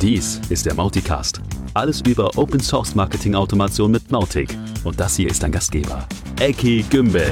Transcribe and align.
Dies 0.00 0.40
ist 0.48 0.64
der 0.66 0.74
Mauticast. 0.74 1.40
Alles 1.74 2.00
über 2.02 2.30
Open 2.36 2.60
Source 2.60 2.94
Marketing 2.94 3.34
Automation 3.34 3.90
mit 3.90 4.10
Mautic. 4.10 4.56
Und 4.84 4.98
das 5.00 5.16
hier 5.16 5.28
ist 5.28 5.42
dein 5.42 5.50
Gastgeber, 5.52 6.06
Eki 6.40 6.84
Gümbel. 6.88 7.28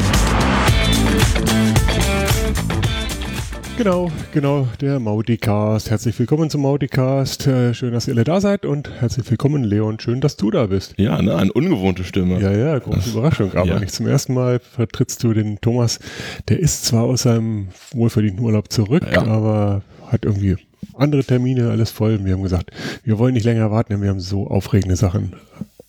Genau, 3.79 4.11
genau, 4.33 4.67
der 4.81 4.99
Mauticast. 4.99 5.91
Herzlich 5.91 6.19
willkommen 6.19 6.49
zum 6.51 6.63
Mauticast. 6.63 7.47
Äh, 7.47 7.75
schön, 7.75 7.93
dass 7.93 8.09
ihr 8.09 8.15
alle 8.15 8.25
da 8.25 8.41
seid 8.41 8.65
und 8.65 8.91
herzlich 9.01 9.31
willkommen, 9.31 9.63
Leon. 9.65 10.01
Schön, 10.01 10.21
dass 10.23 10.37
du 10.37 10.51
da 10.51 10.67
bist. 10.67 10.95
Ja, 10.97 11.21
ne, 11.21 11.37
eine 11.37 11.53
ungewohnte 11.53 12.03
Stimme. 12.03 12.41
Ja, 12.41 12.51
ja, 12.53 12.79
große 12.79 13.11
Überraschung. 13.11 13.53
Aber 13.55 13.67
Ja. 13.67 13.79
nicht 13.79 13.93
zum 13.93 14.07
ersten 14.07 14.33
Mal 14.35 14.61
vertrittst 14.61 15.23
du 15.23 15.35
den 15.35 15.61
Thomas. 15.61 16.01
Der 16.49 16.59
ist 16.59 16.87
zwar 16.87 17.03
aus 17.05 17.23
seinem 17.23 17.69
wohlverdienten 17.93 18.43
Urlaub 18.45 18.73
zurück, 18.73 19.05
Ja. 19.13 19.23
aber 19.27 19.83
hat 20.11 20.25
irgendwie 20.25 20.57
andere 20.95 21.25
Termine, 21.25 21.71
alles 21.71 21.91
voll. 21.91 22.25
Wir 22.25 22.33
haben 22.35 22.43
gesagt, 22.43 22.71
wir 23.05 23.19
wollen 23.19 23.35
nicht 23.35 23.45
länger 23.45 23.71
warten, 23.71 23.93
denn 23.93 24.03
wir 24.03 24.11
haben 24.11 24.21
so 24.21 24.47
aufregende 24.49 24.97
Sachen. 24.97 25.35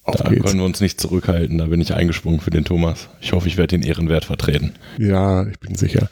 Auf 0.04 0.16
Da 0.16 0.30
geht's. 0.30 0.46
können 0.46 0.60
wir 0.60 0.66
uns 0.66 0.80
nicht 0.80 1.02
zurückhalten. 1.02 1.58
Da 1.58 1.66
bin 1.66 1.82
ich 1.82 1.94
eingesprungen 1.94 2.40
für 2.40 2.50
den 2.50 2.64
Thomas. 2.64 3.10
Ich 3.20 3.34
hoffe, 3.34 3.48
ich 3.48 3.58
werde 3.58 3.78
den 3.78 3.84
Ehrenwert 3.88 4.26
vertreten. 4.26 4.74
Ja, 4.98 5.46
ich 5.48 5.60
bin 5.60 5.76
sicher. 5.76 6.10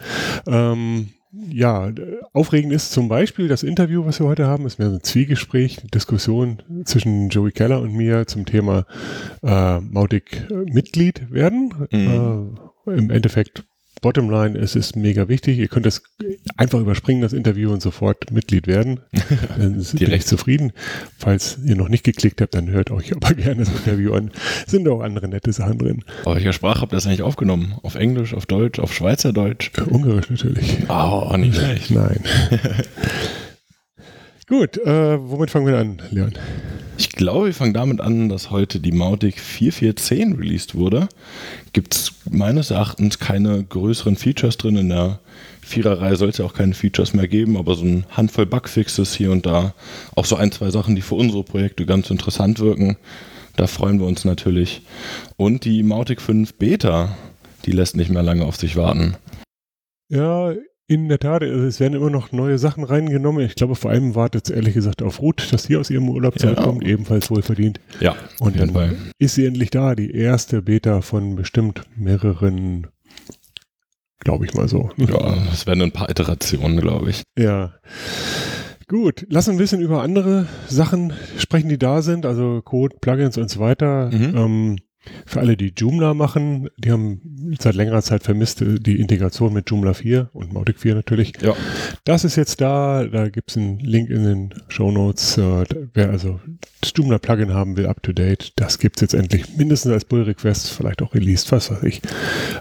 Ähm, 0.48 1.10
ja, 1.50 1.92
aufregend 2.34 2.74
ist 2.74 2.92
zum 2.92 3.08
Beispiel 3.08 3.48
das 3.48 3.64
Interview, 3.64 4.06
was 4.06 4.20
wir 4.20 4.28
heute 4.28 4.48
haben, 4.48 4.66
ist 4.66 4.80
mehr 4.80 4.90
so 4.90 4.96
ein 4.96 5.04
Zwiegespräch, 5.04 5.80
eine 5.80 5.90
Diskussion 5.90 6.62
zwischen 6.86 7.30
Joey 7.30 7.52
Keller 7.52 7.82
und 7.82 7.94
mir 7.94 8.26
zum 8.28 8.46
Thema 8.46 8.86
äh, 9.44 9.80
Mautic 9.80 10.46
äh, 10.50 10.54
Mitglied 10.72 11.32
werden. 11.32 11.74
Mhm. 11.92 12.58
Äh, 12.88 12.98
Im 12.98 13.10
Endeffekt, 13.10 13.64
Bottomline, 14.06 14.56
es 14.60 14.76
ist 14.76 14.96
mega 14.96 15.30
wichtig. 15.30 15.58
Ihr 15.58 15.68
könnt 15.68 15.88
das 15.88 16.04
einfach 16.58 16.80
überspringen, 16.80 17.24
das 17.24 17.34
Interview 17.34 17.74
und 17.74 17.82
sofort 17.82 18.30
Mitglied 18.30 18.68
werden. 18.68 19.00
Dann 19.58 19.82
sind 19.82 19.94
wir 20.00 20.06
Direkt. 20.06 20.14
echt 20.14 20.28
zufrieden. 20.28 20.74
Falls 21.18 21.58
ihr 21.66 21.76
noch 21.76 21.90
nicht 21.90 22.04
geklickt 22.04 22.40
habt, 22.40 22.54
dann 22.54 22.70
hört 22.70 22.92
euch 22.92 23.16
aber 23.16 23.34
gerne 23.34 23.66
das 23.66 23.70
Interview 23.70 24.14
an. 24.14 24.30
Sind 24.68 24.88
auch 24.90 25.02
andere 25.02 25.28
nette 25.28 25.52
Sachen 25.52 25.80
drin. 25.80 26.04
Auf 26.24 26.36
welcher 26.36 26.54
Sprache 26.54 26.82
habt 26.82 26.94
ihr 26.94 26.98
das 26.98 27.08
eigentlich 27.08 27.24
aufgenommen? 27.24 27.80
Auf 27.82 27.96
Englisch, 27.96 28.36
auf 28.36 28.46
Deutsch, 28.46 28.78
auf 28.78 28.94
Schweizerdeutsch? 28.94 29.72
Ungarisch 29.90 30.30
natürlich. 30.30 30.78
Oh, 30.88 31.36
nicht 31.36 31.56
schlecht. 31.56 31.90
Nein. 31.90 32.20
Gut, 34.48 34.78
äh, 34.78 35.18
womit 35.20 35.50
fangen 35.50 35.66
wir 35.66 35.80
an, 35.80 36.02
Leon? 36.12 36.34
Ich 36.98 37.10
glaube, 37.10 37.48
wir 37.48 37.54
fangen 37.54 37.74
damit 37.74 38.00
an, 38.00 38.30
dass 38.30 38.52
heute 38.52 38.80
die 38.80 38.92
Mautic 38.92 39.40
4410 39.40 40.34
released 40.34 40.76
wurde. 40.76 41.10
Gibt 41.74 41.96
es 41.96 42.14
meines 42.30 42.70
Erachtens 42.70 43.18
keine 43.18 43.64
größeren 43.64 44.16
Features 44.16 44.58
drin. 44.58 44.78
In 44.78 44.90
der 44.90 45.20
Viererreihe 45.62 46.16
soll 46.16 46.30
es 46.30 46.38
ja 46.38 46.46
auch 46.46 46.54
keine 46.54 46.76
Features 46.76 47.16
mehr 47.16 47.28
geben, 47.28 47.58
aber 47.58 47.76
so 47.76 47.86
ein 47.86 48.06
Handvoll 48.12 48.46
Bugfixes 48.46 49.16
hier 49.16 49.32
und 49.32 49.48
da. 49.48 49.74
Auch 50.16 50.26
so 50.26 50.36
ein, 50.36 50.52
zwei 50.52 50.70
Sachen, 50.70 50.96
die 50.96 51.02
für 51.02 51.16
unsere 51.16 51.44
Projekte 51.44 51.88
ganz 51.88 52.12
interessant 52.12 52.60
wirken. 52.60 52.98
Da 53.56 53.66
freuen 53.66 54.00
wir 54.00 54.06
uns 54.06 54.26
natürlich. 54.26 54.84
Und 55.38 55.66
die 55.66 55.82
Mautic 55.82 56.22
5 56.22 56.54
Beta, 56.54 57.18
die 57.66 57.72
lässt 57.72 57.98
nicht 57.98 58.12
mehr 58.12 58.24
lange 58.24 58.46
auf 58.46 58.58
sich 58.58 58.76
warten. 58.76 59.16
Ja, 60.08 60.54
in 60.88 61.10
der 61.10 61.18
Tat, 61.20 61.42
also 61.42 61.66
es 61.66 61.80
werden 61.80 61.96
immer 61.96 62.10
noch 62.12 62.32
neue 62.32 62.58
Sachen 62.60 62.84
reingenommen. 62.84 63.44
Ich 63.46 63.56
glaube, 63.56 63.76
vor 63.76 63.90
allem 63.92 64.14
wartet 64.14 64.48
es 64.50 64.56
ehrlich 64.56 64.76
gesagt 64.76 65.02
auf 65.02 65.20
Ruth, 65.22 65.52
dass 65.52 65.64
sie 65.64 65.78
aus 65.78 65.90
ihrem 65.90 66.10
Urlaub 66.10 66.36
Ja. 66.36 66.42
zurückkommt, 66.42 66.84
ebenfalls 66.86 67.30
wohlverdient. 67.32 67.80
Ja, 68.00 68.16
Und 68.40 68.60
dann 68.60 68.96
ist 69.18 69.36
sie 69.36 69.46
endlich 69.46 69.72
da, 69.72 69.96
die 69.96 70.12
erste 70.12 70.62
Beta 70.62 71.02
von 71.02 71.36
bestimmt 71.36 71.82
mehreren, 71.96 72.88
glaube 74.20 74.46
ich 74.46 74.54
mal 74.54 74.68
so. 74.68 74.92
Ja, 74.98 75.38
es 75.52 75.66
werden 75.66 75.82
ein 75.82 75.92
paar 75.92 76.10
Iterationen, 76.10 76.80
glaube 76.80 77.10
ich. 77.10 77.24
Ja. 77.38 77.74
Gut, 78.88 79.26
lass 79.30 79.50
ein 79.50 79.58
bisschen 79.58 79.82
über 79.82 80.04
andere 80.04 80.46
Sachen 80.68 81.14
sprechen, 81.40 81.70
die 81.70 81.80
da 81.80 82.04
sind, 82.04 82.24
also 82.28 82.62
Code, 82.64 82.98
Plugins 83.02 83.36
und 83.40 83.50
so 83.50 83.60
weiter. 83.60 84.12
Mhm. 84.14 84.36
Ähm, 84.38 84.76
für 85.26 85.40
alle, 85.40 85.58
die 85.58 85.74
Joomla 85.76 86.14
machen, 86.14 86.70
die 86.78 86.92
haben 86.92 87.56
seit 87.60 87.76
längerer 87.76 88.02
Zeit 88.02 88.24
vermisst 88.24 88.62
äh, 88.62 88.80
die 88.80 89.00
Integration 89.00 89.54
mit 89.54 89.70
Joomla 89.70 89.94
4 89.94 90.30
und 90.34 90.54
Mautic 90.54 90.80
4 90.80 90.96
natürlich. 90.96 91.34
Ja. 91.42 91.56
Das 92.04 92.24
ist 92.24 92.36
jetzt 92.36 92.62
da, 92.62 93.06
da 93.06 93.30
gibt 93.30 93.52
es 93.52 93.58
einen 93.58 93.80
Link 93.80 94.10
in 94.10 94.24
den 94.24 94.54
Show 94.68 94.92
Notes. 94.92 95.38
Äh, 95.38 95.66
wer 95.94 96.10
also 96.10 96.40
das 96.82 96.94
Joomla-Plugin 96.96 97.54
haben 97.54 97.78
will, 97.78 97.88
up 97.88 98.02
to 98.04 98.14
date, 98.14 98.54
das 98.56 98.80
gibt 98.80 98.98
es 98.98 99.02
jetzt 99.02 99.14
endlich 99.14 99.58
mindestens 99.58 99.92
als 99.92 100.06
Pull-Request, 100.06 100.72
vielleicht 100.72 101.02
auch 101.02 101.14
released, 101.14 101.52
was 101.52 101.72
weiß 101.72 101.84
ich. 101.84 102.02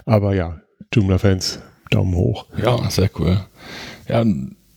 Aber 0.05 0.35
ja, 0.35 0.61
Joomla-Fans, 0.93 1.59
Daumen 1.91 2.15
hoch. 2.15 2.45
Ja, 2.61 2.89
sehr 2.89 3.09
cool. 3.19 3.45
Ja, 4.07 4.23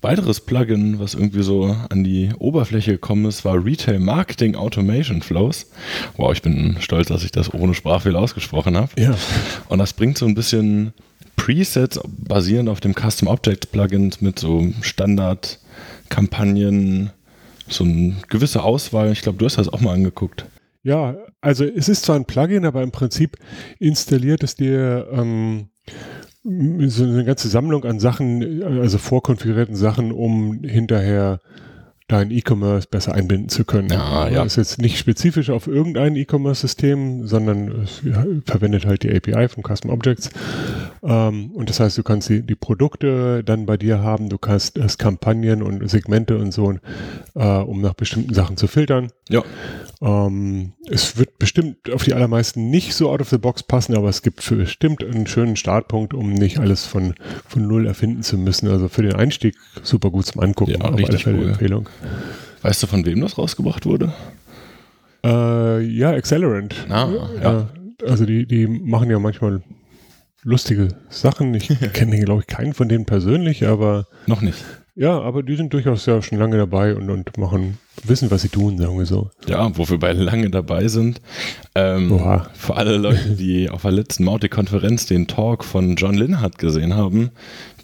weiteres 0.00 0.41
Plugin, 0.41 0.98
was 0.98 1.14
irgendwie 1.14 1.42
so 1.42 1.76
an 1.88 2.04
die 2.04 2.31
Oberfläche 2.38 2.92
gekommen 2.92 3.25
ist, 3.26 3.44
war 3.44 3.64
Retail 3.64 3.98
Marketing 3.98 4.54
Automation 4.54 5.22
Flows. 5.22 5.70
Wow, 6.16 6.32
ich 6.32 6.42
bin 6.42 6.76
stolz, 6.81 7.09
dass 7.09 7.25
ich 7.25 7.32
das 7.32 7.53
ohne 7.53 7.75
Sprachfehler 7.75 8.20
ausgesprochen 8.20 8.76
habe. 8.76 8.91
Ja, 8.98 9.16
Und 9.69 9.78
das 9.78 9.92
bringt 9.92 10.19
so 10.19 10.26
ein 10.26 10.34
bisschen 10.34 10.92
Presets 11.36 11.98
basierend 12.06 12.69
auf 12.69 12.81
dem 12.81 12.94
Custom 12.94 13.28
Object 13.28 13.72
Plugins 13.72 14.20
mit 14.20 14.38
so 14.38 14.69
Standard-Kampagnen, 14.82 17.10
so 17.69 17.84
eine 17.84 18.16
gewisse 18.28 18.62
Auswahl. 18.62 19.10
Ich 19.12 19.22
glaube, 19.22 19.38
du 19.38 19.47
hast 19.47 19.59
das 19.59 19.69
auch 19.69 19.80
mal 19.80 19.94
angeguckt. 19.94 20.47
Ja, 20.82 21.16
also 21.41 21.65
es 21.65 21.88
ist 21.88 22.04
zwar 22.04 22.16
ein 22.16 22.25
Plugin, 22.25 22.65
aber 22.65 22.82
im 22.82 22.92
Prinzip 22.92 23.36
installiert 23.78 24.42
es 24.42 24.54
dir 24.54 25.09
ähm, 25.12 25.69
so 26.44 27.04
eine 27.04 27.25
ganze 27.25 27.49
Sammlung 27.49 27.84
an 27.84 27.99
Sachen, 28.00 28.62
also 28.62 28.99
vorkonfigurierten 28.99 29.75
Sachen, 29.75 30.12
um 30.12 30.62
hinterher 30.62 31.41
dein 32.08 32.30
E-Commerce 32.30 32.88
besser 32.91 33.14
einbinden 33.14 33.48
zu 33.48 33.64
können. 33.64 33.92
Ah, 33.92 34.28
ja. 34.28 34.42
Das 34.42 34.54
ist 34.54 34.56
jetzt 34.56 34.82
nicht 34.82 34.98
spezifisch 34.98 35.50
auf 35.50 35.66
irgendein 35.66 36.16
E-Commerce-System, 36.16 37.26
sondern 37.26 37.82
es 37.82 38.00
ja, 38.02 38.24
verwendet 38.46 38.86
halt 38.86 39.02
die 39.02 39.14
API 39.14 39.48
von 39.48 39.62
Custom 39.62 39.91
Objects. 39.91 40.30
Ähm, 41.02 41.50
und 41.52 41.68
das 41.68 41.80
heißt, 41.80 41.97
du 41.98 42.02
kannst 42.02 42.28
die, 42.28 42.42
die 42.42 42.54
Produkte 42.54 43.44
dann 43.44 43.66
bei 43.66 43.76
dir 43.76 44.02
haben, 44.02 44.28
du 44.28 44.38
kannst 44.38 44.78
es 44.78 44.98
Kampagnen 44.98 45.62
und 45.62 45.88
Segmente 45.88 46.38
und 46.38 46.52
so, 46.52 46.74
äh, 47.34 47.44
um 47.44 47.80
nach 47.82 47.94
bestimmten 47.94 48.34
Sachen 48.34 48.56
zu 48.56 48.66
filtern. 48.66 49.08
Ja, 49.28 49.42
Ähm, 50.00 50.72
es 50.88 51.16
wird 51.18 51.38
bestimmt 51.38 51.91
auf 51.92 52.04
die 52.04 52.14
allermeisten 52.14 52.70
nicht 52.70 52.94
so 52.94 53.10
out 53.10 53.20
of 53.20 53.28
the 53.30 53.38
box 53.38 53.62
passen, 53.64 53.97
aber 53.97 54.08
es 54.08 54.22
gibt 54.22 54.42
für 54.42 54.54
bestimmt 54.56 55.02
einen 55.04 55.26
schönen 55.26 55.56
Startpunkt, 55.56 56.14
um 56.14 56.32
nicht 56.32 56.58
alles 56.60 56.86
von, 56.86 57.14
von 57.47 57.66
null 57.66 57.86
erfinden 57.86 58.22
zu 58.22 58.38
müssen. 58.38 58.68
Also 58.68 58.88
für 58.88 59.02
den 59.02 59.14
Einstieg 59.14 59.56
super 59.82 60.10
gut 60.10 60.26
zum 60.26 60.41
Angucken. 60.41 60.72
Ja, 60.72 60.78
auf 60.78 60.86
alle 60.86 60.98
richtig 60.98 61.24
Fälle 61.24 61.38
cool. 61.38 61.48
Empfehlung. 61.48 61.88
Weißt 62.62 62.82
du, 62.82 62.86
von 62.86 63.04
wem 63.06 63.20
das 63.20 63.38
rausgebracht 63.38 63.86
wurde? 63.86 64.12
Äh, 65.25 65.81
ja, 65.82 66.10
Accelerant. 66.10 66.75
Ah, 66.88 67.09
ja. 67.42 67.69
Also 68.06 68.25
die, 68.25 68.47
die 68.47 68.66
machen 68.66 69.10
ja 69.10 69.19
manchmal 69.19 69.62
lustige 70.42 70.88
Sachen. 71.09 71.54
Ich 71.54 71.69
kenne, 71.92 72.20
glaube 72.20 72.42
ich, 72.42 72.47
keinen 72.47 72.72
von 72.75 72.88
denen 72.88 73.04
persönlich, 73.04 73.66
aber 73.66 74.06
Noch 74.26 74.41
nicht. 74.41 74.64
ja, 74.94 75.20
aber 75.20 75.42
die 75.42 75.56
sind 75.56 75.72
durchaus 75.72 76.06
ja 76.06 76.22
schon 76.22 76.38
lange 76.38 76.56
dabei 76.56 76.94
und, 76.94 77.10
und 77.10 77.36
machen, 77.36 77.78
wissen, 78.04 78.30
was 78.30 78.42
sie 78.42 78.48
tun, 78.48 78.78
sagen 78.78 78.97
wir 78.97 79.06
so. 79.06 79.30
Ja, 79.48 79.76
wo 79.76 79.88
wir 79.88 79.98
bei 79.98 80.12
lange 80.12 80.48
dabei 80.50 80.86
sind. 80.86 81.20
Ähm, 81.75 82.12
Oha. 82.12 82.48
für 82.54 82.76
alle 82.76 82.97
Leute, 82.97 83.30
die 83.30 83.69
auf 83.70 83.82
der 83.82 83.91
letzten 83.91 84.25
Mautic-Konferenz 84.25 85.06
den 85.06 85.26
Talk 85.26 85.65
von 85.65 85.97
John 85.97 86.15
Linhart 86.15 86.59
gesehen 86.59 86.94
haben 86.94 87.30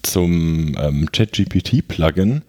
zum 0.01 0.75
ähm, 0.79 1.09
ChatGPT-Plugin, 1.11 2.43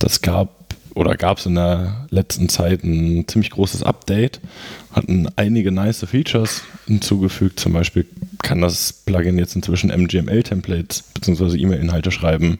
das 0.00 0.20
gab 0.22 0.63
oder 0.94 1.16
gab 1.16 1.38
es 1.38 1.46
in 1.46 1.56
der 1.56 2.06
letzten 2.10 2.48
Zeit 2.48 2.84
ein 2.84 3.26
ziemlich 3.26 3.50
großes 3.50 3.82
Update, 3.82 4.40
hatten 4.92 5.28
einige 5.36 5.72
nice 5.72 6.04
Features 6.08 6.62
hinzugefügt. 6.86 7.58
Zum 7.60 7.72
Beispiel 7.72 8.06
kann 8.42 8.60
das 8.60 8.92
Plugin 8.92 9.38
jetzt 9.38 9.56
inzwischen 9.56 9.90
MGML-Templates 9.90 11.02
bzw. 11.14 11.56
E-Mail-Inhalte 11.58 12.10
schreiben 12.10 12.58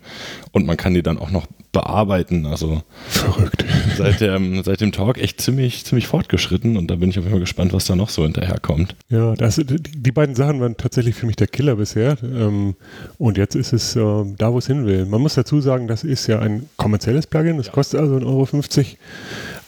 und 0.53 0.67
man 0.67 0.77
kann 0.77 0.95
die 0.95 1.03
dann 1.03 1.19
auch 1.19 1.31
noch 1.31 1.47
bearbeiten. 1.75 2.47
Also 2.47 2.83
Verrückt. 3.09 3.67
seit 3.99 4.23
dem, 4.23 4.63
seit 4.63 4.81
dem 4.81 4.93
Talk 4.93 5.19
echt 5.19 5.43
ziemlich, 5.43 5.85
ziemlich 5.85 6.07
fortgeschritten 6.07 6.79
und 6.79 6.91
da 6.91 6.97
bin 6.97 7.11
ich 7.11 7.19
auf 7.19 7.25
jeden 7.25 7.35
Fall 7.35 7.41
gespannt, 7.41 7.75
was 7.75 7.85
da 7.85 7.95
noch 7.97 8.09
so 8.09 8.23
hinterherkommt. 8.23 8.97
Ja, 9.11 9.35
das, 9.35 9.61
die, 9.63 10.13
beiden 10.13 10.35
Sachen 10.35 10.61
waren 10.61 10.79
tatsächlich 10.79 11.15
für 11.15 11.27
mich 11.27 11.37
der 11.37 11.49
Killer 11.49 11.77
bisher. 11.77 12.17
Ähm, 12.23 12.77
und 13.19 13.37
jetzt 13.37 13.55
ist 13.55 13.75
es 13.75 13.95
äh, 13.97 14.01
da, 14.39 14.53
wo 14.55 14.59
es 14.59 14.67
hin 14.67 14.87
will. 14.87 15.05
Man 15.05 15.21
muss 15.21 15.35
dazu 15.35 15.61
sagen, 15.61 15.87
das 15.87 16.05
ist 16.05 16.27
ja 16.27 16.39
ein 16.39 16.71
kommerzielles 16.79 17.27
Plugin. 17.27 17.59
Das 17.59 17.71
kostet 17.71 18.01
also 18.01 18.17
1,50 18.17 18.79
Euro, 18.79 18.87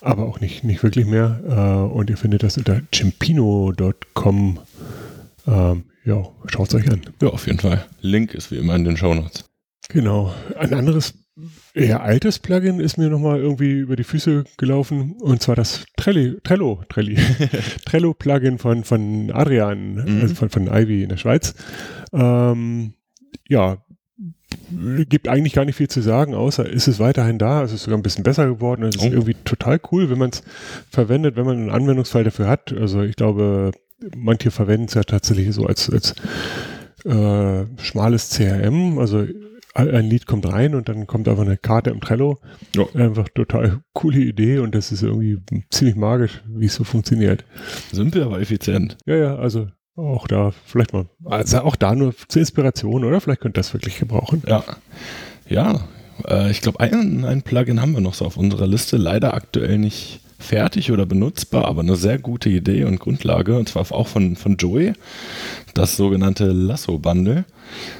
aber 0.01 0.25
auch 0.25 0.41
nicht, 0.41 0.65
nicht 0.65 0.83
wirklich 0.83 1.05
mehr. 1.05 1.41
Äh, 1.47 1.93
und 1.93 2.09
ihr 2.09 2.17
findet 2.17 2.43
das 2.43 2.57
unter 2.57 2.81
chimpino.com. 2.95 4.59
Ähm, 5.47 5.85
ja, 6.05 6.25
schaut 6.47 6.69
es 6.69 6.75
euch 6.75 6.91
an. 6.91 7.03
Ja, 7.21 7.29
auf 7.29 7.47
jeden 7.47 7.59
Fall. 7.59 7.85
Link 8.01 8.33
ist 8.33 8.51
wie 8.53 8.59
immer 8.59 8.77
in 8.77 8.85
den 8.85 8.97
Shownotes. 8.97 9.45
Genau. 9.89 10.33
Ein 10.59 10.75
anderes, 10.75 11.15
eher 11.75 12.03
altes 12.03 12.39
Plugin 12.39 12.81
ist 12.81 12.97
mir 12.97 13.09
nochmal 13.11 13.39
irgendwie 13.41 13.73
über 13.81 13.97
die 13.97 14.05
Füße 14.05 14.45
gelaufen. 14.57 15.13
Und 15.21 15.43
zwar 15.43 15.55
das 15.55 15.85
Trelli, 15.97 16.39
Trello, 16.43 16.83
Trelli, 16.89 17.17
Trello-Plugin 17.85 18.59
von, 18.59 18.85
von 18.85 19.31
Adrian, 19.33 19.95
Mhm. 19.97 20.21
also 20.23 20.35
von, 20.35 20.49
von 20.49 20.67
Ivy 20.69 21.03
in 21.03 21.11
der 21.11 21.17
Schweiz. 21.19 21.55
Ähm, 22.13 22.95
ja, 23.49 23.79
gibt 25.09 25.29
eigentlich 25.29 25.53
gar 25.53 25.65
nicht 25.65 25.77
viel 25.77 25.89
zu 25.89 26.01
sagen, 26.01 26.35
außer 26.35 26.69
ist 26.69 26.89
es 26.89 26.99
weiterhin 26.99 27.39
da, 27.39 27.63
es 27.63 27.73
ist 27.73 27.83
sogar 27.85 27.99
ein 27.99 28.03
bisschen 28.03 28.25
besser 28.25 28.47
geworden, 28.47 28.83
es 28.85 28.97
ist 28.97 29.03
Oh. 29.03 29.07
irgendwie 29.13 29.37
total 29.45 29.79
cool, 29.93 30.09
wenn 30.11 30.19
man 30.19 30.31
es 30.31 30.43
verwendet, 30.91 31.37
wenn 31.37 31.45
man 31.45 31.57
einen 31.59 31.71
Anwendungsfall 31.71 32.25
dafür 32.25 32.49
hat. 32.49 32.73
Also 32.73 33.03
ich 33.03 33.17
glaube, 33.17 33.73
manche 34.17 34.51
verwenden 34.51 34.87
es 34.87 34.95
ja 34.95 35.03
tatsächlich 35.05 35.53
so 35.55 35.67
als, 35.67 35.91
als 35.91 36.15
äh, 37.05 37.65
schmales 37.83 38.31
CRM, 38.31 38.99
also 38.99 39.27
ein 39.77 40.07
Lied 40.07 40.27
kommt 40.27 40.47
rein 40.47 40.75
und 40.75 40.89
dann 40.89 41.07
kommt 41.07 41.29
einfach 41.29 41.45
eine 41.45 41.57
Karte 41.57 41.91
im 41.91 42.01
Trello. 42.01 42.39
Ja. 42.75 42.87
Einfach 42.95 43.29
total 43.29 43.81
coole 43.93 44.21
Idee 44.21 44.59
und 44.59 44.75
das 44.75 44.93
ist 44.93 45.03
irgendwie 45.03 45.39
ziemlich 45.71 45.97
magisch, 45.97 46.43
wie 46.49 46.67
es 46.67 46.75
so 46.75 46.85
funktioniert. 46.85 47.45
Simpel, 47.93 48.23
aber 48.23 48.41
effizient. 48.41 48.97
Ja, 49.07 49.17
ja, 49.17 49.37
also 49.37 49.69
auch 49.97 50.27
da 50.27 50.53
vielleicht 50.67 50.93
mal, 50.93 51.07
also 51.25 51.61
auch 51.61 51.77
da 51.77 51.95
nur 51.95 52.15
zur 52.29 52.41
Inspiration, 52.41 53.05
oder? 53.05 53.21
Vielleicht 53.21 53.41
könnt 53.41 53.57
ihr 53.57 53.61
das 53.61 53.73
wirklich 53.73 53.99
gebrauchen. 53.99 54.43
Ja. 54.47 54.65
Ja, 55.49 55.81
äh, 56.29 56.51
ich 56.51 56.61
glaube, 56.61 56.81
ein, 56.81 57.25
ein 57.25 57.43
Plugin 57.43 57.81
haben 57.81 57.93
wir 57.93 58.01
noch 58.01 58.15
so 58.15 58.25
auf 58.25 58.37
unserer 58.37 58.67
Liste. 58.67 58.97
Leider 58.97 59.35
aktuell 59.35 59.79
nicht 59.79 60.21
fertig 60.39 60.93
oder 60.93 61.07
benutzbar, 61.07 61.65
aber 61.67 61.83
eine 61.83 61.97
sehr 61.97 62.19
gute 62.19 62.49
Idee 62.49 62.85
und 62.85 62.99
Grundlage. 63.01 63.57
Und 63.59 63.69
zwar 63.69 63.91
auch 63.93 64.09
von, 64.09 64.37
von 64.37 64.57
Joey, 64.57 64.93
das 65.75 65.97
sogenannte 65.97 66.47
Lasso-Bundle. 66.47 67.45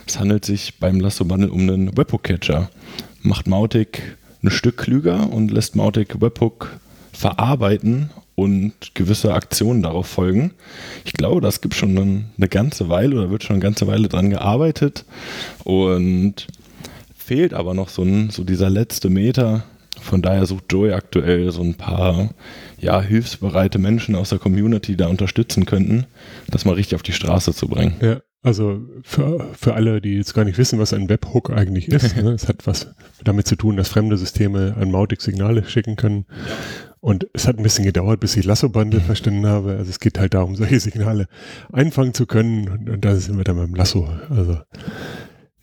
Es 0.07 0.19
handelt 0.19 0.45
sich 0.45 0.79
beim 0.79 1.01
Lasso-Bundle 1.01 1.51
um 1.51 1.61
einen 1.61 1.97
Webhook-Catcher. 1.97 2.71
Macht 3.23 3.47
Mautic 3.47 4.17
ein 4.43 4.51
Stück 4.51 4.77
klüger 4.77 5.33
und 5.33 5.51
lässt 5.51 5.75
Mautic 5.77 6.21
Webhook 6.21 6.79
verarbeiten 7.13 8.11
und 8.35 8.75
gewisse 8.95 9.33
Aktionen 9.33 9.83
darauf 9.83 10.07
folgen. 10.07 10.53
Ich 11.05 11.15
glaube, 11.15 11.41
das 11.41 11.63
gibt 11.63 11.75
schon 11.75 11.97
ein- 11.97 12.27
eine 12.37 12.49
ganze 12.49 12.89
Weile 12.91 13.17
oder 13.17 13.31
wird 13.31 13.43
schon 13.43 13.55
eine 13.55 13.63
ganze 13.63 13.87
Weile 13.87 14.09
dran 14.09 14.29
gearbeitet 14.31 15.07
und 15.65 16.47
fehlt 17.17 17.55
aber 17.55 17.73
noch 17.75 17.89
so, 17.89 18.03
ein, 18.03 18.31
so 18.31 18.45
dieser 18.45 18.69
letzte 18.71 19.09
Meter. 19.09 19.65
Von 20.01 20.23
daher 20.23 20.47
sucht 20.47 20.73
Joey 20.73 20.93
aktuell 20.93 21.51
so 21.51 21.63
ein 21.63 21.75
paar 21.75 22.31
ja, 22.79 23.01
hilfsbereite 23.01 23.79
Menschen 23.79 24.15
aus 24.15 24.31
der 24.31 24.39
Community, 24.39 24.93
die 24.93 24.97
da 24.97 25.09
unterstützen 25.09 25.67
könnten, 25.67 26.07
das 26.49 26.65
mal 26.65 26.75
richtig 26.75 26.97
auf 26.97 27.03
die 27.03 27.13
Straße 27.13 27.53
zu 27.55 27.69
bringen. 27.69 27.97
Ja, 28.01 28.21
also 28.43 28.81
für, 29.03 29.53
für 29.59 29.75
alle, 29.75 30.01
die 30.01 30.15
jetzt 30.17 30.33
gar 30.33 30.45
nicht 30.45 30.57
wissen, 30.57 30.79
was 30.79 30.93
ein 30.93 31.09
Webhook 31.09 31.51
eigentlich 31.51 31.89
ist, 31.89 32.17
ne, 32.17 32.31
es 32.31 32.47
hat 32.47 32.67
was 32.67 32.95
damit 33.25 33.49
zu 33.49 33.57
tun, 33.57 33.77
dass 33.77 33.89
fremde 33.89 34.17
Systeme 34.17 34.77
an 34.79 34.93
Mautic 34.93 35.21
Signale 35.21 35.65
schicken 35.65 35.97
können. 35.97 36.27
Und 37.01 37.27
es 37.33 37.47
hat 37.49 37.59
ein 37.59 37.63
bisschen 37.63 37.85
gedauert, 37.85 38.21
bis 38.21 38.37
ich 38.37 38.45
Lasso-Bundle 38.45 39.01
verstanden 39.01 39.47
habe. 39.47 39.77
Also 39.77 39.91
es 39.91 40.01
geht 40.01 40.19
halt 40.19 40.35
darum, 40.35 40.55
solche 40.55 40.79
Signale 40.81 41.27
einfangen 41.73 42.15
zu 42.15 42.27
können. 42.27 42.69
Und, 42.69 42.89
und 42.89 43.05
da 43.05 43.17
sind 43.17 43.37
wir 43.37 43.45
dann 43.45 43.57
beim 43.57 43.75
Lasso. 43.75 44.09
Also 44.31 44.59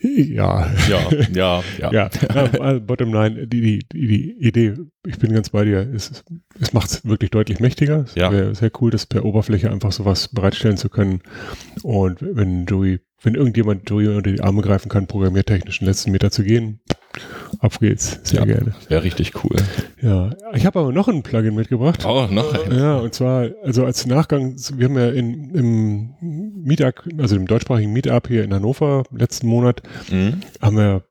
ja. 0.04 0.72
Ja, 0.90 1.10
ja, 1.34 1.64
ja. 1.80 1.92
Ja, 1.92 2.10
äh, 2.74 2.80
bottom 2.80 3.14
line, 3.14 3.48
die, 3.48 3.62
die, 3.62 3.80
die, 3.92 4.08
die 4.08 4.32
Idee, 4.48 4.74
ich 5.08 5.18
bin 5.18 5.34
ganz 5.34 5.50
bei 5.50 5.64
dir, 5.66 5.80
es, 5.94 6.24
es 6.60 6.74
macht 6.74 6.92
es 6.92 7.06
wirklich 7.06 7.32
deutlich 7.32 7.60
mächtiger. 7.60 8.02
Es 8.06 8.16
Ja. 8.16 8.32
wäre 8.32 8.54
sehr 8.56 8.72
cool, 8.82 8.92
das 8.92 9.06
per 9.06 9.26
Oberfläche 9.26 9.72
einfach 9.72 9.92
sowas 9.92 10.28
bereitstellen 10.30 10.78
zu 10.78 10.90
können. 10.90 11.22
Und 11.84 12.20
wenn 12.22 12.66
Joey, 12.66 13.00
wenn 13.22 13.36
irgendjemand 13.36 13.90
Joey 13.90 14.08
unter 14.08 14.32
die 14.32 14.42
Arme 14.42 14.62
greifen 14.62 14.90
kann, 14.90 15.08
programmiertechnisch 15.08 15.80
den 15.80 15.88
letzten 15.88 16.12
Meter 16.12 16.32
zu 16.32 16.44
gehen, 16.44 16.82
auf 17.60 17.80
geht's. 17.80 18.20
Sehr 18.24 18.40
Ja. 18.42 18.46
gerne. 18.46 18.74
Wäre 18.88 19.04
richtig 19.04 19.44
cool. 19.44 19.56
Ja, 20.02 20.32
ich 20.54 20.66
habe 20.66 20.80
aber 20.80 20.92
noch 20.92 21.08
ein 21.08 21.24
Plugin 21.24 21.56
mitgebracht. 21.56 22.06
Oh, 22.06 22.28
noch 22.30 22.54
ein. 22.54 22.72
Ja, 22.78 22.98
und 22.98 23.14
zwar, 23.14 23.50
also 23.64 23.86
als 23.86 24.06
Nachgang, 24.06 24.56
wir 24.76 24.88
haben 24.88 24.98
ja 24.98 25.10
in, 25.10 25.50
im 25.56 26.14
Meetup, 26.64 27.04
also 27.18 27.36
im 27.36 27.46
deutschsprachigen 27.48 27.94
Meetup 27.94 28.28
hier 28.28 28.44
in 28.44 28.54
Hannover 28.54 29.04
letzten 29.12 29.48
Monat, 29.48 29.82
Mhm. 30.12 30.42
haben 30.62 30.78
wir 30.78 31.04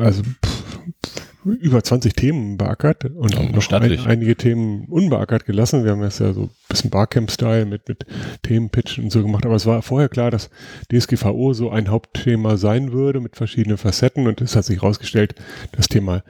also 0.00 0.22
pff, 0.22 1.19
über 1.44 1.82
20 1.82 2.14
Themen 2.14 2.56
beackert 2.58 3.04
und 3.04 3.36
Oh, 3.38 3.42
noch 3.54 3.72
ein, 3.72 3.98
einige 4.06 4.36
Themen 4.36 4.84
unbeackert 4.86 5.46
gelassen. 5.46 5.84
Wir 5.84 5.92
haben 5.92 6.02
das 6.02 6.18
ja 6.18 6.32
so 6.32 6.42
ein 6.44 6.50
bisschen 6.68 6.90
Barcamp-Style 6.90 7.64
mit, 7.66 7.88
mit 7.88 8.04
Themenpitch 8.42 8.98
und 8.98 9.10
so 9.10 9.22
gemacht, 9.22 9.46
aber 9.46 9.54
es 9.54 9.66
war 9.66 9.82
vorher 9.82 10.08
klar, 10.08 10.30
dass 10.30 10.50
DSGVO 10.92 11.52
so 11.54 11.70
ein 11.70 11.88
Hauptthema 11.88 12.56
sein 12.56 12.92
würde 12.92 13.20
mit 13.20 13.36
verschiedenen 13.36 13.78
Facetten 13.78 14.26
und 14.26 14.40
es 14.40 14.54
hat 14.56 14.64
sich 14.64 14.82
herausgestellt, 14.82 15.34
das 15.72 15.88
Thema 15.88 16.22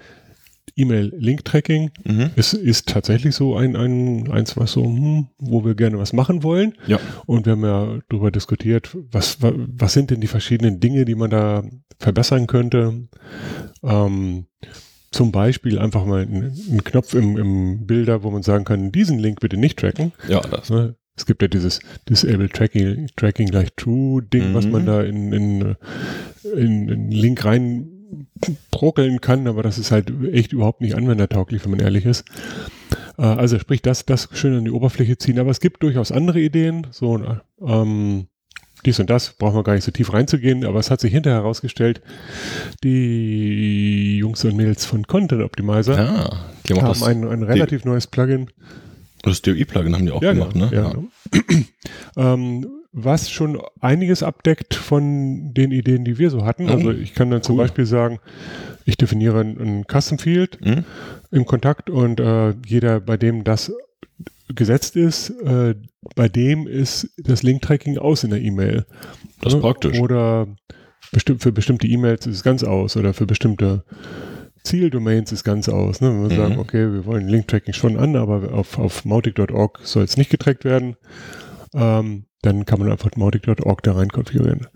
E-Mail-Link-Tracking 0.76 1.90
Mhm. 2.04 2.30
ist, 2.36 2.52
ist 2.54 2.88
tatsächlich 2.88 3.34
so 3.34 3.56
ein, 3.56 3.76
ein 3.76 4.30
eins, 4.30 4.56
was 4.56 4.72
so, 4.72 4.84
hm, 4.84 5.26
wo 5.38 5.64
wir 5.64 5.74
gerne 5.74 5.98
was 5.98 6.12
machen 6.12 6.42
wollen. 6.42 6.74
Ja. 6.86 6.98
Und 7.26 7.46
wir 7.46 7.52
haben 7.52 7.64
ja 7.64 7.98
darüber 8.08 8.30
diskutiert, 8.30 8.96
was, 9.10 9.42
wa- 9.42 9.52
was 9.56 9.92
sind 9.92 10.10
denn 10.10 10.20
die 10.20 10.26
verschiedenen 10.28 10.80
Dinge, 10.80 11.04
die 11.04 11.14
man 11.16 11.30
da 11.30 11.64
verbessern 11.98 12.46
könnte. 12.46 13.08
Ähm, 13.82 14.46
zum 15.10 15.32
Beispiel 15.32 15.78
einfach 15.78 16.04
mal 16.04 16.22
einen, 16.22 16.52
einen 16.70 16.84
Knopf 16.84 17.14
im, 17.14 17.36
im 17.36 17.86
Bilder, 17.86 18.22
wo 18.22 18.30
man 18.30 18.42
sagen 18.42 18.64
kann, 18.64 18.92
diesen 18.92 19.18
Link 19.18 19.40
bitte 19.40 19.56
nicht 19.56 19.78
tracken. 19.78 20.12
Ja, 20.28 20.40
das. 20.40 20.70
Ne? 20.70 20.94
Es 21.16 21.26
gibt 21.26 21.42
ja 21.42 21.48
dieses 21.48 21.80
Disable 22.08 22.48
Tracking, 22.48 23.08
Tracking 23.16 23.48
gleich 23.48 23.70
True 23.76 24.22
Ding, 24.22 24.54
was 24.54 24.66
Mhm. 24.66 24.70
man 24.72 24.86
da 24.86 25.02
in, 25.02 25.32
in, 25.32 25.60
in, 26.44 26.56
in 26.56 26.90
einen 26.90 27.10
Link 27.10 27.44
rein 27.44 27.88
brokeln 28.70 29.20
kann, 29.20 29.46
aber 29.46 29.62
das 29.62 29.78
ist 29.78 29.90
halt 29.90 30.12
echt 30.32 30.52
überhaupt 30.52 30.80
nicht 30.80 30.94
anwendertauglich, 30.94 31.62
wenn 31.64 31.72
man 31.72 31.80
ehrlich 31.80 32.06
ist. 32.06 32.24
Äh, 33.18 33.22
also 33.22 33.58
sprich, 33.58 33.82
das, 33.82 34.06
das 34.06 34.28
schön 34.32 34.56
an 34.56 34.64
die 34.64 34.70
Oberfläche 34.70 35.18
ziehen, 35.18 35.38
aber 35.38 35.50
es 35.50 35.60
gibt 35.60 35.82
durchaus 35.82 36.10
andere 36.10 36.40
Ideen, 36.40 36.86
so 36.90 37.20
ähm, 37.64 38.26
dies 38.84 38.98
und 39.00 39.10
das, 39.10 39.32
brauchen 39.34 39.56
wir 39.56 39.62
gar 39.62 39.74
nicht 39.74 39.84
so 39.84 39.90
tief 39.90 40.12
reinzugehen, 40.12 40.64
aber 40.64 40.78
es 40.78 40.90
hat 40.90 41.00
sich 41.00 41.12
hinterher 41.12 41.40
herausgestellt, 41.40 42.00
die 42.82 44.18
Jungs 44.18 44.44
und 44.44 44.56
Mädels 44.56 44.84
von 44.84 45.06
Content 45.06 45.42
Optimizer 45.42 45.96
Ja, 45.96 46.76
haben 46.76 46.86
das, 46.86 47.02
ein, 47.02 47.26
ein 47.26 47.42
relativ 47.42 47.84
neues 47.84 48.06
Plugin, 48.06 48.50
das 49.22 49.42
DOI-Plugin 49.42 49.94
haben 49.94 50.06
die 50.06 50.12
auch 50.12 50.20
gemacht, 50.20 50.54
genau, 50.54 50.66
ne? 50.66 50.74
Ja, 50.74 50.90
genau. 50.90 51.04
ähm, 52.16 52.66
was 52.92 53.30
schon 53.30 53.60
einiges 53.80 54.22
abdeckt 54.22 54.74
von 54.74 55.54
den 55.54 55.70
Ideen, 55.70 56.04
die 56.04 56.18
wir 56.18 56.30
so 56.30 56.44
hatten. 56.44 56.68
Oh, 56.68 56.72
also 56.72 56.90
ich 56.90 57.14
kann 57.14 57.30
dann 57.30 57.42
zum 57.42 57.56
cool. 57.56 57.64
Beispiel 57.64 57.86
sagen, 57.86 58.18
ich 58.84 58.96
definiere 58.96 59.40
ein, 59.40 59.58
ein 59.60 59.84
Custom 59.86 60.18
Field 60.18 60.58
Mhm. 60.64 60.84
im 61.30 61.46
Kontakt 61.46 61.88
und 61.88 62.18
äh, 62.18 62.54
jeder, 62.66 62.98
bei 63.00 63.16
dem 63.16 63.44
das 63.44 63.72
gesetzt 64.48 64.96
ist, 64.96 65.30
äh, 65.30 65.74
bei 66.16 66.28
dem 66.28 66.66
ist 66.66 67.08
das 67.18 67.42
Link-Tracking 67.42 67.98
aus 67.98 68.24
in 68.24 68.30
der 68.30 68.40
E-Mail. 68.40 68.86
Das 69.40 69.54
ist 69.54 69.60
praktisch. 69.60 69.98
Oder 69.98 70.48
bestimmt, 71.12 71.42
für 71.42 71.52
bestimmte 71.52 71.86
E-Mails 71.86 72.26
ist 72.26 72.36
es 72.36 72.42
ganz 72.42 72.62
aus 72.64 72.96
oder 72.96 73.14
für 73.14 73.26
bestimmte 73.26 73.84
Zieldomains 74.62 75.32
ist 75.32 75.44
ganz 75.44 75.68
aus. 75.68 76.00
Ne? 76.00 76.08
Wenn 76.10 76.22
wir 76.28 76.36
Mhm. 76.36 76.40
sagen, 76.40 76.58
okay, 76.58 76.92
wir 76.92 77.06
wollen 77.06 77.26
Link-Tracking 77.28 77.72
schon 77.72 77.96
an, 77.96 78.16
aber 78.16 78.52
auf, 78.52 78.78
auf 78.78 79.04
mautic.org 79.04 79.80
soll 79.82 80.04
es 80.04 80.16
nicht 80.16 80.30
getrackt 80.30 80.64
werden, 80.64 80.96
ähm, 81.74 82.24
dann 82.42 82.64
kann 82.66 82.78
man 82.80 82.90
einfach 82.90 83.10
mautic.org 83.16 83.82
da 83.82 83.92
rein 83.92 84.08
konfigurieren. 84.08 84.66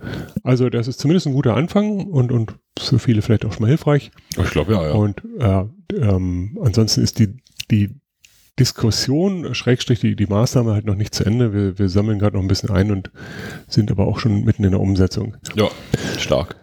Also 0.42 0.68
das 0.70 0.88
ist 0.88 1.00
zumindest 1.00 1.26
ein 1.26 1.34
guter 1.34 1.54
Anfang 1.56 2.06
und, 2.06 2.30
und 2.32 2.56
für 2.78 2.98
viele 2.98 3.22
vielleicht 3.22 3.44
auch 3.44 3.52
schon 3.52 3.62
mal 3.62 3.68
hilfreich. 3.68 4.10
Ich 4.38 4.50
glaube, 4.50 4.72
ja, 4.72 4.86
ja. 4.88 4.92
Und 4.92 5.22
äh, 5.38 5.64
ähm, 5.96 6.58
ansonsten 6.62 7.02
ist 7.02 7.18
die, 7.18 7.36
die 7.70 7.90
Diskussion, 8.58 9.54
Schrägstrich, 9.54 10.00
die, 10.00 10.14
die 10.14 10.26
Maßnahme 10.26 10.72
halt 10.72 10.84
noch 10.84 10.94
nicht 10.94 11.14
zu 11.14 11.24
Ende. 11.24 11.52
Wir, 11.52 11.78
wir 11.78 11.88
sammeln 11.88 12.18
gerade 12.18 12.36
noch 12.36 12.42
ein 12.42 12.48
bisschen 12.48 12.70
ein 12.70 12.92
und 12.92 13.10
sind 13.66 13.90
aber 13.90 14.06
auch 14.06 14.18
schon 14.18 14.44
mitten 14.44 14.64
in 14.64 14.70
der 14.70 14.80
Umsetzung. 14.80 15.36
ja, 15.56 15.68
stark. 16.18 16.56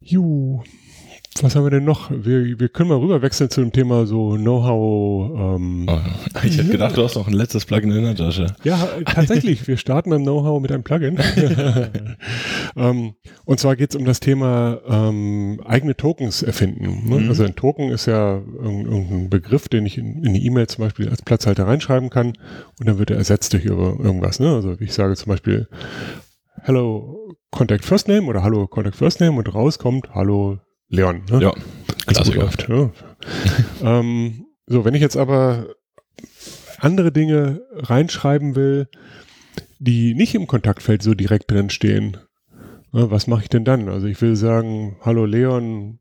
Ju, 0.00 0.62
was 1.42 1.56
haben 1.56 1.64
wir 1.64 1.70
denn 1.70 1.84
noch? 1.84 2.10
Wir, 2.10 2.58
wir 2.60 2.68
können 2.68 2.88
mal 2.90 2.98
rüber 2.98 3.20
wechseln 3.22 3.50
zu 3.50 3.60
dem 3.60 3.72
Thema 3.72 4.06
so 4.06 4.34
Know-how. 4.36 5.56
Ähm, 5.56 5.86
Oh, 5.88 5.98
ich 6.44 6.56
hätte 6.58 6.68
gedacht, 6.70 6.96
du 6.96 7.02
hast 7.02 7.16
noch 7.16 7.26
ein 7.26 7.32
letztes 7.34 7.64
Plugin 7.64 7.90
in 7.90 8.04
der 8.04 8.14
Tasche. 8.14 8.46
Ja, 8.62 8.88
tatsächlich. 9.06 9.66
Wir 9.66 9.76
starten 9.76 10.10
beim 10.10 10.22
Know-how 10.22 10.60
mit 10.60 10.70
einem 10.70 10.84
Plugin. 10.84 11.18
ähm, 12.76 13.14
und 13.44 13.60
zwar 13.60 13.76
geht 13.76 13.90
es 13.90 13.96
um 13.96 14.04
das 14.04 14.20
Thema 14.20 14.78
ähm, 14.88 15.60
eigene 15.64 15.96
Tokens 15.96 16.42
erfinden. 16.42 17.08
Ne? 17.08 17.20
Mhm. 17.20 17.28
Also 17.28 17.44
ein 17.44 17.56
Token 17.56 17.90
ist 17.90 18.06
ja 18.06 18.36
irg- 18.36 18.84
irgendein 18.84 19.30
Begriff, 19.30 19.68
den 19.68 19.86
ich 19.86 19.98
in, 19.98 20.22
in 20.22 20.34
die 20.34 20.46
E-Mail 20.46 20.66
zum 20.66 20.84
Beispiel 20.84 21.08
als 21.08 21.22
Platzhalter 21.22 21.66
reinschreiben 21.66 22.10
kann 22.10 22.28
und 22.78 22.86
dann 22.88 22.98
wird 22.98 23.10
er 23.10 23.16
ersetzt 23.16 23.52
durch 23.52 23.64
ir- 23.64 23.70
irgendwas. 24.02 24.40
Ne? 24.40 24.52
Also 24.54 24.76
ich 24.80 24.92
sage 24.92 25.14
zum 25.16 25.30
Beispiel 25.30 25.68
Hello 26.62 27.34
Contact 27.50 27.84
First 27.84 28.08
Name 28.08 28.26
oder 28.26 28.42
Hallo 28.42 28.66
Contact 28.66 28.96
First 28.96 29.20
Name 29.20 29.36
und 29.38 29.52
rauskommt 29.54 30.10
Hallo 30.14 30.58
Leon. 30.88 31.22
Ne? 31.30 31.40
Ja, 31.42 31.52
Klassiker. 32.06 32.40
läuft. 32.40 32.68
Ja. 32.68 32.90
ähm, 34.00 34.46
so, 34.66 34.84
wenn 34.84 34.94
ich 34.94 35.00
jetzt 35.00 35.16
aber 35.16 35.74
andere 36.78 37.12
Dinge 37.12 37.62
reinschreiben 37.74 38.54
will, 38.56 38.88
die 39.78 40.14
nicht 40.14 40.34
im 40.34 40.46
Kontaktfeld 40.46 41.02
so 41.02 41.14
direkt 41.14 41.50
drin 41.50 41.70
stehen, 41.70 42.16
ne, 42.92 43.10
was 43.10 43.26
mache 43.26 43.42
ich 43.42 43.48
denn 43.48 43.64
dann? 43.64 43.88
Also 43.88 44.06
ich 44.06 44.20
will 44.20 44.36
sagen, 44.36 44.96
hallo 45.02 45.24
Leon, 45.26 46.00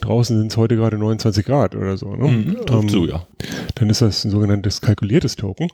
draußen 0.00 0.36
sind 0.38 0.50
es 0.52 0.56
heute 0.56 0.76
gerade 0.76 0.98
29 0.98 1.44
Grad 1.44 1.74
oder 1.74 1.96
so. 1.96 2.14
Ne? 2.14 2.28
Mhm, 2.30 2.56
Ähm, 2.70 2.88
zu, 2.88 3.06
ja. 3.06 3.26
dann 3.74 3.90
ist 3.90 4.02
das 4.02 4.24
ein 4.24 4.30
sogenanntes 4.30 4.80
kalkuliertes 4.80 5.36
Token. 5.36 5.68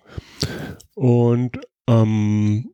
Und 0.95 1.59
ähm, 1.89 2.71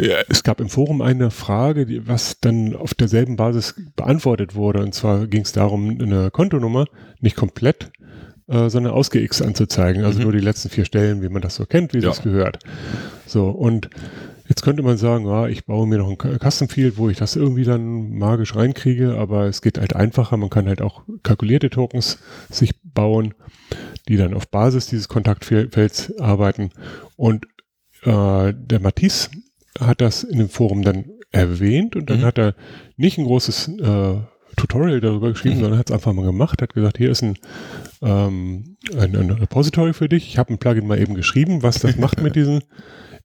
Ja, 0.00 0.16
es 0.28 0.42
gab 0.42 0.60
im 0.60 0.68
Forum 0.68 1.00
eine 1.02 1.30
Frage, 1.30 1.86
die, 1.86 2.06
was 2.06 2.38
dann 2.40 2.74
auf 2.76 2.94
derselben 2.94 3.36
Basis 3.36 3.74
beantwortet 3.96 4.54
wurde. 4.54 4.82
Und 4.82 4.94
zwar 4.94 5.26
ging 5.26 5.42
es 5.42 5.52
darum, 5.52 5.98
eine 6.00 6.30
Kontonummer 6.30 6.86
nicht 7.20 7.36
komplett, 7.36 7.90
äh, 8.48 8.68
sondern 8.68 8.92
ausgeixt 8.92 9.42
anzuzeigen. 9.42 10.04
Also 10.04 10.18
Mhm. 10.18 10.24
nur 10.24 10.32
die 10.32 10.40
letzten 10.40 10.68
vier 10.68 10.84
Stellen, 10.84 11.22
wie 11.22 11.28
man 11.28 11.42
das 11.42 11.54
so 11.56 11.64
kennt, 11.66 11.94
wie 11.94 11.98
Ja. 11.98 12.10
es 12.10 12.22
gehört. 12.22 12.58
So, 13.26 13.48
und 13.48 13.90
jetzt 14.48 14.62
könnte 14.62 14.82
man 14.82 14.96
sagen, 14.96 15.26
ja, 15.26 15.48
ich 15.48 15.66
baue 15.66 15.86
mir 15.88 15.98
noch 15.98 16.08
ein 16.10 16.18
Cu- 16.18 16.38
Custom 16.38 16.68
Field, 16.68 16.98
wo 16.98 17.08
ich 17.08 17.16
das 17.18 17.34
irgendwie 17.34 17.64
dann 17.64 18.10
magisch 18.16 18.54
reinkriege, 18.54 19.16
aber 19.18 19.46
es 19.46 19.62
geht 19.62 19.78
halt 19.78 19.96
einfacher. 19.96 20.36
Man 20.36 20.50
kann 20.50 20.68
halt 20.68 20.82
auch 20.82 21.02
kalkulierte 21.22 21.70
Tokens 21.70 22.18
sich 22.50 22.74
bauen, 22.82 23.34
die 24.08 24.16
dann 24.16 24.34
auf 24.34 24.48
Basis 24.48 24.86
dieses 24.86 25.08
Kontaktfelds 25.08 26.16
arbeiten. 26.20 26.70
Und 27.16 27.46
äh, 28.04 28.52
der 28.54 28.78
Matisse 28.80 29.30
hat 29.80 30.00
das 30.00 30.22
in 30.24 30.38
dem 30.38 30.48
Forum 30.48 30.82
dann 30.82 31.04
erwähnt 31.32 31.96
und 31.96 32.08
dann 32.10 32.20
Mhm. 32.20 32.24
hat 32.24 32.38
er 32.38 32.54
nicht 32.96 33.18
ein 33.18 33.24
großes 33.24 33.68
äh, 33.78 34.14
Tutorial 34.56 35.00
darüber 35.00 35.30
geschrieben, 35.30 35.56
Mhm. 35.56 35.60
sondern 35.60 35.78
hat 35.78 35.90
es 35.90 35.94
einfach 35.94 36.12
mal 36.12 36.24
gemacht, 36.24 36.62
hat 36.62 36.72
gesagt, 36.74 36.96
hier 36.98 37.10
ist 37.10 37.22
ein, 37.22 37.36
ähm, 38.02 38.76
ein, 38.98 39.14
ein 39.16 39.30
Repository 39.30 39.92
für 39.92 40.08
dich. 40.08 40.26
Ich 40.28 40.38
habe 40.38 40.52
ein 40.52 40.58
Plugin 40.58 40.86
mal 40.86 40.98
eben 40.98 41.14
geschrieben, 41.14 41.62
was 41.62 41.78
das 41.80 41.96
macht 41.96 42.22
mit 42.22 42.34
diesen, 42.36 42.62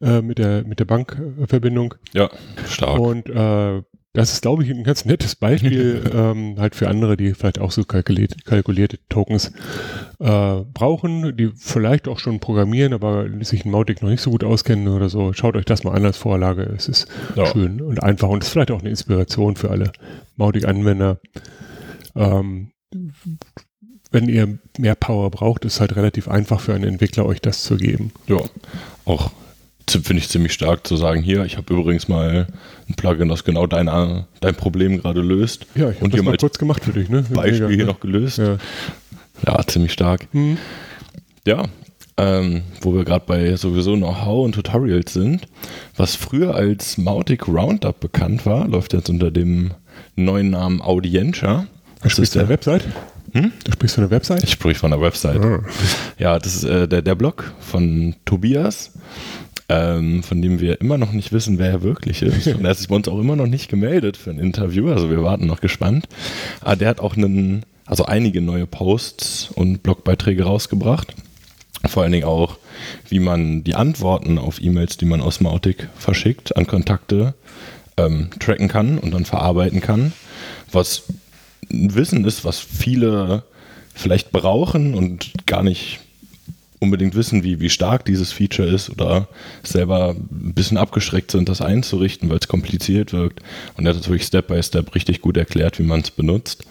äh, 0.01 0.21
mit 0.21 0.39
der, 0.39 0.63
mit 0.65 0.79
der 0.79 0.85
Bankverbindung. 0.85 1.93
Ja, 2.13 2.29
stark. 2.67 2.99
Und 2.99 3.29
äh, 3.29 3.81
das 4.13 4.33
ist, 4.33 4.41
glaube 4.41 4.63
ich, 4.63 4.69
ein 4.69 4.83
ganz 4.83 5.05
nettes 5.05 5.35
Beispiel 5.35 6.03
ähm, 6.13 6.55
halt 6.59 6.75
für 6.75 6.89
andere, 6.89 7.15
die 7.15 7.33
vielleicht 7.33 7.59
auch 7.59 7.71
so 7.71 7.83
kalkuliert, 7.83 8.43
kalkulierte 8.45 8.99
Tokens 9.07 9.53
äh, 10.19 10.55
brauchen, 10.73 11.35
die 11.37 11.51
vielleicht 11.55 12.07
auch 12.07 12.19
schon 12.19 12.39
programmieren, 12.39 12.93
aber 12.93 13.25
sich 13.41 13.63
in 13.65 13.71
Mautic 13.71 14.01
noch 14.01 14.09
nicht 14.09 14.21
so 14.21 14.31
gut 14.31 14.43
auskennen 14.43 14.89
oder 14.89 15.07
so. 15.09 15.31
Schaut 15.33 15.55
euch 15.55 15.65
das 15.65 15.83
mal 15.83 15.93
an 15.95 16.05
als 16.05 16.17
Vorlage. 16.17 16.63
Es 16.63 16.89
ist 16.89 17.07
Ja. 17.35 17.45
schön 17.45 17.81
und 17.81 18.03
einfach 18.03 18.27
und 18.29 18.43
es 18.43 18.47
ist 18.47 18.53
vielleicht 18.53 18.71
auch 18.71 18.81
eine 18.81 18.89
Inspiration 18.89 19.55
für 19.55 19.69
alle 19.69 19.91
Mautic-Anwender. 20.35 21.19
Ähm, 22.15 22.71
wenn 24.11 24.27
ihr 24.27 24.59
mehr 24.77 24.95
Power 24.95 25.31
braucht, 25.31 25.63
ist 25.63 25.75
es 25.75 25.79
halt 25.79 25.95
relativ 25.95 26.27
einfach 26.27 26.59
für 26.59 26.73
einen 26.73 26.83
Entwickler, 26.83 27.25
euch 27.25 27.39
das 27.39 27.63
zu 27.63 27.77
geben. 27.77 28.11
Ja, 28.27 28.39
auch 29.05 29.31
finde 29.91 30.21
ich 30.21 30.29
ziemlich 30.29 30.53
stark 30.53 30.85
zu 30.87 30.95
sagen, 30.95 31.21
hier, 31.21 31.45
ich 31.45 31.57
habe 31.57 31.73
übrigens 31.73 32.07
mal 32.07 32.47
ein 32.89 32.95
Plugin, 32.95 33.29
das 33.29 33.43
genau 33.43 33.67
dein, 33.67 33.85
dein 34.39 34.55
Problem 34.55 35.01
gerade 35.01 35.21
löst. 35.21 35.65
Ja, 35.75 35.89
ich 35.89 36.01
habe 36.01 36.09
das 36.09 36.21
mal 36.21 36.37
kurz 36.37 36.57
gemacht 36.57 36.83
für 36.83 36.91
dich. 36.93 37.09
Ne? 37.09 37.23
Beispiel 37.29 37.53
Mega, 37.61 37.67
hier 37.67 37.77
ne? 37.77 37.91
noch 37.91 37.99
gelöst. 37.99 38.37
Ja, 38.37 38.57
Ja. 39.45 39.59
ziemlich 39.67 39.91
stark. 39.93 40.27
Hm. 40.31 40.57
Ja, 41.45 41.65
ähm, 42.17 42.61
wo 42.81 42.93
wir 42.93 43.03
gerade 43.03 43.25
bei 43.25 43.55
sowieso 43.55 43.95
Know-how 43.95 44.45
und 44.45 44.53
Tutorials 44.53 45.13
sind, 45.13 45.47
was 45.95 46.15
früher 46.15 46.53
als 46.55 46.97
Mautic 46.97 47.47
Roundup 47.47 47.99
bekannt 47.99 48.45
war, 48.45 48.67
läuft 48.67 48.93
jetzt 48.93 49.09
unter 49.09 49.31
dem 49.31 49.71
neuen 50.15 50.51
Namen 50.51 50.81
Audientia. 50.81 51.65
Sprichst 52.05 52.33
von 52.33 52.41
der 52.41 52.49
Website? 52.49 52.83
Hm? 53.33 53.51
Du 53.63 53.71
sprichst 53.71 53.95
von 53.95 54.03
der 54.03 54.11
Website? 54.11 54.43
Ich 54.43 54.51
sprich 54.51 54.77
von 54.77 54.91
der 54.91 54.99
Website. 55.01 55.39
Ah. 55.41 55.59
Ja, 56.19 56.37
das 56.37 56.55
ist 56.55 56.63
äh, 56.65 56.87
der, 56.87 57.01
der 57.01 57.15
Blog 57.15 57.53
von 57.59 58.15
Tobias, 58.25 58.91
ähm, 59.69 60.23
von 60.23 60.41
dem 60.41 60.59
wir 60.59 60.81
immer 60.81 60.97
noch 60.97 61.11
nicht 61.11 61.31
wissen, 61.31 61.59
wer 61.59 61.69
er 61.69 61.81
wirklich 61.81 62.21
ist. 62.21 62.47
Und 62.47 62.65
er 62.65 62.71
hat 62.71 62.77
sich 62.77 62.87
bei 62.87 62.95
uns 62.95 63.07
auch 63.07 63.19
immer 63.19 63.35
noch 63.35 63.47
nicht 63.47 63.69
gemeldet 63.69 64.17
für 64.17 64.29
ein 64.29 64.39
Interview, 64.39 64.89
also 64.89 65.09
wir 65.09 65.23
warten 65.23 65.47
noch 65.47 65.61
gespannt. 65.61 66.07
Aber 66.61 66.75
der 66.75 66.89
hat 66.89 66.99
auch 66.99 67.15
einen, 67.15 67.63
also 67.85 68.05
einige 68.05 68.41
neue 68.41 68.67
Posts 68.67 69.51
und 69.55 69.83
Blogbeiträge 69.83 70.43
rausgebracht. 70.43 71.15
Vor 71.87 72.03
allen 72.03 72.11
Dingen 72.11 72.25
auch, 72.25 72.57
wie 73.09 73.19
man 73.19 73.63
die 73.63 73.75
Antworten 73.75 74.37
auf 74.37 74.61
E-Mails, 74.61 74.97
die 74.97 75.05
man 75.05 75.21
aus 75.21 75.41
Mautic 75.41 75.89
verschickt, 75.97 76.55
an 76.55 76.67
Kontakte 76.67 77.33
ähm, 77.97 78.29
tracken 78.39 78.67
kann 78.67 78.97
und 78.99 79.13
dann 79.13 79.25
verarbeiten 79.25 79.81
kann. 79.81 80.13
Was 80.71 81.03
ein 81.71 81.95
Wissen 81.95 82.25
ist, 82.25 82.45
was 82.45 82.59
viele 82.59 83.43
vielleicht 83.93 84.31
brauchen 84.31 84.93
und 84.93 85.31
gar 85.45 85.63
nicht 85.63 85.99
unbedingt 86.81 87.13
wissen, 87.13 87.43
wie, 87.43 87.59
wie 87.59 87.69
stark 87.69 88.05
dieses 88.05 88.33
Feature 88.33 88.67
ist 88.67 88.89
oder 88.89 89.27
selber 89.63 90.15
ein 90.17 90.53
bisschen 90.53 90.77
abgeschreckt 90.77 91.29
sind, 91.29 91.47
das 91.47 91.61
einzurichten, 91.61 92.29
weil 92.29 92.39
es 92.39 92.47
kompliziert 92.47 93.13
wirkt. 93.13 93.39
Und 93.77 93.85
er 93.85 93.93
hat 93.93 94.01
es 94.01 94.07
wirklich 94.07 94.25
Step 94.27 94.47
by 94.47 94.61
Step 94.61 94.93
richtig 94.95 95.21
gut 95.21 95.37
erklärt, 95.37 95.77
wie 95.77 95.83
man 95.83 96.01
es 96.01 96.09
benutzt. 96.09 96.65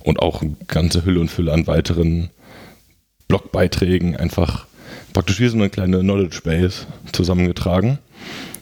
Und 0.00 0.20
auch 0.20 0.42
eine 0.42 0.54
ganze 0.68 1.06
Hülle 1.06 1.18
und 1.18 1.30
Fülle 1.30 1.52
an 1.52 1.66
weiteren 1.66 2.28
Blogbeiträgen 3.26 4.16
einfach 4.16 4.66
praktisch 5.14 5.40
wie 5.40 5.48
so 5.48 5.56
eine 5.56 5.70
kleine 5.70 6.00
Knowledge 6.00 6.42
Base 6.44 6.86
zusammengetragen. 7.12 7.98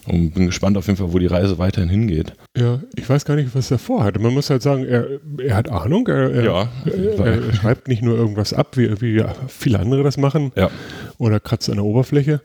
Und 0.07 0.31
bin 0.35 0.47
gespannt 0.47 0.77
auf 0.77 0.87
jeden 0.87 0.99
Fall, 0.99 1.13
wo 1.13 1.19
die 1.19 1.27
Reise 1.27 1.59
weiterhin 1.59 1.91
hingeht. 1.91 2.33
Ja, 2.57 2.81
ich 2.95 3.09
weiß 3.09 3.25
gar 3.25 3.35
nicht, 3.37 3.55
was 3.55 3.71
er 3.71 3.79
vorhat. 3.79 4.21
Man 4.21 4.35
muss 4.35 4.51
halt 4.51 4.61
sagen, 4.61 4.85
er, 4.85 5.07
er 5.39 5.57
hat 5.57 5.71
Ahnung. 5.71 6.07
Er, 6.09 6.31
Ja, 6.45 6.69
er, 6.85 7.25
er 7.25 7.53
schreibt 7.55 7.89
nicht 7.89 8.03
nur 8.03 8.15
irgendwas 8.15 8.53
ab, 8.53 8.77
wie, 8.77 9.01
wie 9.01 9.25
viele 9.49 9.79
andere 9.79 10.03
das 10.03 10.19
machen 10.19 10.53
Ja, 10.55 10.71
oder 11.17 11.41
kratzt 11.41 11.71
an 11.71 11.77
der 11.77 11.85
Oberfläche, 11.87 12.43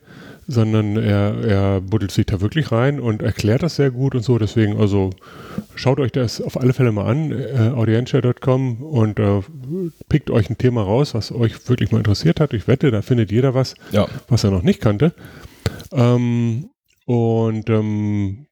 sondern 0.47 0.95
er, 0.95 1.43
er 1.43 1.81
buddelt 1.81 2.11
sich 2.11 2.25
da 2.25 2.39
wirklich 2.39 2.71
rein 2.71 3.01
und 3.01 3.21
erklärt 3.21 3.63
das 3.63 3.75
sehr 3.75 3.91
gut 3.91 4.15
und 4.15 4.21
so. 4.23 4.37
Deswegen, 4.37 4.77
also 4.77 5.09
schaut 5.75 5.99
euch 5.99 6.13
das 6.13 6.39
auf 6.39 6.57
alle 6.57 6.71
Fälle 6.71 6.93
mal 6.93 7.07
an, 7.07 7.33
äh, 7.33 7.71
audientia.com 7.75 8.81
und 8.81 9.19
äh, 9.19 9.41
pickt 10.07 10.29
euch 10.29 10.49
ein 10.49 10.57
Thema 10.57 10.83
raus, 10.83 11.15
was 11.15 11.33
euch 11.33 11.67
wirklich 11.67 11.91
mal 11.91 11.97
interessiert 11.97 12.39
hat. 12.39 12.53
Ich 12.53 12.69
wette, 12.69 12.91
da 12.91 13.01
findet 13.01 13.29
jeder 13.29 13.53
was, 13.53 13.75
ja, 13.91 14.07
was 14.29 14.45
er 14.45 14.51
noch 14.51 14.63
nicht 14.63 14.79
kannte. 14.79 15.11
Ähm, 15.91 16.69
und 17.05 17.69
ähm, 17.69 18.46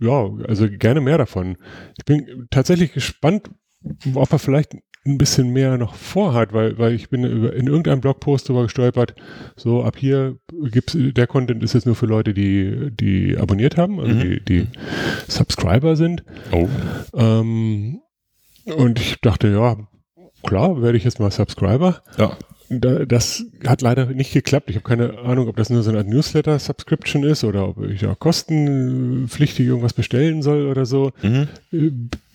ja, 0.00 0.30
also 0.48 0.68
gerne 0.68 1.00
mehr 1.00 1.18
davon. 1.18 1.56
Ich 1.98 2.04
bin 2.04 2.46
tatsächlich 2.50 2.92
gespannt, 2.92 3.50
ob 4.14 4.32
er 4.32 4.38
vielleicht 4.38 4.74
ein 5.06 5.16
bisschen 5.16 5.50
mehr 5.50 5.78
noch 5.78 5.94
vorhat, 5.94 6.52
weil, 6.52 6.76
weil 6.78 6.92
ich 6.92 7.08
bin 7.08 7.24
in 7.24 7.66
irgendeinem 7.66 8.02
Blogpost 8.02 8.48
darüber 8.48 8.64
gestolpert, 8.64 9.14
so 9.56 9.82
ab 9.82 9.96
hier 9.96 10.36
gibt's, 10.70 10.94
der 10.98 11.26
Content 11.26 11.62
ist 11.62 11.72
jetzt 11.72 11.86
nur 11.86 11.94
für 11.94 12.04
Leute, 12.06 12.34
die, 12.34 12.90
die 12.92 13.38
abonniert 13.38 13.78
haben, 13.78 13.98
also 13.98 14.12
Mhm. 14.14 14.20
die, 14.20 14.40
die 14.44 14.66
Subscriber 15.26 15.96
sind. 15.96 16.22
oh, 16.52 16.68
Ähm, 17.14 18.00
und 18.66 19.00
ich 19.00 19.16
dachte, 19.22 19.48
ja, 19.48 19.76
klar, 20.42 20.82
werde 20.82 20.98
ich 20.98 21.04
jetzt 21.04 21.18
mal 21.18 21.30
Subscriber. 21.30 22.02
ja, 22.18 22.36
das 22.70 23.44
hat 23.66 23.82
leider 23.82 24.06
nicht 24.06 24.32
geklappt. 24.32 24.70
Ich 24.70 24.76
habe 24.76 24.88
keine 24.88 25.18
Ahnung, 25.18 25.48
ob 25.48 25.56
das 25.56 25.70
nur 25.70 25.82
so 25.82 25.90
eine 25.90 26.04
Newsletter-Subscription 26.04 27.24
ist 27.24 27.42
oder 27.42 27.68
ob 27.68 27.82
ich 27.84 28.00
da 28.00 28.14
kostenpflichtig 28.14 29.66
irgendwas 29.66 29.92
bestellen 29.92 30.42
soll 30.42 30.66
oder 30.66 30.86
so. 30.86 31.12
mhm. 31.22 31.48
Äh, 31.72 31.90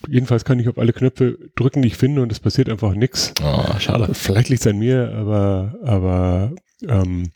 Jedenfalls 0.08 0.46
kann 0.46 0.60
ich 0.60 0.70
auf 0.70 0.77
alle 0.77 0.94
Knöpfe 0.94 1.36
drücken, 1.56 1.82
die 1.82 1.88
ich 1.88 1.98
finde 1.98 2.22
und 2.22 2.32
es 2.32 2.39
passiert 2.39 2.70
einfach 2.70 2.94
nichts. 2.94 3.34
Oh, 3.44 3.80
schade. 3.80 4.13
Vielleicht 4.13 4.50
liegt 4.50 4.62
es 4.62 4.68
an 4.68 4.77
mir, 4.77 5.12
aber, 5.15 5.74
aber 5.84 6.51
ähm, 6.88 7.32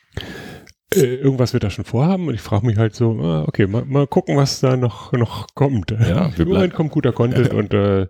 äh, 0.95 1.15
irgendwas 1.15 1.53
wird 1.53 1.63
er 1.63 1.69
schon 1.69 1.85
vorhaben 1.85 2.27
und 2.27 2.33
ich 2.33 2.41
frage 2.41 2.65
mich 2.65 2.77
halt 2.77 2.95
so, 2.95 3.19
ah, 3.21 3.43
okay, 3.47 3.67
mal, 3.67 3.85
mal 3.85 4.07
gucken, 4.07 4.37
was 4.37 4.59
da 4.59 4.75
noch, 4.77 5.11
noch 5.11 5.47
kommt. 5.55 5.91
Ja, 5.91 6.31
Im 6.37 6.47
Moment 6.47 6.73
kommt 6.73 6.91
guter 6.91 7.11
Content 7.11 7.53
und 7.53 7.73
äh, 7.73 8.07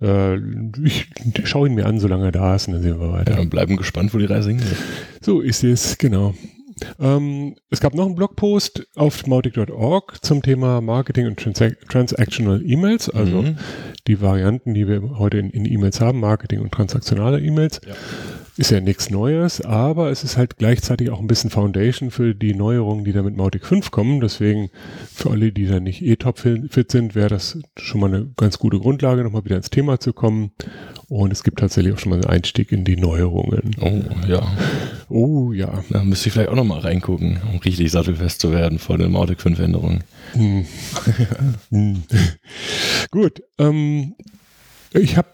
äh, 0.00 0.40
ich 0.84 1.08
schaue 1.44 1.68
ihn 1.68 1.74
mir 1.74 1.86
an, 1.86 1.98
solange 2.00 2.26
er 2.26 2.32
da 2.32 2.54
ist 2.54 2.68
und 2.68 2.74
dann 2.74 2.82
sehen 2.82 3.00
wir 3.00 3.12
weiter. 3.12 3.32
Ja, 3.32 3.38
wir 3.38 3.48
bleiben 3.50 3.76
gespannt, 3.76 4.14
wo 4.14 4.18
die 4.18 4.24
Reise 4.26 4.50
hingeht. 4.50 4.76
So 5.20 5.40
ist 5.40 5.62
es, 5.64 5.98
genau. 5.98 6.34
Ähm, 7.00 7.56
es 7.70 7.80
gab 7.80 7.94
noch 7.94 8.06
einen 8.06 8.14
Blogpost 8.14 8.86
auf 8.94 9.26
mautic.org 9.26 10.24
zum 10.24 10.42
Thema 10.42 10.80
Marketing 10.80 11.26
und 11.26 11.36
Transac 11.38 11.76
Transactional 11.88 12.62
E-Mails, 12.64 13.10
also 13.10 13.42
Mhm. 13.42 13.58
die 14.06 14.20
Varianten, 14.20 14.74
die 14.74 14.86
wir 14.86 15.18
heute 15.18 15.38
in, 15.38 15.50
in 15.50 15.64
E-Mails 15.64 16.00
haben, 16.00 16.20
Marketing 16.20 16.60
und 16.60 16.70
transaktionale 16.70 17.40
E-Mails. 17.40 17.80
Ja. 17.84 17.94
Ist 18.58 18.72
ja 18.72 18.80
nichts 18.80 19.08
Neues, 19.08 19.60
aber 19.60 20.10
es 20.10 20.24
ist 20.24 20.36
halt 20.36 20.56
gleichzeitig 20.56 21.10
auch 21.10 21.20
ein 21.20 21.28
bisschen 21.28 21.48
Foundation 21.48 22.10
für 22.10 22.34
die 22.34 22.54
Neuerungen, 22.54 23.04
die 23.04 23.12
da 23.12 23.22
mit 23.22 23.36
Mautic 23.36 23.64
5 23.64 23.92
kommen. 23.92 24.20
Deswegen 24.20 24.70
für 25.14 25.30
alle, 25.30 25.52
die 25.52 25.66
da 25.66 25.78
nicht 25.78 26.02
eh 26.02 26.16
topfit 26.16 26.90
sind, 26.90 27.14
wäre 27.14 27.28
das 27.28 27.56
schon 27.76 28.00
mal 28.00 28.12
eine 28.12 28.26
ganz 28.36 28.58
gute 28.58 28.80
Grundlage, 28.80 29.22
nochmal 29.22 29.44
wieder 29.44 29.54
ins 29.54 29.70
Thema 29.70 30.00
zu 30.00 30.12
kommen. 30.12 30.50
Und 31.08 31.32
es 31.32 31.44
gibt 31.44 31.60
tatsächlich 31.60 31.94
auch 31.94 32.00
schon 32.00 32.10
mal 32.10 32.16
einen 32.16 32.24
Einstieg 32.24 32.72
in 32.72 32.84
die 32.84 32.96
Neuerungen. 32.96 33.76
Oh, 33.80 34.02
ja. 34.26 34.42
Oh 35.08 35.52
ja. 35.52 35.84
Da 35.90 36.02
müsste 36.02 36.26
ich 36.26 36.32
vielleicht 36.32 36.50
auch 36.50 36.56
nochmal 36.56 36.80
reingucken, 36.80 37.40
um 37.52 37.60
richtig 37.60 37.92
sattelfest 37.92 38.40
zu 38.40 38.50
werden 38.50 38.80
vor 38.80 38.98
den 38.98 39.12
Mautic 39.12 39.40
5 39.40 39.56
Änderungen. 39.60 40.02
Hm. 40.32 40.66
Hm. 41.70 42.02
Gut. 43.12 43.40
Ähm, 43.58 44.14
ich 44.92 45.16
habe 45.16 45.28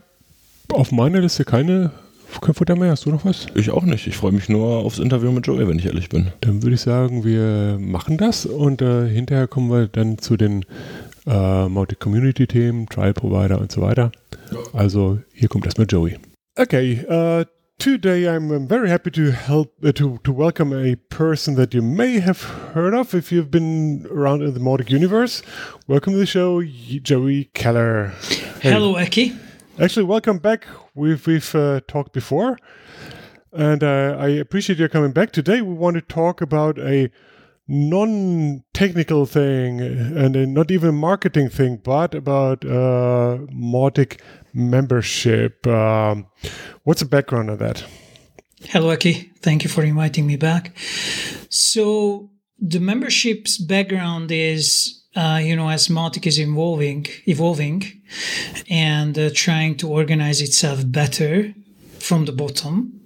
auf 0.70 0.92
meiner 0.92 1.20
Liste 1.20 1.46
keine, 1.46 1.90
kein 2.40 2.54
Futter 2.54 2.76
mehr. 2.76 2.90
Hast 2.90 3.06
du 3.06 3.10
noch 3.10 3.24
was? 3.24 3.46
Ich 3.54 3.70
auch 3.70 3.84
nicht. 3.84 4.06
Ich 4.06 4.16
freue 4.16 4.32
mich 4.32 4.48
nur 4.48 4.78
aufs 4.84 4.98
Interview 4.98 5.30
mit 5.32 5.46
Joey, 5.46 5.68
wenn 5.68 5.78
ich 5.78 5.86
ehrlich 5.86 6.08
bin. 6.08 6.32
Dann 6.40 6.62
würde 6.62 6.74
ich 6.74 6.80
sagen, 6.80 7.24
wir 7.24 7.78
machen 7.80 8.16
das 8.16 8.46
und 8.46 8.82
äh, 8.82 9.08
hinterher 9.08 9.46
kommen 9.46 9.70
wir 9.70 9.88
dann 9.88 10.18
zu 10.18 10.36
den 10.36 10.64
äh, 11.26 11.68
Mautic 11.68 12.00
Community 12.00 12.46
Themen, 12.46 12.86
Trial 12.86 13.14
Provider 13.14 13.60
und 13.60 13.72
so 13.72 13.80
weiter. 13.80 14.12
Also 14.72 15.18
hier 15.32 15.48
kommt 15.48 15.66
erstmal 15.66 15.86
Joey. 15.88 16.16
Okay, 16.56 17.04
äh, 17.08 17.44
today 17.78 18.28
I'm, 18.28 18.68
very 18.68 18.88
happy 18.88 19.10
to 19.10 19.32
help 19.32 19.72
uh, 19.84 19.92
to 19.92 20.18
to 20.22 20.32
welcome 20.32 20.72
a 20.72 20.96
person 21.08 21.56
that 21.56 21.74
you 21.74 21.82
may 21.82 22.20
have 22.20 22.42
heard 22.74 22.94
of 22.94 23.14
if 23.14 23.32
you've 23.32 23.50
been 23.50 24.06
around 24.10 24.42
in 24.42 24.54
the 24.54 24.60
Mautic 24.60 24.90
universe. 24.90 25.42
Welcome 25.88 26.12
to 26.14 26.18
the 26.18 26.26
show, 26.26 26.62
Joey 26.62 27.50
Keller. 27.54 28.12
Hey. 28.60 28.72
Hello, 28.72 28.94
Eki. 28.94 29.43
Actually, 29.80 30.04
welcome 30.04 30.38
back. 30.38 30.68
We've 30.94 31.26
we've 31.26 31.52
uh, 31.52 31.80
talked 31.88 32.12
before, 32.12 32.58
and 33.52 33.82
uh, 33.82 34.16
I 34.20 34.28
appreciate 34.28 34.78
your 34.78 34.88
coming 34.88 35.10
back. 35.10 35.32
Today, 35.32 35.62
we 35.62 35.74
want 35.74 35.96
to 35.96 36.00
talk 36.00 36.40
about 36.40 36.78
a 36.78 37.10
non-technical 37.66 39.26
thing 39.26 39.80
and 39.80 40.54
not 40.54 40.70
even 40.70 40.90
a 40.90 40.92
marketing 40.92 41.48
thing, 41.48 41.80
but 41.82 42.14
about 42.14 42.64
uh, 42.64 43.38
Mautic 43.52 44.20
membership. 44.52 45.66
Um, 45.66 46.28
what's 46.84 47.00
the 47.00 47.06
background 47.08 47.50
of 47.50 47.58
that? 47.58 47.84
Hello, 48.66 48.92
Aki. 48.92 49.32
Thank 49.40 49.64
you 49.64 49.70
for 49.70 49.82
inviting 49.82 50.24
me 50.24 50.36
back. 50.36 50.76
So 51.48 52.30
the 52.60 52.78
membership's 52.78 53.58
background 53.58 54.30
is, 54.30 55.02
uh, 55.16 55.40
you 55.42 55.56
know, 55.56 55.68
as 55.68 55.88
Mautic 55.88 56.26
is 56.26 56.40
evolving, 56.40 57.06
evolving, 57.26 58.02
and 58.68 59.18
uh, 59.18 59.30
trying 59.32 59.76
to 59.76 59.88
organize 59.88 60.40
itself 60.40 60.82
better 60.86 61.54
from 61.98 62.24
the 62.24 62.32
bottom. 62.32 63.00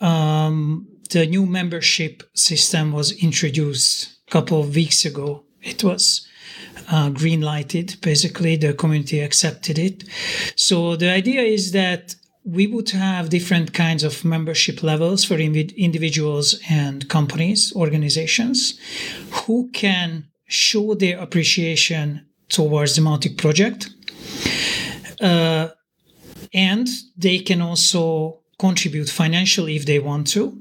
Um, 0.00 0.88
the 1.10 1.26
new 1.26 1.46
membership 1.46 2.22
system 2.34 2.92
was 2.92 3.12
introduced 3.22 4.18
a 4.28 4.30
couple 4.30 4.60
of 4.60 4.74
weeks 4.74 5.04
ago. 5.04 5.44
It 5.62 5.82
was 5.84 6.26
uh, 6.90 7.10
green 7.10 7.40
lighted. 7.40 7.96
Basically, 8.00 8.56
the 8.56 8.74
community 8.74 9.20
accepted 9.20 9.78
it. 9.78 10.04
So 10.56 10.96
the 10.96 11.10
idea 11.10 11.42
is 11.42 11.72
that 11.72 12.14
we 12.44 12.66
would 12.66 12.90
have 12.90 13.28
different 13.28 13.72
kinds 13.72 14.02
of 14.02 14.24
membership 14.24 14.82
levels 14.82 15.24
for 15.24 15.34
individuals 15.36 16.58
and 16.68 17.08
companies, 17.08 17.72
organizations 17.76 18.78
who 19.30 19.70
can 19.72 20.26
show 20.52 20.94
their 20.94 21.18
appreciation 21.18 22.26
towards 22.48 22.94
the 22.94 23.02
Mautic 23.02 23.38
project. 23.38 23.90
Uh, 25.20 25.68
and 26.52 26.86
they 27.16 27.38
can 27.38 27.62
also 27.62 28.40
contribute 28.58 29.08
financially 29.08 29.76
if 29.76 29.86
they 29.86 29.98
want 29.98 30.26
to. 30.26 30.60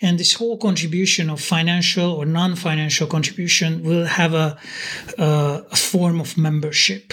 And 0.00 0.18
this 0.18 0.34
whole 0.34 0.56
contribution 0.56 1.30
of 1.30 1.40
financial 1.40 2.12
or 2.12 2.24
non 2.26 2.54
financial 2.54 3.06
contribution 3.06 3.82
will 3.82 4.06
have 4.06 4.34
a, 4.34 4.56
a, 5.18 5.64
a 5.72 5.76
form 5.76 6.20
of 6.20 6.38
membership. 6.38 7.12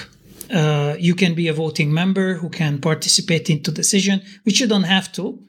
Uh, 0.54 0.96
you 1.00 1.16
can 1.16 1.34
be 1.34 1.48
a 1.48 1.54
voting 1.54 1.92
member 1.92 2.36
who 2.36 2.50
can 2.50 2.80
participate 2.80 3.50
into 3.50 3.72
decision, 3.72 4.22
which 4.44 4.60
you 4.60 4.68
don't 4.68 4.84
have 4.84 5.12
to, 5.12 5.40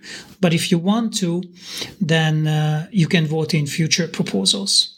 but 0.41 0.55
if 0.55 0.71
you 0.71 0.79
want 0.79 1.15
to, 1.19 1.43
then 2.01 2.47
uh, 2.47 2.87
you 2.91 3.07
can 3.07 3.27
vote 3.27 3.53
in 3.53 3.67
future 3.67 4.09
proposals. 4.09 4.96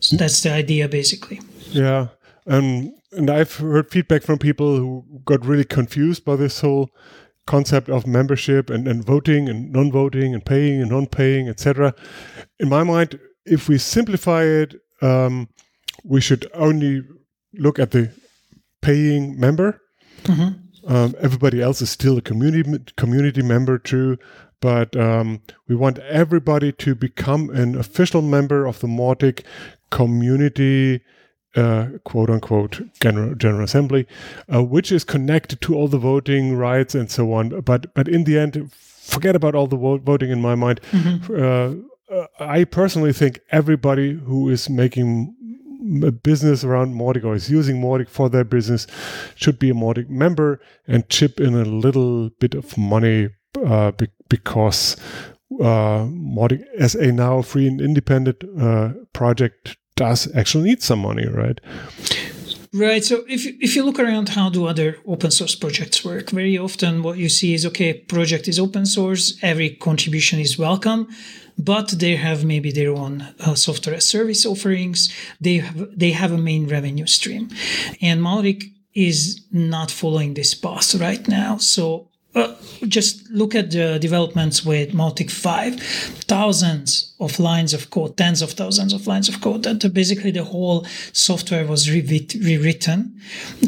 So 0.00 0.16
that's 0.16 0.42
the 0.42 0.52
idea, 0.52 0.88
basically. 0.88 1.40
Yeah, 1.70 2.08
um, 2.46 2.92
and 3.12 3.30
I've 3.30 3.54
heard 3.56 3.90
feedback 3.90 4.22
from 4.22 4.38
people 4.38 4.76
who 4.76 5.04
got 5.24 5.44
really 5.44 5.64
confused 5.64 6.24
by 6.24 6.36
this 6.36 6.60
whole 6.60 6.90
concept 7.46 7.88
of 7.88 8.06
membership 8.06 8.70
and, 8.70 8.86
and 8.88 9.04
voting 9.04 9.48
and 9.48 9.72
non-voting 9.72 10.34
and 10.34 10.44
paying 10.44 10.80
and 10.80 10.90
non-paying, 10.90 11.48
etc. 11.48 11.94
In 12.58 12.68
my 12.68 12.82
mind, 12.82 13.18
if 13.44 13.68
we 13.68 13.78
simplify 13.78 14.42
it, 14.42 14.74
um, 15.00 15.48
we 16.04 16.20
should 16.20 16.50
only 16.54 17.02
look 17.54 17.78
at 17.78 17.92
the 17.92 18.12
paying 18.82 19.38
member. 19.38 19.80
Mm-hmm. 20.24 20.92
Um, 20.92 21.14
everybody 21.20 21.60
else 21.60 21.82
is 21.82 21.90
still 21.90 22.18
a 22.18 22.22
community 22.22 22.78
community 22.96 23.42
member 23.42 23.76
too, 23.76 24.18
but 24.60 24.96
um, 24.96 25.42
we 25.68 25.76
want 25.76 25.98
everybody 25.98 26.72
to 26.72 26.94
become 26.94 27.50
an 27.50 27.76
official 27.76 28.22
member 28.22 28.66
of 28.66 28.80
the 28.80 28.86
Mautic 28.86 29.44
community 29.90 31.02
uh, 31.56 31.88
quote 32.04 32.28
unquote 32.28 32.82
general, 33.00 33.34
general 33.34 33.64
assembly, 33.64 34.06
uh, 34.52 34.62
which 34.62 34.92
is 34.92 35.04
connected 35.04 35.60
to 35.62 35.74
all 35.74 35.88
the 35.88 35.98
voting 35.98 36.54
rights 36.54 36.94
and 36.94 37.10
so 37.10 37.32
on. 37.32 37.60
But 37.62 37.94
but 37.94 38.08
in 38.08 38.24
the 38.24 38.38
end, 38.38 38.70
forget 38.72 39.34
about 39.34 39.54
all 39.54 39.66
the 39.66 39.76
vo- 39.76 39.98
voting. 39.98 40.30
In 40.30 40.40
my 40.40 40.54
mind, 40.54 40.80
mm-hmm. 40.92 41.86
uh, 42.12 42.26
I 42.38 42.64
personally 42.64 43.12
think 43.12 43.40
everybody 43.50 44.12
who 44.12 44.48
is 44.50 44.68
making 44.68 45.34
a 46.02 46.10
business 46.10 46.64
around 46.64 46.94
Mautic 46.94 47.24
or 47.24 47.34
is 47.34 47.50
using 47.50 47.80
Mautic 47.80 48.08
for 48.08 48.28
their 48.28 48.44
business 48.44 48.86
should 49.34 49.58
be 49.58 49.70
a 49.70 49.74
Mautic 49.74 50.08
member 50.08 50.60
and 50.86 51.08
chip 51.08 51.40
in 51.40 51.54
a 51.54 51.64
little 51.64 52.30
bit 52.40 52.54
of 52.54 52.76
money 52.76 53.30
uh, 53.64 53.92
be- 53.92 54.08
because 54.28 54.96
uh, 55.60 56.06
Mautic 56.06 56.64
as 56.78 56.94
a 56.94 57.12
now 57.12 57.42
free 57.42 57.66
and 57.66 57.80
independent 57.80 58.44
uh, 58.60 58.90
project 59.12 59.76
does 59.96 60.28
actually 60.34 60.64
need 60.64 60.82
some 60.82 61.00
money, 61.00 61.26
right? 61.26 61.60
Right. 62.72 63.04
So 63.04 63.24
if 63.26 63.46
if 63.46 63.74
you 63.74 63.84
look 63.84 63.98
around, 63.98 64.28
how 64.30 64.50
do 64.50 64.66
other 64.66 64.98
open 65.06 65.30
source 65.30 65.54
projects 65.54 66.04
work? 66.04 66.30
Very 66.30 66.58
often, 66.58 67.02
what 67.02 67.16
you 67.16 67.28
see 67.28 67.54
is 67.54 67.64
okay, 67.64 67.94
project 67.94 68.48
is 68.48 68.58
open 68.58 68.84
source, 68.84 69.38
every 69.42 69.70
contribution 69.70 70.40
is 70.40 70.58
welcome, 70.58 71.08
but 71.56 71.88
they 71.98 72.16
have 72.16 72.44
maybe 72.44 72.70
their 72.72 72.90
own 72.90 73.22
uh, 73.40 73.54
software 73.54 73.96
as 73.96 74.06
service 74.06 74.44
offerings. 74.44 75.10
They 75.40 75.58
have 75.58 75.98
they 75.98 76.10
have 76.10 76.32
a 76.32 76.38
main 76.38 76.68
revenue 76.68 77.06
stream, 77.06 77.48
and 78.02 78.20
Mautic 78.20 78.64
is 78.94 79.46
not 79.52 79.90
following 79.90 80.34
this 80.34 80.54
path 80.54 80.94
right 80.96 81.26
now. 81.28 81.56
So 81.58 82.10
just 82.88 83.28
look 83.30 83.54
at 83.54 83.70
the 83.70 83.98
developments 83.98 84.64
with 84.64 84.92
Mautic 84.92 85.30
5. 85.30 85.80
Thousands 85.80 87.14
of 87.18 87.38
lines 87.38 87.72
of 87.72 87.90
code, 87.90 88.16
tens 88.16 88.42
of 88.42 88.52
thousands 88.52 88.92
of 88.92 89.06
lines 89.06 89.28
of 89.28 89.40
code. 89.40 89.62
That 89.62 89.92
basically 89.92 90.30
the 90.30 90.44
whole 90.44 90.86
software 91.12 91.66
was 91.66 91.90
rewritten. 91.90 93.20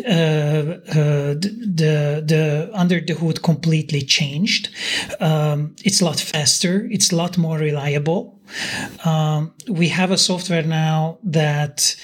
Uh, 0.05 0.09
uh, 0.09 1.35
the, 1.35 2.23
the 2.27 2.71
under 2.75 3.01
the 3.01 3.15
hood 3.15 3.43
completely 3.43 4.03
changed. 4.03 4.69
Um, 5.21 5.75
it's 5.85 6.01
a 6.01 6.05
lot 6.05 6.21
faster. 6.21 6.87
It's 6.91 7.13
a 7.13 7.17
lot 7.17 7.39
more 7.39 7.59
reliable. 7.59 8.39
Um, 9.05 9.53
we 9.69 9.89
have 9.89 10.11
a 10.11 10.19
software 10.19 10.63
now 10.63 11.19
that 11.23 11.97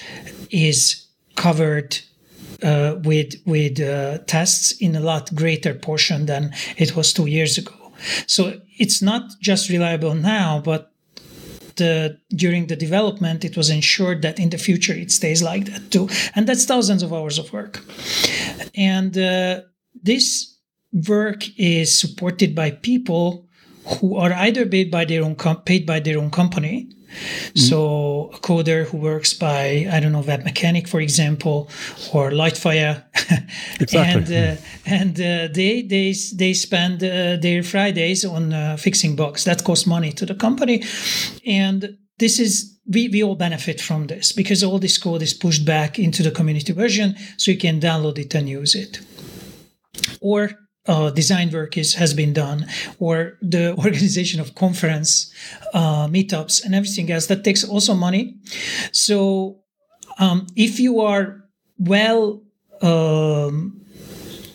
is 0.49 1.05
covered 1.35 1.99
uh, 2.65 2.95
with 3.03 3.35
with 3.45 3.79
uh, 3.79 4.17
tests 4.25 4.71
in 4.81 4.95
a 4.95 4.99
lot 4.99 5.33
greater 5.35 5.73
portion 5.73 6.25
than 6.25 6.51
it 6.77 6.95
was 6.95 7.13
two 7.13 7.27
years 7.27 7.57
ago. 7.57 7.75
So 8.27 8.59
it's 8.77 9.01
not 9.01 9.23
just 9.39 9.69
reliable 9.69 10.15
now, 10.15 10.61
but 10.63 10.91
the, 11.75 12.17
during 12.29 12.67
the 12.67 12.75
development, 12.75 13.43
it 13.45 13.57
was 13.57 13.69
ensured 13.69 14.21
that 14.21 14.39
in 14.39 14.49
the 14.49 14.57
future 14.57 14.93
it 14.93 15.11
stays 15.11 15.43
like 15.43 15.65
that 15.65 15.91
too, 15.91 16.09
and 16.33 16.47
that's 16.47 16.65
thousands 16.65 17.03
of 17.03 17.13
hours 17.13 17.37
of 17.37 17.51
work. 17.53 17.81
And 18.75 19.17
uh, 19.17 19.61
this 20.01 20.57
work 21.07 21.43
is 21.57 21.97
supported 21.97 22.55
by 22.55 22.71
people 22.71 23.47
who 23.99 24.15
are 24.15 24.33
either 24.33 24.65
paid 24.65 24.89
by 24.89 25.05
their 25.05 25.23
own 25.23 25.35
com- 25.35 25.61
paid 25.61 25.85
by 25.85 25.99
their 25.99 26.17
own 26.17 26.31
company 26.31 26.89
Mm-hmm. 27.15 27.59
So 27.59 28.31
a 28.33 28.39
coder 28.39 28.85
who 28.85 28.97
works 28.97 29.33
by 29.33 29.87
I 29.91 29.99
don't 29.99 30.11
know 30.11 30.23
Webmecanik, 30.23 30.87
for 30.87 31.01
example, 31.01 31.69
or 32.13 32.31
Lightfire, 32.31 33.03
exactly. 33.79 34.35
and 34.35 34.57
uh, 34.57 34.61
and 34.85 35.19
uh, 35.19 35.53
they 35.53 35.81
they 35.81 36.13
they 36.35 36.53
spend 36.53 37.03
uh, 37.03 37.37
their 37.37 37.63
Fridays 37.63 38.25
on 38.25 38.53
uh, 38.53 38.77
fixing 38.77 39.15
bugs. 39.15 39.43
That 39.43 39.63
costs 39.63 39.85
money 39.85 40.11
to 40.13 40.25
the 40.25 40.35
company, 40.35 40.83
and 41.45 41.97
this 42.17 42.39
is 42.39 42.75
we, 42.87 43.09
we 43.09 43.23
all 43.23 43.35
benefit 43.35 43.81
from 43.81 44.07
this 44.07 44.31
because 44.31 44.63
all 44.63 44.79
this 44.79 44.97
code 44.97 45.21
is 45.21 45.33
pushed 45.33 45.65
back 45.65 45.97
into 45.97 46.23
the 46.23 46.31
community 46.31 46.73
version 46.73 47.15
so 47.37 47.51
you 47.51 47.57
can 47.57 47.79
download 47.79 48.17
it 48.17 48.35
and 48.35 48.47
use 48.47 48.75
it 48.75 48.99
or 50.21 50.51
uh, 50.87 51.09
design 51.09 51.51
work 51.51 51.77
is 51.77 51.95
has 51.95 52.13
been 52.13 52.33
done, 52.33 52.67
or 52.99 53.37
the 53.41 53.75
organization 53.85 54.39
of 54.39 54.55
conference 54.55 55.33
uh, 55.73 56.07
meetups 56.07 56.63
and 56.63 56.75
everything 56.75 57.11
else. 57.11 57.27
That 57.27 57.43
takes 57.43 57.63
also 57.63 57.93
money. 57.93 58.35
So 58.91 59.59
um, 60.19 60.47
if 60.55 60.79
you 60.79 61.01
are 61.01 61.43
well 61.77 62.41
um, 62.81 63.81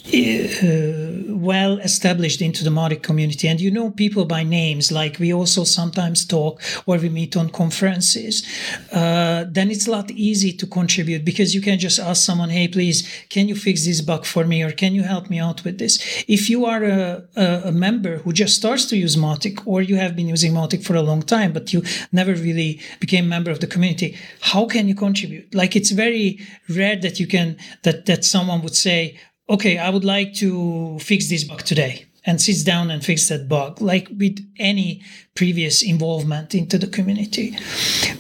uh, 0.07 1.10
well 1.41 1.79
established 1.79 2.43
into 2.43 2.63
the 2.65 2.71
Mautic 2.71 3.03
community 3.03 3.49
and 3.49 3.61
you 3.61 3.71
know 3.71 3.91
people 3.91 4.25
by 4.25 4.43
names, 4.43 4.93
like 4.93 5.19
we 5.19 5.33
also 5.33 5.65
sometimes 5.65 6.25
talk 6.25 6.61
or 6.87 6.99
we 6.99 7.09
meet 7.09 7.37
on 7.37 7.49
conferences, 7.51 8.47
uh, 8.93 9.45
then 9.49 9.71
it's 9.71 9.87
a 9.87 9.91
lot 9.91 10.11
easy 10.11 10.53
to 10.53 10.67
contribute 10.67 11.25
because 11.25 11.55
you 11.55 11.61
can 11.61 11.79
just 11.79 11.99
ask 11.99 12.25
someone, 12.25 12.51
hey, 12.51 12.69
please, 12.69 13.09
can 13.31 13.49
you 13.49 13.55
fix 13.55 13.85
this 13.85 14.01
bug 14.01 14.25
for 14.25 14.45
me 14.45 14.63
or 14.63 14.73
can 14.73 14.95
you 14.95 15.03
help 15.03 15.31
me 15.31 15.39
out 15.39 15.65
with 15.65 15.79
this? 15.79 15.99
If 16.29 16.51
you 16.51 16.67
are 16.67 16.85
a, 16.85 17.23
a, 17.37 17.63
a 17.67 17.73
member 17.73 18.19
who 18.19 18.33
just 18.33 18.57
starts 18.57 18.85
to 18.87 18.97
use 18.97 19.17
Mautic 19.17 19.63
or 19.67 19.83
you 19.83 19.97
have 19.97 20.15
been 20.15 20.29
using 20.29 20.53
Mautic 20.53 20.85
for 20.85 20.95
a 20.95 21.03
long 21.03 21.23
time, 21.23 21.53
but 21.53 21.73
you 21.73 21.83
never 22.13 22.35
really 22.35 22.81
became 23.01 23.25
a 23.25 23.29
member 23.29 23.51
of 23.51 23.61
the 23.61 23.67
community, 23.67 24.17
how 24.41 24.67
can 24.67 24.89
you 24.89 24.95
contribute? 24.95 25.55
Like 25.55 25.75
it's 25.77 25.91
very 25.91 26.39
rare 26.69 26.97
that 26.97 27.19
you 27.19 27.27
can, 27.27 27.57
that, 27.83 28.07
that 28.07 28.25
someone 28.25 28.63
would 28.63 28.77
say, 28.77 29.19
okay, 29.51 29.79
I 29.79 29.91
would 29.91 30.05
like 30.05 30.35
to 30.35 30.99
fix 31.01 31.29
this 31.29 31.45
bug 31.45 31.63
today. 31.65 32.07
and 32.27 32.41
sits 32.41 32.63
down 32.63 32.91
and 32.91 33.05
fix 33.05 33.29
that 33.29 33.49
bug, 33.49 33.81
like 33.81 34.09
with 34.19 34.39
any 34.59 35.03
previous 35.35 35.83
involvement 35.83 36.55
into 36.55 36.77
the 36.79 36.87
community. 36.87 37.57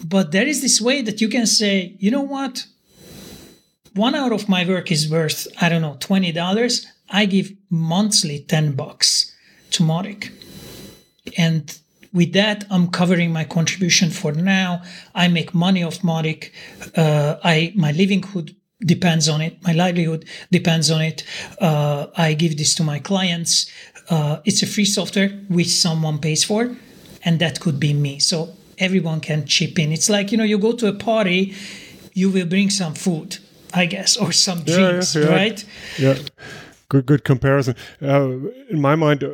But 0.05 0.33
there 0.33 0.47
is 0.47 0.63
this 0.63 0.81
way 0.81 1.03
that 1.03 1.21
you 1.21 1.29
can 1.29 1.47
say, 1.47 1.97
you 1.99 2.11
know 2.11 2.23
what? 2.23 2.67
One 3.95 4.15
hour 4.15 4.33
of 4.33 4.49
my 4.49 4.67
work 4.67 4.91
is 4.91 5.11
worth, 5.11 5.47
I 5.61 5.69
don't 5.69 5.83
know, 5.83 5.97
$20. 6.01 6.87
I 7.11 7.27
give 7.27 7.53
monthly 7.69 8.41
10 8.41 8.73
bucks 8.73 9.35
to 9.73 9.83
Mautic. 9.83 10.31
And 11.37 11.79
with 12.13 12.33
that, 12.33 12.65
I'm 12.71 12.89
covering 12.89 13.33
my 13.33 13.45
contribution 13.45 14.11
for 14.11 14.33
now. 14.33 14.83
I 15.15 15.29
make 15.29 15.55
money 15.55 15.83
off 15.83 16.01
Mautic. 16.03 16.53
Uh, 16.97 17.37
I 17.45 17.73
my 17.77 17.93
living 17.93 18.23
livelihood 18.23 18.57
depends 18.81 19.29
on 19.29 19.41
it. 19.41 19.63
My 19.63 19.73
livelihood 19.73 20.25
depends 20.51 20.91
on 20.91 21.01
it. 21.01 21.25
Uh, 21.61 22.07
I 22.17 22.35
give 22.35 22.57
this 22.57 22.75
to 22.77 22.83
my 22.83 22.99
clients. 22.99 23.71
Uh, 24.09 24.41
it's 24.45 24.63
a 24.63 24.67
free 24.67 24.85
software 24.85 25.29
which 25.49 25.69
someone 25.69 26.19
pays 26.19 26.45
for, 26.45 26.77
and 27.25 27.39
that 27.39 27.61
could 27.61 27.79
be 27.79 27.93
me. 27.93 28.19
So 28.19 28.55
everyone 28.79 29.21
can 29.21 29.47
chip 29.47 29.79
in. 29.79 29.93
It's 29.93 30.11
like 30.11 30.33
you 30.33 30.39
know, 30.39 30.45
you 30.45 30.59
go 30.59 30.73
to 30.73 30.89
a 30.89 30.93
party, 30.93 31.55
you 32.15 32.31
will 32.31 32.47
bring 32.47 32.71
some 32.71 32.95
food, 32.95 33.39
I 33.73 33.87
guess, 33.87 34.17
or 34.17 34.33
some 34.33 34.65
drinks, 34.65 35.15
yeah, 35.15 35.23
yeah, 35.23 35.29
yeah. 35.29 35.37
right? 35.37 35.65
Yeah, 35.99 36.19
good, 36.89 37.07
good 37.07 37.25
comparison. 37.25 37.77
Uh, 38.03 38.31
in 38.69 38.81
my 38.81 38.97
mind, 38.97 39.25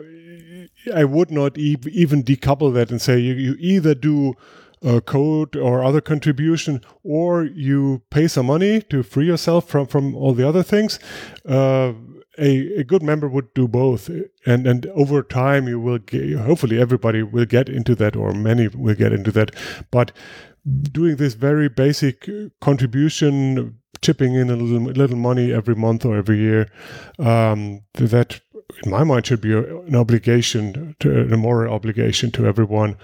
I 0.94 1.04
would 1.04 1.30
not 1.30 1.56
e- 1.58 1.78
even 1.90 2.22
decouple 2.22 2.72
that 2.74 2.90
and 2.90 3.00
say 3.00 3.18
you, 3.18 3.34
you 3.34 3.56
either 3.58 3.94
do 3.94 4.36
a 4.82 5.00
code 5.00 5.56
or 5.56 5.82
other 5.82 6.00
contribution, 6.00 6.80
or 7.02 7.44
you 7.44 8.02
pay 8.10 8.28
some 8.28 8.46
money 8.46 8.80
to 8.82 9.02
free 9.02 9.26
yourself 9.26 9.68
from 9.68 9.86
from 9.86 10.14
all 10.14 10.34
the 10.34 10.48
other 10.48 10.62
things. 10.62 10.98
Uh, 11.48 11.92
a, 12.38 12.80
a 12.80 12.84
good 12.84 13.02
member 13.02 13.28
would 13.28 13.52
do 13.54 13.66
both, 13.66 14.10
and 14.44 14.66
and 14.66 14.86
over 14.86 15.22
time 15.22 15.66
you 15.66 15.80
will 15.80 15.98
get, 15.98 16.38
hopefully 16.38 16.80
everybody 16.80 17.22
will 17.22 17.46
get 17.46 17.68
into 17.68 17.94
that, 17.94 18.16
or 18.16 18.32
many 18.32 18.68
will 18.68 18.94
get 18.94 19.12
into 19.12 19.32
that. 19.32 19.50
But 19.90 20.12
doing 20.92 21.16
this 21.16 21.34
very 21.34 21.68
basic 21.68 22.28
contribution, 22.60 23.78
chipping 24.02 24.34
in 24.34 24.50
a 24.50 24.56
little, 24.56 24.92
little 24.92 25.16
money 25.16 25.52
every 25.52 25.76
month 25.76 26.04
or 26.04 26.16
every 26.16 26.38
year, 26.38 26.68
um, 27.18 27.82
that 27.94 28.40
in 28.84 28.90
my 28.90 29.04
mind, 29.04 29.26
should 29.26 29.40
be 29.40 29.52
an 29.56 29.94
obligation, 29.94 30.94
to, 31.00 31.32
a 31.32 31.36
moral 31.36 31.72
obligation 31.72 32.30
to 32.32 32.46
everyone. 32.46 32.96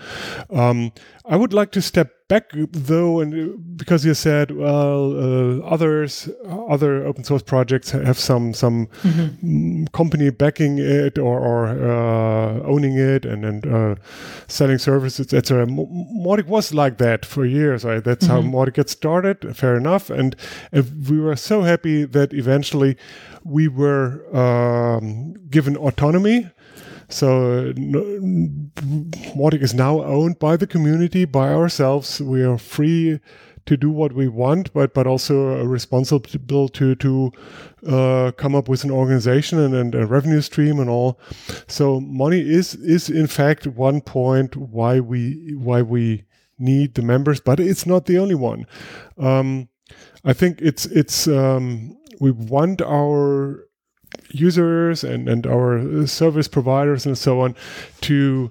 Um, 0.51 0.93
I 1.25 1.37
would 1.37 1.53
like 1.53 1.71
to 1.73 1.83
step 1.83 2.29
back, 2.29 2.51
though, 2.53 3.21
and 3.21 3.77
because 3.77 4.05
you 4.05 4.15
said, 4.15 4.51
well, 4.51 5.13
uh, 5.13 5.65
others, 5.65 6.29
other 6.49 7.07
open 7.07 7.23
source 7.23 7.43
projects 7.43 7.93
have 7.93 8.19
some 8.19 8.55
some 8.55 8.89
mm-hmm. 9.03 9.85
company 9.93 10.31
backing 10.31 10.79
it 10.79 11.19
or, 11.19 11.39
or 11.39 11.67
uh, 11.69 12.61
owning 12.65 12.99
it 12.99 13.25
and 13.25 13.45
and 13.45 13.67
uh, 13.67 13.95
selling 14.49 14.79
services, 14.79 15.33
etc. 15.33 15.67
Mautic 15.67 16.47
was 16.47 16.75
like 16.75 16.99
that 16.99 17.25
for 17.25 17.45
years. 17.45 17.85
Right? 17.85 18.03
That's 18.03 18.27
mm-hmm. 18.27 18.51
how 18.51 18.53
Mautic 18.53 18.75
got 18.75 18.89
started. 18.89 19.57
Fair 19.57 19.77
enough, 19.77 20.11
and, 20.11 20.35
and 20.73 21.09
we 21.09 21.21
were 21.21 21.37
so 21.37 21.63
happy 21.63 22.05
that 22.05 22.33
eventually 22.33 22.97
we 23.45 23.69
were 23.69 24.25
um, 24.37 25.35
given 25.51 25.77
autonomy. 25.77 26.51
So 27.13 27.73
Mautic 29.37 29.63
is 29.63 29.75
now 29.75 30.03
owned 30.03 30.39
by 30.39 30.57
the 30.57 30.67
community, 30.67 31.25
by 31.27 31.53
ourselves. 31.53 32.21
We 32.21 32.43
are 32.43 32.57
free 32.57 33.21
to 33.67 33.77
do 33.77 33.91
what 33.91 34.13
we 34.13 34.29
want, 34.29 34.73
but 34.73 34.95
but 34.95 35.07
also 35.07 35.63
responsible 35.65 36.69
to 36.69 36.95
to 36.95 37.33
uh, 37.87 38.33
come 38.33 38.55
up 38.55 38.69
with 38.69 38.85
an 38.85 38.91
organization 38.91 39.59
and, 39.59 39.75
and, 39.75 39.95
a 39.95 40.07
revenue 40.07 40.41
stream 40.41 40.81
and 40.81 40.89
all. 40.89 41.21
So 41.69 42.01
money 42.01 42.41
is 42.41 42.75
is 42.75 43.09
in 43.09 43.27
fact 43.27 43.67
one 43.67 44.01
point 44.01 44.57
why 44.57 45.01
we 45.01 45.55
why 45.57 45.83
we 45.83 46.25
need 46.59 46.95
the 46.95 47.03
members, 47.03 47.41
but 47.41 47.61
it's 47.61 47.87
not 47.87 48.07
the 48.07 48.19
only 48.19 48.35
one. 48.35 48.67
Um, 49.19 49.69
I 50.25 50.33
think 50.33 50.61
it's 50.61 50.87
it's 50.87 51.29
um, 51.29 51.97
we 52.21 52.31
want 52.31 52.81
our 52.83 53.67
users 54.31 55.05
and, 55.05 55.29
and 55.29 55.47
our 55.47 56.07
service 56.07 56.49
providers 56.49 57.07
and 57.07 57.17
so 57.17 57.41
on 57.41 57.55
to 58.03 58.51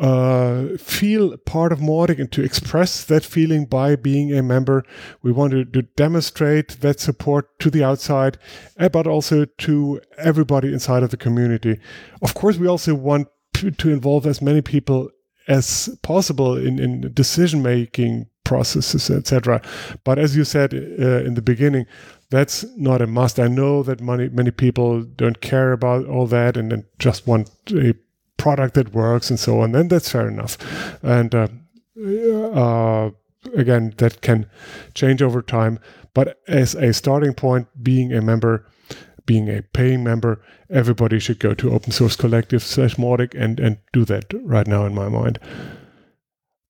uh, 0.00 0.76
feel 0.78 1.36
part 1.38 1.72
of 1.72 1.78
Mautic 1.78 2.18
and 2.18 2.32
to 2.32 2.42
express 2.42 3.04
that 3.04 3.24
feeling 3.24 3.66
by 3.66 3.94
being 3.94 4.32
a 4.32 4.42
member. 4.42 4.84
We 5.22 5.32
want 5.32 5.52
to, 5.52 5.64
to 5.66 5.82
demonstrate 5.82 6.80
that 6.80 6.98
support 6.98 7.58
to 7.60 7.70
the 7.70 7.84
outside, 7.84 8.38
eh, 8.78 8.88
but 8.88 9.06
also 9.06 9.44
to 9.44 10.00
everybody 10.16 10.72
inside 10.72 11.02
of 11.02 11.10
the 11.10 11.16
community. 11.16 11.78
Of 12.22 12.34
course, 12.34 12.56
we 12.56 12.66
also 12.66 12.94
want 12.94 13.28
to, 13.54 13.70
to 13.70 13.90
involve 13.90 14.26
as 14.26 14.40
many 14.40 14.62
people 14.62 15.10
as 15.48 15.94
possible 16.02 16.56
in, 16.56 16.78
in 16.78 17.12
decision 17.12 17.62
making 17.62 18.26
processes, 18.44 19.10
etc. 19.10 19.60
But 20.04 20.18
as 20.18 20.36
you 20.36 20.44
said 20.44 20.72
uh, 20.74 21.24
in 21.24 21.34
the 21.34 21.42
beginning, 21.42 21.86
that's 22.32 22.64
not 22.78 23.02
a 23.02 23.06
must. 23.06 23.38
I 23.38 23.46
know 23.46 23.82
that 23.82 24.00
many 24.00 24.28
many 24.30 24.50
people 24.50 25.02
don't 25.02 25.42
care 25.42 25.72
about 25.72 26.06
all 26.06 26.26
that 26.28 26.56
and, 26.56 26.84
just 26.98 27.26
want 27.26 27.50
a 27.70 27.94
product 28.38 28.74
that 28.74 28.94
works 28.94 29.28
and 29.28 29.38
so 29.38 29.60
on. 29.60 29.74
And 29.74 29.90
that's 29.90 30.10
fair 30.10 30.28
enough. 30.28 30.56
And 31.02 31.34
uh, 31.34 31.48
uh, 32.02 33.10
again, 33.54 33.92
that 33.98 34.22
can 34.22 34.46
change 34.94 35.20
over 35.20 35.42
time. 35.42 35.78
But 36.14 36.40
as 36.48 36.74
a 36.74 36.94
starting 36.94 37.34
point, 37.34 37.68
being 37.82 38.14
a 38.14 38.22
member, 38.22 38.66
being 39.26 39.50
a 39.50 39.62
paying 39.62 40.02
member, 40.02 40.40
everybody 40.70 41.18
should 41.18 41.38
go 41.38 41.52
to 41.54 41.70
open 41.70 41.92
source 41.92 42.16
collective 42.16 42.62
slash 42.62 42.96
Mautic 42.96 43.34
and 43.34 43.60
and 43.60 43.76
do 43.92 44.06
that 44.06 44.24
right 44.42 44.66
now 44.66 44.86
in 44.86 44.94
my 44.94 45.08
mind. 45.08 45.38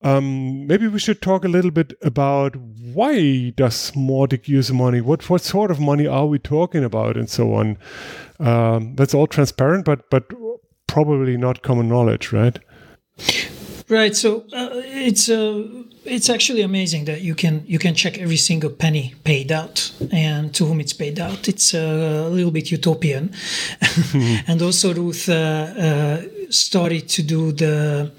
Um, 0.03 0.67
maybe 0.67 0.89
we 0.89 0.99
should 0.99 1.23
talk 1.23 1.45
a 1.45 1.49
little 1.49 1.71
bit 1.71 1.97
about 2.03 2.57
why 2.57 3.51
does 3.51 3.93
Mautic 3.93 4.49
use 4.49 4.73
money? 4.73 5.01
What 5.01 5.29
what 5.31 5.43
sort 5.43 5.71
of 5.71 5.79
money 5.81 6.07
are 6.07 6.27
we 6.27 6.39
talking 6.39 6.83
about, 6.85 7.17
and 7.17 7.31
so 7.31 7.55
on. 7.55 7.79
Um, 8.41 8.97
that's 8.97 9.15
all 9.15 9.27
transparent, 9.27 9.85
but 9.85 10.11
but 10.11 10.25
probably 10.89 11.37
not 11.37 11.63
common 11.63 11.89
knowledge, 11.89 12.33
right? 12.33 12.59
Right. 13.89 14.17
So 14.17 14.45
uh, 14.53 14.71
it's 14.73 15.29
uh, 15.29 15.63
it's 16.05 16.29
actually 16.29 16.63
amazing 16.63 17.05
that 17.05 17.21
you 17.21 17.35
can 17.35 17.65
you 17.67 17.79
can 17.79 17.95
check 17.95 18.19
every 18.19 18.37
single 18.37 18.71
penny 18.71 19.15
paid 19.25 19.53
out 19.53 19.93
and 20.11 20.55
to 20.55 20.65
whom 20.65 20.81
it's 20.81 20.93
paid 20.93 21.19
out. 21.19 21.49
It's 21.49 21.75
a 21.75 22.29
little 22.29 22.51
bit 22.51 22.71
utopian, 22.71 23.29
mm-hmm. 23.29 24.51
and 24.51 24.63
also 24.63 24.95
Ruth 24.95 25.29
uh, 25.29 25.33
uh, 25.33 26.23
started 26.51 27.09
to 27.11 27.23
do 27.23 27.53
the 27.53 28.11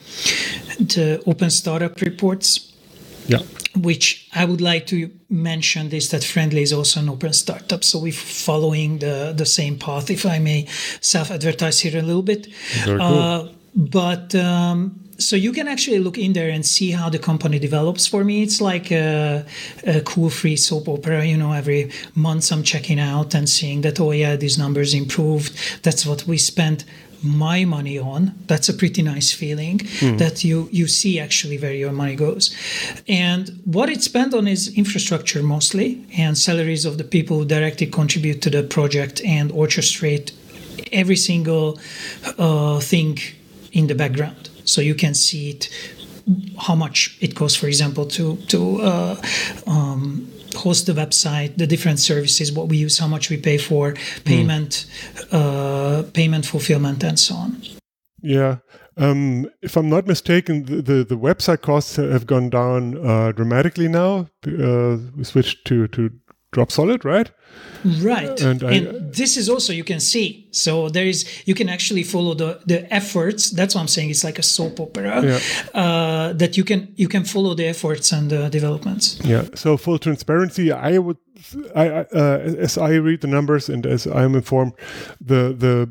the 0.80 1.22
open 1.26 1.50
startup 1.50 2.00
reports. 2.02 2.72
Yeah. 3.28 3.39
Which 3.76 4.30
I 4.36 4.46
would 4.46 4.62
like 4.62 4.86
to 4.88 5.10
mention 5.30 5.91
is 5.91 6.10
that 6.10 6.24
Friendly 6.24 6.62
is 6.62 6.72
also 6.74 7.00
an 7.00 7.10
open 7.10 7.34
startup, 7.34 7.84
so 7.84 8.00
we're 8.00 8.12
following 8.13 9.00
the 9.00 9.34
the 9.36 9.46
same 9.46 9.78
path. 9.78 10.10
If 10.10 10.26
I 10.26 10.39
may 10.39 10.67
self-advertise 11.02 11.80
here 11.80 11.98
a 11.98 12.04
little 12.04 12.22
bit, 12.22 12.48
Very 12.86 13.00
cool. 13.00 13.19
Uh, 13.19 13.48
but 13.76 14.36
um, 14.36 15.04
so 15.17 15.36
you 15.36 15.52
can 15.52 15.67
actually 15.67 15.99
look 15.99 16.17
in 16.17 16.34
there 16.34 16.49
and 16.49 16.65
see 16.65 16.91
how 16.91 17.10
the 17.10 17.19
company 17.19 17.60
develops. 17.60 18.08
For 18.08 18.23
me, 18.23 18.43
it's 18.43 18.60
like 18.62 18.91
a, 18.91 19.45
a, 19.86 20.02
cool 20.02 20.30
free 20.30 20.56
soap 20.56 20.88
opera. 20.88 21.26
You 21.26 21.38
know, 21.38 21.54
every 21.54 21.91
month 22.15 22.52
I'm 22.52 22.63
checking 22.63 22.99
out 22.99 23.36
and 23.36 23.47
seeing 23.47 23.82
that 23.82 23.99
oh 23.99 24.12
yeah, 24.12 24.36
these 24.36 24.58
numbers 24.58 24.93
improved. 24.93 25.84
That's 25.84 26.06
what 26.06 26.26
we 26.28 26.38
spent 26.38 26.86
my 27.23 27.63
money 27.63 27.97
on 27.97 28.36
that's 28.47 28.67
a 28.67 28.73
pretty 28.73 29.02
nice 29.02 29.32
feeling 29.32 29.80
mm. 29.80 30.17
that 30.17 30.43
you 30.43 30.67
you 30.73 30.88
see 30.88 31.19
actually 31.19 31.58
where 31.58 31.73
your 31.73 31.93
money 31.93 32.15
goes 32.15 32.54
and 33.08 33.62
what 33.63 33.89
it's 33.89 34.04
spent 34.04 34.34
on 34.34 34.45
is 34.45 34.78
infrastructure 34.78 35.41
mostly 35.41 36.06
and 36.17 36.38
salaries 36.38 36.84
of 36.84 36.97
the 36.97 37.04
people 37.04 37.38
who 37.38 37.45
directly 37.45 37.88
contribute 37.88 38.41
to 38.41 38.49
the 38.49 38.62
project 38.62 39.21
and 39.23 39.52
orchestrate 39.52 40.34
every 40.91 41.15
single 41.15 41.80
uh, 42.38 42.78
thing 42.82 43.17
in 43.71 43.88
the 43.88 43.95
background 43.95 44.49
so 44.65 44.82
you 44.82 44.95
can 44.95 45.13
see 45.13 45.52
it 45.52 45.69
how 46.58 46.73
much 46.73 47.17
it 47.19 47.36
costs 47.36 47.58
for 47.58 47.67
example 47.67 48.06
to 48.06 48.38
to 48.47 48.82
uh, 48.82 49.21
um, 49.67 50.28
host 50.56 50.86
the 50.86 50.93
website, 50.93 51.58
the 51.58 51.67
different 51.67 51.99
services, 51.99 52.52
what 52.52 52.69
we 52.69 52.78
use, 52.78 52.97
how 52.97 53.08
much 53.08 53.30
we 53.30 53.38
pay 53.38 53.58
for, 53.58 53.95
payment, 54.26 54.86
mm. 55.13 55.28
uh, 55.32 56.04
payment 56.12 56.45
fulfillment, 56.45 57.04
and 57.04 57.19
so 57.19 57.36
on. 57.36 57.62
Yeah. 58.21 58.58
Um, 58.95 59.49
if 59.62 59.76
I'm 59.76 59.89
not 59.89 60.06
mistaken, 60.06 60.65
the, 60.65 60.82
the, 60.82 61.04
the, 61.04 61.17
website 61.17 61.62
costs 61.62 61.95
have 61.95 62.28
gone 62.28 62.52
down 62.52 63.04
uh, 63.06 63.32
dramatically 63.32 63.88
now. 63.88 64.30
Uh, 64.45 64.97
we 65.17 65.23
switched 65.23 65.65
to, 65.65 65.88
to 65.88 66.12
Dropsolid, 66.53 67.03
right? 67.03 67.31
Right. 67.83 68.39
And, 68.41 68.63
I, 68.63 68.71
and, 68.73 69.13
this 69.13 69.35
is 69.37 69.49
also 69.49 69.73
you 69.73 69.83
can 69.83 69.99
see. 69.99 70.47
So 70.51 70.89
there 70.89 71.05
is 71.05 71.25
you 71.45 71.53
can 71.53 71.69
actually 71.69 72.03
follow 72.03 72.33
the 72.33 72.61
the 72.65 72.91
efforts. 72.93 73.51
That's 73.51 73.75
what 73.75 73.81
I'm 73.81 73.87
saying. 73.87 74.09
It's 74.09 74.23
like 74.23 74.39
a 74.39 74.43
soap 74.43 74.79
opera 74.79 75.21
yeah. 75.21 75.39
uh, 75.79 76.33
that 76.33 76.55
you 76.57 76.63
can 76.63 76.93
you 76.95 77.07
can 77.07 77.25
follow 77.25 77.53
the 77.53 77.65
efforts 77.65 78.11
and 78.11 78.29
the 78.29 78.49
developments. 78.49 79.19
Yeah. 79.23 79.45
So 79.55 79.77
full 79.77 79.99
transparency, 79.99 80.71
I 80.71 80.97
would, 80.97 81.17
I 81.75 81.89
uh, 81.89 82.39
as 82.57 82.77
I 82.77 82.93
read 82.93 83.21
the 83.21 83.27
numbers 83.27 83.69
and 83.69 83.85
as 83.85 84.07
I'm 84.07 84.35
informed, 84.35 84.73
the 85.19 85.53
the 85.57 85.89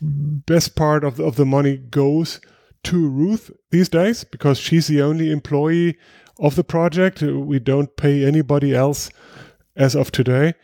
best 0.00 0.74
part 0.74 1.04
of 1.04 1.16
the, 1.16 1.24
of 1.24 1.36
the 1.36 1.46
money 1.46 1.76
goes 1.76 2.40
to 2.84 3.08
Ruth 3.08 3.50
these 3.70 3.88
days 3.88 4.24
because 4.24 4.58
she's 4.58 4.86
the 4.86 5.02
only 5.02 5.30
employee 5.30 5.96
of 6.38 6.54
the 6.54 6.64
project. 6.64 7.22
We 7.22 7.58
don't 7.58 7.94
pay 7.96 8.24
anybody 8.24 8.74
else 8.74 9.10
as 9.76 9.94
of 9.94 10.10
today. 10.10 10.54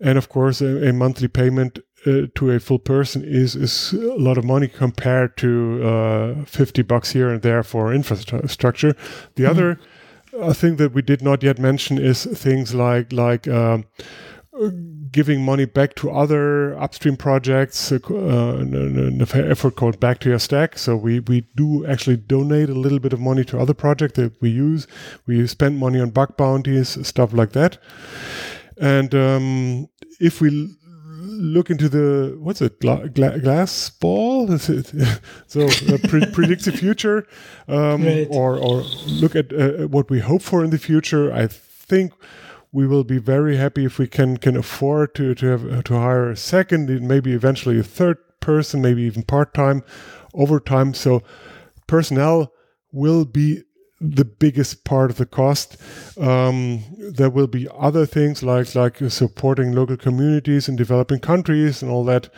And 0.00 0.16
of 0.16 0.28
course, 0.28 0.60
a, 0.60 0.88
a 0.88 0.92
monthly 0.92 1.28
payment 1.28 1.80
uh, 2.06 2.28
to 2.36 2.50
a 2.52 2.60
full 2.60 2.78
person 2.78 3.24
is 3.24 3.56
is 3.56 3.92
a 3.92 4.14
lot 4.14 4.38
of 4.38 4.44
money 4.44 4.68
compared 4.68 5.36
to 5.38 5.82
uh, 5.84 6.44
50 6.44 6.82
bucks 6.82 7.10
here 7.10 7.30
and 7.30 7.42
there 7.42 7.64
for 7.64 7.92
infrastructure. 7.92 8.94
The 9.34 9.42
mm-hmm. 9.42 9.50
other 9.50 9.80
uh, 10.38 10.52
thing 10.52 10.76
that 10.76 10.92
we 10.92 11.02
did 11.02 11.22
not 11.22 11.42
yet 11.42 11.58
mention 11.58 11.98
is 11.98 12.24
things 12.24 12.74
like 12.74 13.12
like 13.12 13.48
um, 13.48 13.86
giving 15.10 15.44
money 15.44 15.64
back 15.64 15.94
to 15.96 16.10
other 16.10 16.78
upstream 16.78 17.16
projects, 17.16 17.92
uh, 17.92 17.98
an, 18.08 19.20
effort 19.22 19.76
called 19.76 20.00
Back 20.00 20.18
to 20.20 20.30
Your 20.30 20.38
Stack. 20.38 20.78
So 20.78 20.96
we, 20.96 21.20
we 21.20 21.46
do 21.54 21.86
actually 21.86 22.16
donate 22.16 22.68
a 22.68 22.74
little 22.74 22.98
bit 22.98 23.12
of 23.12 23.20
money 23.20 23.44
to 23.44 23.58
other 23.58 23.74
projects 23.74 24.14
that 24.14 24.40
we 24.40 24.50
use. 24.50 24.86
We 25.26 25.46
spend 25.46 25.78
money 25.78 26.00
on 26.00 26.10
bug 26.10 26.36
bounties, 26.36 27.06
stuff 27.06 27.32
like 27.32 27.52
that. 27.52 27.78
And 28.80 29.14
um, 29.14 29.88
if 30.20 30.40
we 30.40 30.74
look 31.20 31.70
into 31.70 31.88
the 31.88 32.36
what's 32.40 32.60
it 32.60 32.80
gla- 32.80 33.08
gla- 33.08 33.38
glass 33.38 33.90
ball 33.90 34.58
so 34.58 35.66
uh, 35.66 35.98
pre- 36.08 36.26
predicts 36.32 36.64
the 36.64 36.72
future 36.72 37.26
um, 37.68 38.02
right. 38.02 38.26
or 38.30 38.56
or 38.56 38.82
look 39.06 39.36
at 39.36 39.52
uh, 39.52 39.86
what 39.86 40.10
we 40.10 40.20
hope 40.20 40.42
for 40.42 40.64
in 40.64 40.70
the 40.70 40.78
future 40.78 41.32
i 41.32 41.46
think 41.46 42.12
we 42.72 42.86
will 42.86 43.04
be 43.04 43.18
very 43.18 43.56
happy 43.56 43.84
if 43.84 43.98
we 43.98 44.06
can 44.06 44.36
can 44.36 44.56
afford 44.56 45.14
to 45.14 45.34
to 45.34 45.46
have 45.46 45.84
to 45.84 45.94
hire 45.94 46.30
a 46.30 46.36
second, 46.36 46.88
maybe 47.00 47.32
eventually 47.32 47.78
a 47.78 47.82
third 47.82 48.18
person, 48.40 48.82
maybe 48.82 49.02
even 49.02 49.22
part 49.22 49.54
time, 49.54 49.82
overtime. 50.34 50.94
So 50.94 51.22
personnel 51.86 52.52
will 52.92 53.24
be 53.24 53.64
the 54.00 54.24
biggest 54.24 54.84
part 54.84 55.10
of 55.10 55.16
the 55.16 55.26
cost. 55.26 55.76
Um, 56.16 56.84
there 57.14 57.30
will 57.30 57.48
be 57.48 57.68
other 57.76 58.06
things 58.06 58.42
like 58.42 58.74
like 58.74 58.98
supporting 59.10 59.72
local 59.72 59.96
communities 59.96 60.68
in 60.68 60.76
developing 60.76 61.20
countries 61.20 61.82
and 61.82 61.90
all 61.90 62.04
that. 62.04 62.30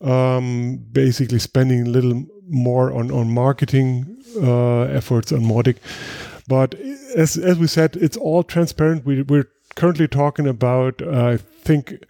Um, 0.00 0.78
basically, 0.92 1.38
spending 1.38 1.86
a 1.86 1.90
little 1.90 2.24
more 2.48 2.92
on 2.92 3.10
on 3.10 3.32
marketing 3.32 4.22
uh, 4.36 4.82
efforts 4.82 5.32
on 5.32 5.40
Mautic. 5.40 5.76
But 6.48 6.74
as 7.16 7.36
as 7.36 7.58
we 7.58 7.66
said, 7.66 7.96
it's 7.96 8.16
all 8.16 8.42
transparent. 8.42 9.04
We, 9.06 9.22
we're 9.22 9.48
currently 9.74 10.08
talking 10.08 10.46
about, 10.46 11.02
uh, 11.02 11.26
I 11.26 11.36
think, 11.36 12.04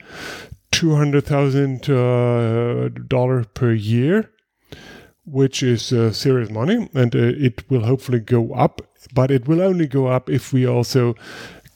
two 0.71 0.95
hundred 0.95 1.25
thousand 1.25 1.89
uh, 1.89 2.89
dollar 3.09 3.45
per 3.45 3.73
year, 3.73 4.31
which 5.25 5.63
is 5.63 5.93
uh, 5.93 6.13
serious 6.13 6.51
money, 6.51 6.89
and 6.95 7.15
uh, 7.15 7.19
it 7.19 7.71
will 7.71 7.85
hopefully 7.85 8.21
go 8.21 8.53
up. 8.53 8.83
But 9.15 9.31
it 9.31 9.47
will 9.47 9.63
only 9.63 9.87
go 9.87 10.07
up 10.07 10.29
if 10.29 10.53
we 10.53 10.67
also 10.67 11.15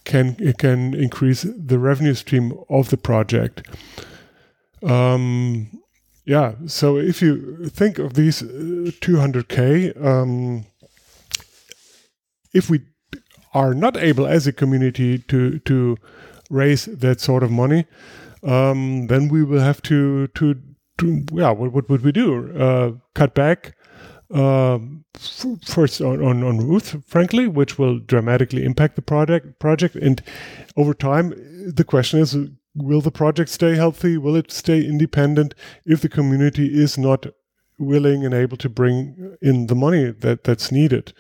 can 0.04 0.34
can 0.58 0.94
increase 0.94 1.42
the 1.42 1.78
revenue 1.78 2.14
stream 2.14 2.52
of 2.68 2.90
the 2.90 2.96
project. 2.96 3.66
Um, 4.82 5.80
yeah, 6.24 6.54
so 6.66 6.96
if 6.96 7.22
you 7.22 7.68
think 7.68 7.98
of 7.98 8.14
these 8.14 8.42
200k, 8.42 9.96
uh, 9.96 10.08
um, 10.08 10.66
if 12.54 12.70
we 12.70 12.80
are 13.52 13.74
not 13.74 13.96
able 13.96 14.26
as 14.26 14.46
a 14.46 14.52
community 14.52 15.18
to 15.18 15.58
to 15.60 15.96
raise 16.50 16.84
that 16.86 17.20
sort 17.20 17.42
of 17.42 17.50
money, 17.50 17.86
um, 18.42 19.06
then 19.06 19.28
we 19.28 19.42
will 19.42 19.60
have 19.60 19.82
to 19.82 20.28
to, 20.28 20.56
to 20.98 21.24
yeah, 21.32 21.50
what, 21.50 21.72
what 21.72 21.88
would 21.88 22.02
we 22.02 22.12
do? 22.12 22.56
Uh, 22.56 22.92
cut 23.14 23.34
back 23.34 23.74
uh, 24.32 24.78
first 25.64 26.00
on, 26.00 26.22
on, 26.22 26.42
on 26.42 26.58
Ruth, 26.58 27.02
frankly, 27.06 27.46
which 27.48 27.78
will 27.78 27.98
dramatically 27.98 28.64
impact 28.64 28.96
the 28.96 29.02
project 29.02 29.58
project, 29.58 29.96
and 29.96 30.22
over 30.76 30.94
time, 30.94 31.30
the 31.74 31.84
question 31.84 32.20
is. 32.20 32.36
Will 32.72 33.00
the 33.00 33.10
project 33.10 33.50
stay 33.50 33.74
healthy? 33.74 34.16
Will 34.16 34.36
it 34.36 34.52
stay 34.52 34.86
independent 34.86 35.56
if 35.84 36.02
the 36.02 36.08
community 36.08 36.80
is 36.80 36.96
not 36.96 37.26
willing 37.80 38.24
and 38.24 38.34
able 38.34 38.56
to 38.58 38.68
bring 38.68 39.36
in 39.42 39.66
the 39.66 39.74
money 39.74 40.12
that, 40.12 40.44
that's 40.44 40.70
needed? 40.70 41.12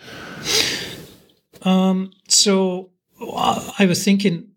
Um, 1.62 2.12
so 2.28 2.90
I 3.20 3.86
was 3.86 4.04
thinking, 4.04 4.48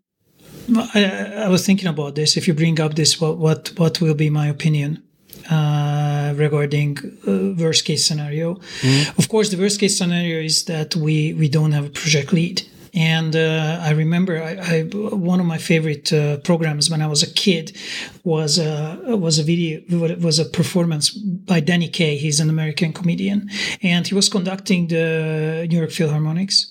I, 0.94 1.42
I, 1.44 1.48
was 1.48 1.66
thinking 1.66 1.88
about 1.88 2.14
this. 2.14 2.36
If 2.36 2.46
you 2.46 2.54
bring 2.54 2.80
up 2.80 2.94
this, 2.94 3.20
what 3.20 3.38
what 3.38 3.72
what 3.76 4.00
will 4.00 4.14
be 4.14 4.30
my 4.30 4.46
opinion 4.46 5.02
uh, 5.50 6.34
regarding 6.36 6.98
uh, 7.26 7.54
worst 7.62 7.84
case 7.84 8.04
scenario? 8.04 8.54
Mm-hmm. 8.54 9.18
Of 9.18 9.28
course, 9.28 9.50
the 9.50 9.58
worst 9.58 9.80
case 9.80 9.96
scenario 9.96 10.40
is 10.40 10.64
that 10.64 10.96
we 10.96 11.34
we 11.34 11.48
don't 11.48 11.72
have 11.72 11.86
a 11.86 11.90
project 11.90 12.32
lead. 12.32 12.62
And 12.94 13.34
uh, 13.34 13.80
I 13.82 13.90
remember 13.90 14.40
I, 14.40 14.52
I, 14.54 14.82
one 14.82 15.40
of 15.40 15.46
my 15.46 15.58
favorite 15.58 16.12
uh, 16.12 16.36
programs 16.38 16.88
when 16.88 17.02
I 17.02 17.08
was 17.08 17.24
a 17.24 17.30
kid 17.32 17.76
was 18.22 18.58
a 18.58 19.00
was 19.16 19.38
a 19.40 19.42
video 19.42 19.80
was 20.20 20.38
a 20.38 20.44
performance 20.44 21.10
by 21.10 21.58
Danny 21.58 21.88
Kaye. 21.88 22.16
He's 22.16 22.38
an 22.38 22.48
American 22.48 22.92
comedian, 22.92 23.50
and 23.82 24.06
he 24.06 24.14
was 24.14 24.28
conducting 24.28 24.86
the 24.86 25.66
New 25.68 25.78
York 25.78 25.90
Philharmonics. 25.90 26.70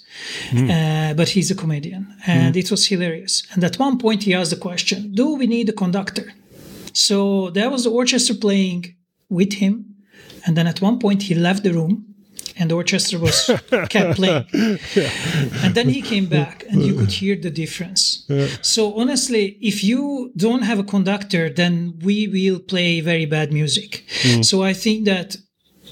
Mm. 0.51 0.69
Uh, 0.69 1.13
but 1.13 1.27
he's 1.27 1.51
a 1.51 1.55
comedian, 1.55 2.15
and 2.25 2.55
mm. 2.55 2.59
it 2.59 2.71
was 2.71 2.87
hilarious. 2.87 3.43
And 3.51 3.63
at 3.63 3.77
one 3.77 3.97
point, 3.97 4.23
he 4.23 4.33
asked 4.33 4.51
the 4.51 4.61
question: 4.69 5.11
"Do 5.13 5.35
we 5.35 5.45
need 5.45 5.67
a 5.67 5.73
conductor?" 5.73 6.33
So 6.93 7.49
there 7.49 7.69
was 7.69 7.83
the 7.83 7.91
orchestra 7.91 8.35
playing 8.35 8.95
with 9.29 9.53
him, 9.53 9.95
and 10.45 10.55
then 10.55 10.67
at 10.67 10.81
one 10.81 10.99
point 10.99 11.23
he 11.23 11.35
left 11.35 11.63
the 11.63 11.73
room 11.73 12.13
and 12.57 12.69
the 12.69 12.75
orchestra 12.75 13.19
was 13.19 13.49
kept 13.89 14.15
playing. 14.15 14.45
Yeah. 14.95 15.09
And 15.63 15.75
then 15.75 15.89
he 15.89 16.01
came 16.01 16.27
back, 16.27 16.63
and 16.69 16.83
you 16.83 16.95
could 16.95 17.11
hear 17.11 17.35
the 17.35 17.49
difference. 17.49 18.25
Yeah. 18.27 18.47
So 18.61 18.99
honestly, 18.99 19.57
if 19.61 19.83
you 19.83 20.31
don't 20.35 20.63
have 20.63 20.79
a 20.79 20.83
conductor, 20.83 21.49
then 21.49 21.99
we 22.03 22.27
will 22.27 22.59
play 22.59 23.01
very 23.01 23.25
bad 23.25 23.51
music. 23.51 24.05
Mm. 24.21 24.45
So 24.45 24.63
I 24.63 24.73
think 24.73 25.05
that 25.05 25.37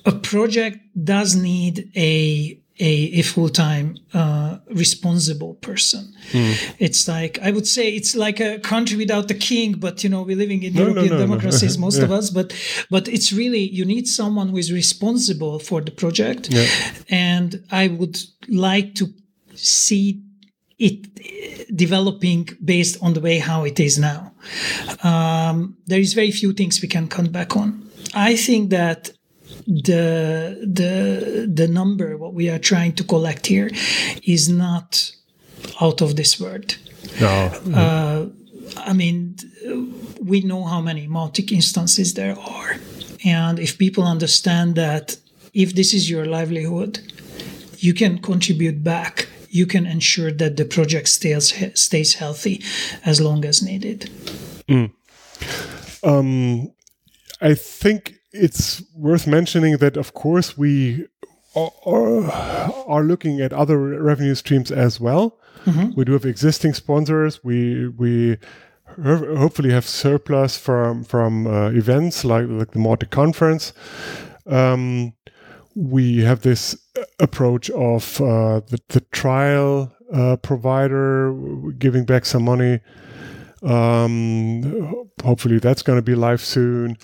a 0.05 0.11
project 0.11 0.79
does 1.03 1.35
need 1.35 1.91
a 1.95 2.60
a, 2.81 3.19
a 3.19 3.21
full-time 3.21 3.95
uh, 4.13 4.57
responsible 4.71 5.53
person 5.55 6.11
mm. 6.31 6.75
it's 6.79 7.07
like 7.07 7.37
i 7.43 7.51
would 7.51 7.67
say 7.67 7.89
it's 7.89 8.15
like 8.15 8.39
a 8.39 8.59
country 8.59 8.97
without 8.97 9.27
the 9.27 9.35
king 9.35 9.73
but 9.73 10.03
you 10.03 10.09
know 10.09 10.23
we're 10.23 10.35
living 10.35 10.63
in 10.63 10.73
no, 10.73 10.81
european 10.81 11.09
no, 11.09 11.17
no, 11.17 11.19
democracies 11.19 11.77
most 11.87 11.99
yeah. 11.99 12.05
of 12.05 12.11
us 12.11 12.31
but 12.31 12.53
but 12.89 13.07
it's 13.07 13.31
really 13.31 13.69
you 13.69 13.85
need 13.85 14.07
someone 14.07 14.49
who 14.49 14.57
is 14.57 14.73
responsible 14.73 15.59
for 15.59 15.79
the 15.79 15.91
project 15.91 16.49
yeah. 16.49 16.65
and 17.09 17.63
i 17.71 17.87
would 17.87 18.17
like 18.49 18.95
to 18.95 19.05
see 19.53 20.19
it 20.79 20.97
developing 21.75 22.49
based 22.65 22.97
on 23.03 23.13
the 23.13 23.21
way 23.21 23.37
how 23.37 23.63
it 23.63 23.79
is 23.79 23.99
now 23.99 24.33
um, 25.03 25.77
there 25.85 25.99
is 25.99 26.15
very 26.15 26.31
few 26.31 26.51
things 26.51 26.81
we 26.81 26.87
can 26.87 27.07
cut 27.07 27.31
back 27.31 27.55
on 27.55 27.87
i 28.15 28.35
think 28.35 28.71
that 28.71 29.11
the 29.67 30.57
the 30.61 31.51
the 31.53 31.67
number 31.67 32.17
what 32.17 32.33
we 32.33 32.49
are 32.49 32.59
trying 32.59 32.93
to 32.93 33.03
collect 33.03 33.47
here 33.47 33.69
is 34.23 34.49
not 34.49 35.11
out 35.79 36.01
of 36.01 36.15
this 36.15 36.39
world. 36.39 36.77
No. 37.19 37.51
Uh, 37.73 38.25
I 38.77 38.93
mean, 38.93 39.35
we 40.21 40.41
know 40.41 40.63
how 40.63 40.81
many 40.81 41.07
Mautic 41.07 41.51
instances 41.51 42.13
there 42.13 42.37
are, 42.37 42.75
and 43.23 43.59
if 43.59 43.77
people 43.77 44.03
understand 44.03 44.75
that 44.75 45.17
if 45.53 45.75
this 45.75 45.93
is 45.93 46.09
your 46.09 46.25
livelihood, 46.25 46.99
you 47.77 47.93
can 47.93 48.19
contribute 48.19 48.83
back. 48.83 49.27
You 49.49 49.65
can 49.65 49.85
ensure 49.85 50.31
that 50.31 50.55
the 50.55 50.65
project 50.65 51.09
stays 51.09 51.53
stays 51.75 52.13
healthy 52.15 52.63
as 53.05 53.19
long 53.19 53.43
as 53.45 53.61
needed. 53.61 54.09
Mm. 54.69 54.91
Um, 56.03 56.71
I 57.41 57.53
think 57.55 58.20
it's 58.33 58.83
worth 58.95 59.27
mentioning 59.27 59.77
that, 59.77 59.97
of 59.97 60.13
course, 60.13 60.57
we 60.57 61.07
are, 61.55 62.31
are 62.87 63.03
looking 63.03 63.41
at 63.41 63.53
other 63.53 63.77
revenue 63.77 64.35
streams 64.35 64.71
as 64.71 64.99
well. 64.99 65.37
Mm-hmm. 65.65 65.91
We 65.95 66.05
do 66.05 66.13
have 66.13 66.25
existing 66.25 66.73
sponsors. 66.73 67.43
We 67.43 67.87
we 67.87 68.37
hopefully 69.03 69.71
have 69.71 69.85
surplus 69.85 70.57
from 70.57 71.03
from 71.03 71.47
uh, 71.47 71.69
events 71.69 72.25
like 72.25 72.47
like 72.47 72.71
the 72.71 72.79
Mautic 72.79 73.09
conference. 73.09 73.73
Um, 74.47 75.13
we 75.75 76.23
have 76.23 76.41
this 76.41 76.75
approach 77.19 77.69
of 77.69 78.19
uh, 78.19 78.61
the, 78.67 78.79
the 78.89 79.01
trial 79.11 79.95
uh, 80.13 80.35
provider 80.37 81.33
giving 81.77 82.05
back 82.05 82.25
some 82.25 82.43
money 82.43 82.79
um, 83.63 85.07
hopefully 85.23 85.59
that's 85.59 85.83
going 85.83 85.97
to 85.97 86.03
be 86.03 86.15
live 86.15 86.41
soon, 86.41 86.97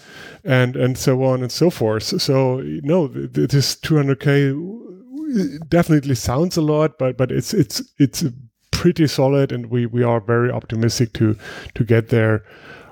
and 0.43 0.75
and 0.75 0.97
so 0.97 1.23
on 1.23 1.41
and 1.41 1.51
so 1.51 1.69
forth. 1.69 2.03
So 2.21 2.61
no, 2.83 3.07
this 3.07 3.75
200k 3.75 5.69
definitely 5.69 6.15
sounds 6.15 6.57
a 6.57 6.61
lot, 6.61 6.97
but 6.97 7.17
but 7.17 7.31
it's 7.31 7.53
it's 7.53 7.81
it's 7.99 8.23
pretty 8.71 9.07
solid, 9.07 9.51
and 9.51 9.67
we 9.67 9.85
we 9.85 10.03
are 10.03 10.19
very 10.21 10.51
optimistic 10.51 11.13
to 11.13 11.35
to 11.75 11.83
get 11.83 12.09
there. 12.09 12.43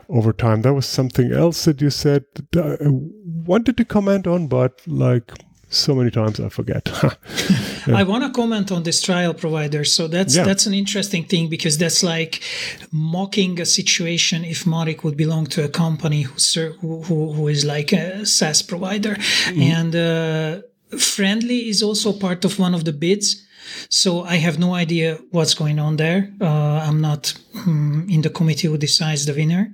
over 0.08 0.32
time. 0.34 0.62
That 0.62 0.73
was 0.75 0.86
something 0.86 1.32
else 1.32 1.65
that 1.65 1.82
you 1.82 1.89
said 1.89 2.25
that 2.51 2.78
I 2.80 2.89
wanted 3.47 3.75
to 3.78 3.86
comment 3.86 4.28
on, 4.28 4.47
but 4.47 4.82
like 4.86 5.32
so 5.69 5.95
many 5.95 6.12
times 6.12 6.39
I 6.39 6.49
forget. 6.49 6.89
I 7.88 8.04
want 8.04 8.23
to 8.23 8.30
comment 8.30 8.71
on 8.71 8.84
this 8.84 9.01
trial 9.01 9.34
provider. 9.34 9.84
So 9.84 10.08
that's 10.08 10.36
Yeah. 10.36 10.45
that's 10.45 10.65
an 10.65 10.73
interesting 10.73 11.25
thing 11.25 11.49
because 11.49 11.78
that's 11.78 12.04
like 12.04 12.41
mocking 12.91 13.60
a 13.62 13.65
situation 13.65 14.45
if 14.45 14.65
Marik 14.65 15.04
would 15.04 15.17
belong 15.17 15.47
to 15.47 15.63
a 15.63 15.69
company 15.69 16.23
who 16.23 16.36
who, 16.82 17.34
who, 17.34 17.47
is 17.47 17.65
like 17.65 17.91
a 17.93 18.25
SaaS 18.25 18.62
provider, 18.62 19.17
and 19.56 19.95
uh, 19.95 20.62
Friendly 20.97 21.69
is 21.69 21.82
also 21.82 22.13
part 22.13 22.45
of 22.45 22.60
one 22.60 22.73
of 22.75 22.84
the 22.84 22.93
bids. 22.93 23.41
So 23.89 24.23
I 24.23 24.36
have 24.36 24.60
no 24.60 24.75
idea 24.75 25.17
what's 25.32 25.56
going 25.56 25.80
on 25.80 25.97
there. 25.97 26.32
Uh, 26.39 26.88
I'm 26.88 27.01
not 27.01 27.34
hmm, 27.56 28.08
in 28.10 28.21
the 28.21 28.30
committee 28.30 28.67
who 28.67 28.78
decides 28.78 29.25
the 29.25 29.34
winner, 29.34 29.73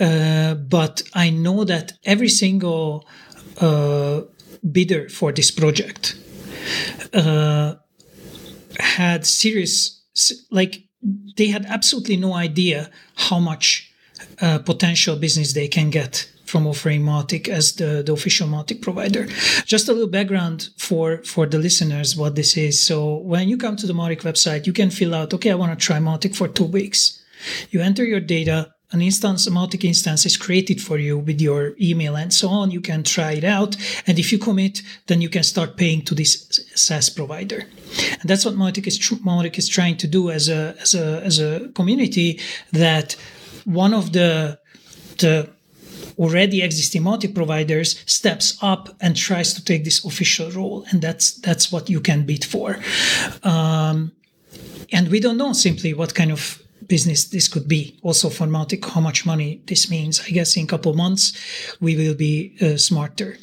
uh, 0.00 0.54
but 0.54 1.02
I 1.14 1.30
know 1.30 1.64
that 1.64 1.92
every 2.04 2.28
single 2.28 3.06
uh, 3.60 4.22
bidder 4.72 5.08
for 5.08 5.32
this 5.32 5.50
project 5.50 6.16
uh, 7.12 7.74
had 8.78 9.26
serious, 9.26 10.02
like 10.50 10.84
they 11.36 11.48
had 11.48 11.64
absolutely 11.66 12.16
no 12.16 12.34
idea 12.34 12.90
how 13.16 13.38
much 13.38 13.92
uh, 14.40 14.58
potential 14.58 15.16
business 15.16 15.52
they 15.52 15.68
can 15.68 15.90
get 15.90 16.30
from 16.44 16.66
offering 16.66 17.02
Mautic 17.02 17.48
as 17.48 17.74
the, 17.76 18.02
the 18.04 18.12
official 18.12 18.48
Mautic 18.48 18.82
provider. 18.82 19.26
Just 19.64 19.88
a 19.88 19.92
little 19.92 20.08
background 20.08 20.70
for, 20.76 21.22
for 21.22 21.46
the 21.46 21.58
listeners 21.58 22.16
what 22.16 22.34
this 22.34 22.56
is. 22.56 22.84
So 22.84 23.18
when 23.18 23.48
you 23.48 23.56
come 23.56 23.76
to 23.76 23.86
the 23.86 23.92
Mautic 23.92 24.22
website, 24.22 24.66
you 24.66 24.72
can 24.72 24.90
fill 24.90 25.14
out, 25.14 25.32
okay, 25.32 25.52
I 25.52 25.54
want 25.54 25.78
to 25.78 25.86
try 25.86 25.98
Mautic 25.98 26.34
for 26.34 26.48
two 26.48 26.64
weeks. 26.64 27.22
You 27.70 27.80
enter 27.80 28.04
your 28.04 28.20
data, 28.20 28.74
an 28.92 29.02
instance, 29.02 29.46
a 29.46 29.50
Mautic 29.50 29.84
instance 29.84 30.26
is 30.26 30.36
created 30.36 30.80
for 30.80 30.98
you 30.98 31.18
with 31.18 31.40
your 31.40 31.74
email 31.80 32.16
and 32.16 32.32
so 32.32 32.48
on. 32.48 32.70
You 32.70 32.80
can 32.80 33.04
try 33.04 33.32
it 33.32 33.44
out. 33.44 33.76
And 34.06 34.18
if 34.18 34.32
you 34.32 34.38
commit, 34.38 34.82
then 35.06 35.20
you 35.20 35.28
can 35.28 35.44
start 35.44 35.76
paying 35.76 36.02
to 36.06 36.14
this 36.14 36.60
SaaS 36.74 37.08
provider. 37.08 37.64
And 38.20 38.28
that's 38.28 38.44
what 38.44 38.54
Mautic 38.54 38.86
is, 38.86 38.98
Mautic 38.98 39.58
is 39.58 39.68
trying 39.68 39.96
to 39.98 40.08
do 40.08 40.30
as 40.30 40.48
a, 40.48 40.74
as 40.80 40.94
a, 40.94 41.22
as 41.24 41.38
a 41.38 41.68
community 41.74 42.40
that 42.72 43.16
one 43.64 43.94
of 43.94 44.12
the, 44.12 44.58
the 45.18 45.48
already 46.18 46.62
existing 46.62 47.02
Mautic 47.02 47.34
providers 47.34 48.02
steps 48.06 48.58
up 48.60 48.94
and 49.00 49.16
tries 49.16 49.54
to 49.54 49.64
take 49.64 49.84
this 49.84 50.04
official 50.04 50.50
role. 50.50 50.84
And 50.90 51.00
that's, 51.00 51.32
that's 51.34 51.70
what 51.70 51.88
you 51.88 52.00
can 52.00 52.26
bid 52.26 52.44
for. 52.44 52.78
Um, 53.44 54.12
and 54.92 55.08
we 55.08 55.20
don't 55.20 55.36
know 55.36 55.52
simply 55.52 55.94
what 55.94 56.14
kind 56.14 56.32
of 56.32 56.60
business 56.90 57.28
this 57.28 57.48
could 57.48 57.66
be. 57.66 57.82
Also 58.02 58.28
for 58.28 58.46
Mautic, 58.46 58.84
how 58.84 59.00
much 59.00 59.24
money 59.24 59.62
this 59.66 59.88
means. 59.88 60.20
I 60.28 60.30
guess 60.36 60.56
in 60.56 60.64
a 60.64 60.66
couple 60.66 60.92
months 60.92 61.24
we 61.80 61.96
will 61.96 62.16
be 62.28 62.34
uh, 62.60 62.76
smarter. 62.76 63.38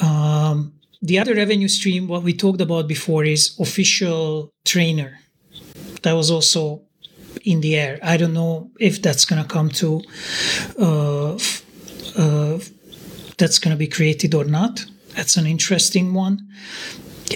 Um, 0.00 0.74
the 1.00 1.18
other 1.18 1.34
revenue 1.34 1.68
stream, 1.68 2.06
what 2.06 2.22
we 2.22 2.32
talked 2.34 2.60
about 2.60 2.86
before, 2.86 3.24
is 3.24 3.56
official 3.58 4.52
trainer. 4.64 5.18
That 6.02 6.12
was 6.12 6.30
also 6.30 6.82
in 7.44 7.60
the 7.60 7.76
air. 7.76 7.98
I 8.02 8.16
don't 8.16 8.34
know 8.34 8.70
if 8.78 9.00
that's 9.00 9.24
going 9.24 9.42
to 9.42 9.48
come 9.48 9.70
to. 9.82 10.02
Uh, 10.78 11.38
uh, 12.16 12.58
that's 13.38 13.58
going 13.60 13.74
to 13.76 13.78
be 13.78 13.86
created 13.86 14.34
or 14.34 14.44
not. 14.44 14.84
That's 15.14 15.36
an 15.36 15.46
interesting 15.46 16.14
one. 16.14 16.48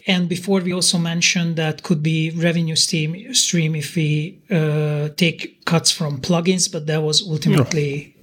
And 0.06 0.28
before 0.28 0.60
we 0.60 0.72
also 0.72 0.98
mentioned 0.98 1.56
that 1.56 1.82
could 1.82 2.02
be 2.02 2.30
revenue 2.30 2.76
stream 2.76 3.34
stream 3.34 3.74
if 3.74 3.94
we 3.96 4.40
uh, 4.50 5.08
take 5.16 5.64
cuts 5.64 5.90
from 5.90 6.20
plugins, 6.20 6.70
but 6.70 6.86
that 6.86 7.02
was 7.02 7.22
ultimately 7.22 8.14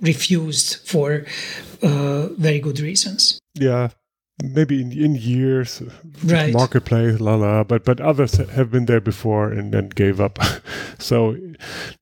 refused 0.00 0.86
for 0.88 1.24
uh, 1.82 2.28
very 2.38 2.58
good 2.60 2.80
reasons. 2.80 3.38
yeah, 3.54 3.88
maybe 4.42 4.80
in, 4.80 4.92
in 4.92 5.14
years, 5.14 5.82
Right. 6.24 6.52
marketplace, 6.52 7.20
la 7.20 7.34
la. 7.34 7.64
But 7.64 7.84
but 7.84 8.00
others 8.00 8.32
have 8.36 8.70
been 8.70 8.86
there 8.86 9.00
before 9.00 9.50
and 9.52 9.72
then 9.72 9.88
gave 9.90 10.20
up. 10.20 10.38
so 10.98 11.36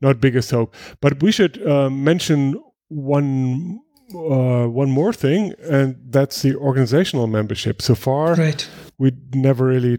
not 0.01 0.21
biggest 0.21 0.51
hope. 0.51 0.75
But 1.01 1.23
we 1.23 1.33
should 1.33 1.59
uh, 1.67 1.91
mention 1.91 2.55
one. 2.89 3.81
Uh, 4.15 4.67
one 4.67 4.91
more 4.91 5.13
thing, 5.13 5.53
and 5.71 5.97
that's 6.11 6.41
the 6.43 6.55
organizational 6.57 7.27
membership. 7.27 7.83
So 7.83 7.95
far, 7.95 8.35
Right. 8.35 8.67
we 8.99 9.13
never 9.35 9.67
really 9.67 9.99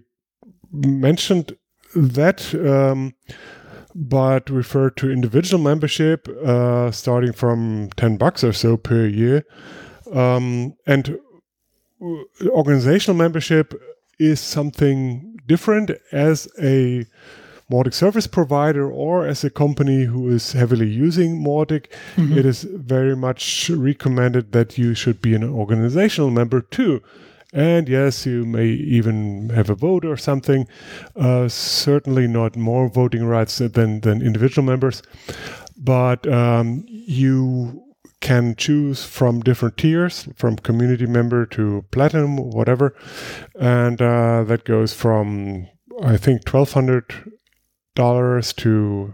mentioned 0.72 1.56
that, 1.96 2.54
um, 2.56 3.14
but 3.96 4.50
refer 4.50 4.90
to 4.92 5.12
individual 5.12 5.64
membership 5.64 6.28
uh, 6.28 6.90
starting 6.92 7.34
from 7.34 7.90
10 7.98 8.18
bucks 8.18 8.44
or 8.44 8.54
so 8.54 8.78
per 8.78 9.06
year. 9.06 9.46
Um, 10.12 10.74
and 10.88 11.20
organizational 12.48 13.18
membership 13.18 13.74
is 14.20 14.40
something 14.40 15.38
different 15.48 15.92
as 16.12 16.48
a 16.62 17.06
Mautic 17.72 17.94
service 17.94 18.28
provider 18.28 18.90
or 18.90 19.28
as 19.28 19.44
a 19.44 19.50
company 19.50 20.06
who 20.06 20.30
is 20.30 20.54
heavily 20.54 20.88
using 20.88 21.44
Mautic. 21.44 21.86
It 22.38 22.46
is 22.46 22.64
very 22.64 23.16
much 23.16 23.70
recommended 23.70 24.52
that 24.54 24.78
you 24.78 24.96
should 24.96 25.22
be 25.22 25.36
an 25.36 25.44
organizational 25.44 26.32
member 26.32 26.62
too. 26.62 27.02
And 27.54 27.90
yes, 27.90 28.26
you 28.26 28.46
may 28.46 28.68
even 28.68 29.50
have 29.50 29.70
a 29.70 29.76
vote 29.76 30.06
or 30.06 30.18
something. 30.18 30.68
Uh, 31.16 31.48
certainly 31.48 32.28
not 32.28 32.56
more 32.56 32.90
voting 32.90 33.26
rights 33.26 33.58
than, 33.58 34.02
than 34.02 34.22
individual 34.22 34.66
members. 34.66 35.02
But 35.78 36.28
um, 36.28 36.86
you 36.88 37.84
can 38.22 38.56
choose 38.56 39.04
from 39.04 39.40
different 39.40 39.78
tiers, 39.78 40.28
from 40.36 40.58
community 40.58 41.06
member 41.06 41.46
to 41.48 41.86
platinum, 41.92 42.38
whatever. 42.38 42.96
And 43.60 44.02
uh, 44.02 44.44
that 44.44 44.66
goes 44.66 44.94
from, 44.94 45.68
I 46.04 46.18
think, 46.18 46.44
$1,200 46.44 47.32
to 48.00 49.14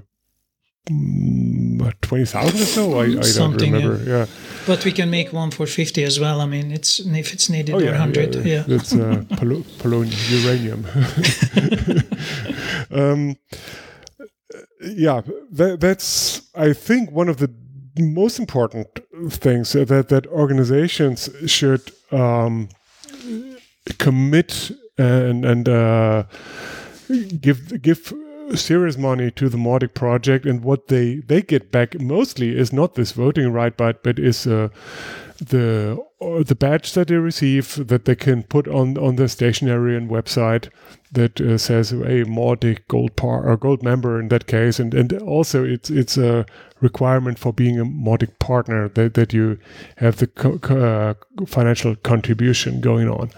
mm, 0.90 2.02
20,000 2.02 2.62
or 2.62 2.66
so. 2.66 3.00
I, 3.00 3.04
I 3.04 3.32
don't 3.36 3.62
remember. 3.62 4.04
yeah. 4.04 4.26
But 4.68 4.86
we 4.86 4.92
can 4.92 5.10
make 5.10 5.34
one 5.34 5.52
for 5.52 5.66
50 5.66 6.04
as 6.04 6.20
well. 6.20 6.42
I 6.42 6.46
mean, 6.46 6.72
it's 6.72 7.00
if 7.00 7.34
it's 7.34 7.50
needed 7.50 7.76
Oh 7.76 7.80
or 7.80 7.92
100. 7.92 8.36
Yeah. 8.46 8.64
it's 8.68 8.94
uh, 8.94 9.24
polo- 9.38 9.64
polonium, 9.80 10.16
uranium. 10.32 10.86
um, 12.92 13.36
yeah, 14.82 15.22
that, 15.52 15.80
that's 15.80 16.42
I 16.56 16.74
think 16.74 17.12
one 17.12 17.30
of 17.30 17.38
the 17.38 17.52
most 17.98 18.40
important 18.40 18.88
things 19.30 19.72
that 19.74 20.10
that 20.10 20.28
organizations 20.28 21.30
should 21.46 21.92
um, 22.12 22.70
commit 23.98 24.72
and 24.98 25.46
and 25.46 25.70
uh, 25.70 26.24
give 27.40 27.82
give 27.82 28.14
serious 28.54 28.98
money 28.98 29.32
to 29.32 29.50
the 29.50 29.58
Mautic 29.58 29.94
project, 29.94 30.46
and 30.46 30.64
what 30.64 30.88
they 30.88 31.16
they 31.16 31.42
get 31.42 31.72
back 31.72 32.00
mostly 32.00 32.58
is 32.58 32.72
not 32.72 32.96
this 32.96 33.12
voting 33.12 33.52
right, 33.52 33.76
but 33.76 34.04
but 34.04 34.20
is 34.20 34.46
uh, 34.46 34.70
the 35.38 35.98
or 36.20 36.44
the 36.44 36.56
badge 36.56 36.94
that 36.94 37.08
they 37.08 37.16
receive 37.16 37.88
that 37.88 38.06
they 38.06 38.16
can 38.16 38.44
put 38.44 38.68
on 38.68 38.98
on 38.98 39.16
their 39.16 39.28
stationery 39.28 39.96
and 39.98 40.10
website 40.10 40.70
that 41.12 41.40
uh, 41.42 41.58
says 41.58 41.92
a 41.92 42.26
Mautic 42.26 42.88
gold 42.88 43.16
par 43.16 43.48
or 43.48 43.58
gold 43.58 43.84
member 43.84 44.20
in 44.20 44.30
that 44.30 44.48
case, 44.48 44.80
and 44.80 44.94
and 44.94 45.14
also 45.22 45.64
it's 45.64 45.90
it's 45.90 46.18
a 46.18 46.46
requirement 46.82 47.40
for 47.40 47.54
being 47.54 47.80
a 47.80 47.86
Mautic 47.86 48.38
partner 48.40 48.90
that 48.90 49.14
that 49.16 49.34
you 49.34 49.58
have 49.98 50.18
the 50.18 50.28
co- 50.28 50.60
co- 50.60 50.80
uh, 50.80 51.46
financial 51.46 51.96
contribution 51.96 52.82
going 52.82 53.10
on. 53.10 53.30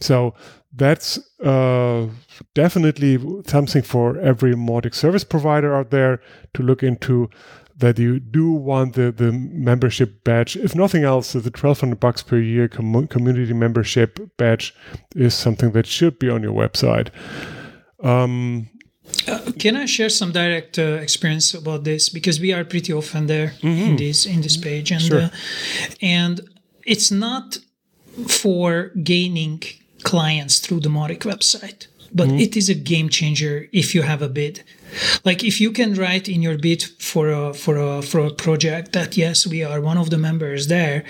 So 0.00 0.34
that's 0.74 1.18
uh, 1.44 2.06
definitely 2.54 3.18
something 3.46 3.82
for 3.82 4.18
every 4.18 4.54
Mautic 4.54 4.94
service 4.94 5.24
provider 5.24 5.74
out 5.74 5.90
there 5.90 6.20
to 6.54 6.62
look 6.62 6.82
into. 6.82 7.28
That 7.78 7.98
you 7.98 8.20
do 8.20 8.52
want 8.52 8.94
the, 8.94 9.10
the 9.10 9.32
membership 9.32 10.22
badge. 10.22 10.56
If 10.56 10.74
nothing 10.76 11.02
else, 11.04 11.32
the 11.32 11.40
1200 11.40 11.98
bucks 11.98 12.22
per 12.22 12.38
year 12.38 12.68
com- 12.68 13.08
community 13.08 13.52
membership 13.54 14.20
badge 14.36 14.72
is 15.16 15.34
something 15.34 15.72
that 15.72 15.86
should 15.86 16.18
be 16.20 16.28
on 16.30 16.42
your 16.44 16.52
website. 16.52 17.08
Um, 18.04 18.68
Can 19.58 19.74
I 19.76 19.86
share 19.86 20.10
some 20.10 20.30
direct 20.32 20.78
uh, 20.78 20.98
experience 21.02 21.54
about 21.54 21.82
this 21.82 22.08
because 22.08 22.38
we 22.40 22.52
are 22.52 22.62
pretty 22.64 22.92
often 22.92 23.26
there 23.26 23.54
in 23.62 23.96
this 23.96 24.26
in 24.26 24.42
this 24.42 24.56
page 24.56 24.92
and 24.92 25.02
Sure. 25.02 25.20
uh, 25.22 25.28
and 26.00 26.40
it's 26.86 27.10
not 27.10 27.58
for 28.28 28.90
gaining 29.02 29.62
clients 30.04 30.58
through 30.58 30.80
the 30.80 30.88
Mautic 30.88 31.20
website, 31.20 31.86
but 32.12 32.28
mm-hmm. 32.28 32.38
it 32.38 32.56
is 32.56 32.68
a 32.68 32.74
game 32.74 33.08
changer 33.08 33.68
if 33.72 33.94
you 33.94 34.02
have 34.02 34.22
a 34.22 34.28
bid. 34.28 34.62
Like 35.24 35.42
if 35.42 35.60
you 35.60 35.72
can 35.72 35.94
write 35.94 36.28
in 36.28 36.42
your 36.42 36.58
bid 36.58 36.82
for 36.82 37.30
a 37.30 37.54
for 37.54 37.76
a 37.78 38.02
for 38.02 38.20
a 38.20 38.30
project 38.30 38.92
that 38.92 39.16
yes 39.16 39.46
we 39.46 39.64
are 39.64 39.80
one 39.80 39.96
of 39.96 40.10
the 40.10 40.18
members 40.18 40.68
there, 40.68 41.04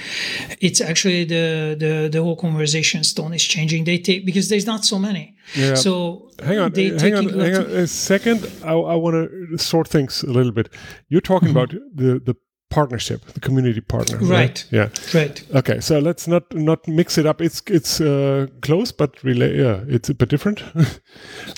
it's 0.61 0.80
actually 0.80 1.24
the 1.24 1.76
the 1.78 2.09
the 2.12 2.22
whole 2.22 2.36
conversation 2.36 3.03
stone 3.05 3.34
is 3.34 3.43
changing. 3.43 3.84
They 3.84 3.99
take 3.99 4.24
because 4.24 4.49
there's 4.49 4.66
not 4.66 4.84
so 4.84 4.99
many. 4.99 5.36
Yeah. 5.57 5.74
So 5.74 6.30
Hang 6.43 6.59
on, 6.59 6.74
hang 6.74 7.14
on, 7.14 7.28
hang 7.38 7.57
on 7.57 7.62
a 7.62 7.86
second. 7.86 8.51
I, 8.64 8.72
I 8.72 8.95
want 8.97 9.14
to 9.14 9.59
sort 9.59 9.86
things 9.88 10.22
a 10.24 10.30
little 10.30 10.51
bit. 10.53 10.68
You're 11.09 11.20
talking 11.20 11.51
mm-hmm. 11.51 11.59
about 11.59 11.70
the 11.95 12.20
the 12.20 12.36
partnership, 12.74 13.20
the 13.34 13.40
community 13.40 13.80
partner, 13.80 14.18
right? 14.18 14.30
Right. 14.30 14.64
Yeah. 14.70 14.88
Right. 15.20 15.44
Okay, 15.54 15.80
so 15.80 15.98
let's 16.00 16.26
not 16.26 16.42
not 16.54 16.86
mix 16.88 17.18
it 17.18 17.26
up. 17.26 17.40
It's 17.40 17.62
it's 17.66 18.00
uh, 18.00 18.46
close, 18.62 18.92
but 18.96 19.22
really, 19.24 19.58
yeah, 19.62 19.84
it's 19.88 20.10
a 20.10 20.14
bit 20.14 20.28
different. 20.30 20.62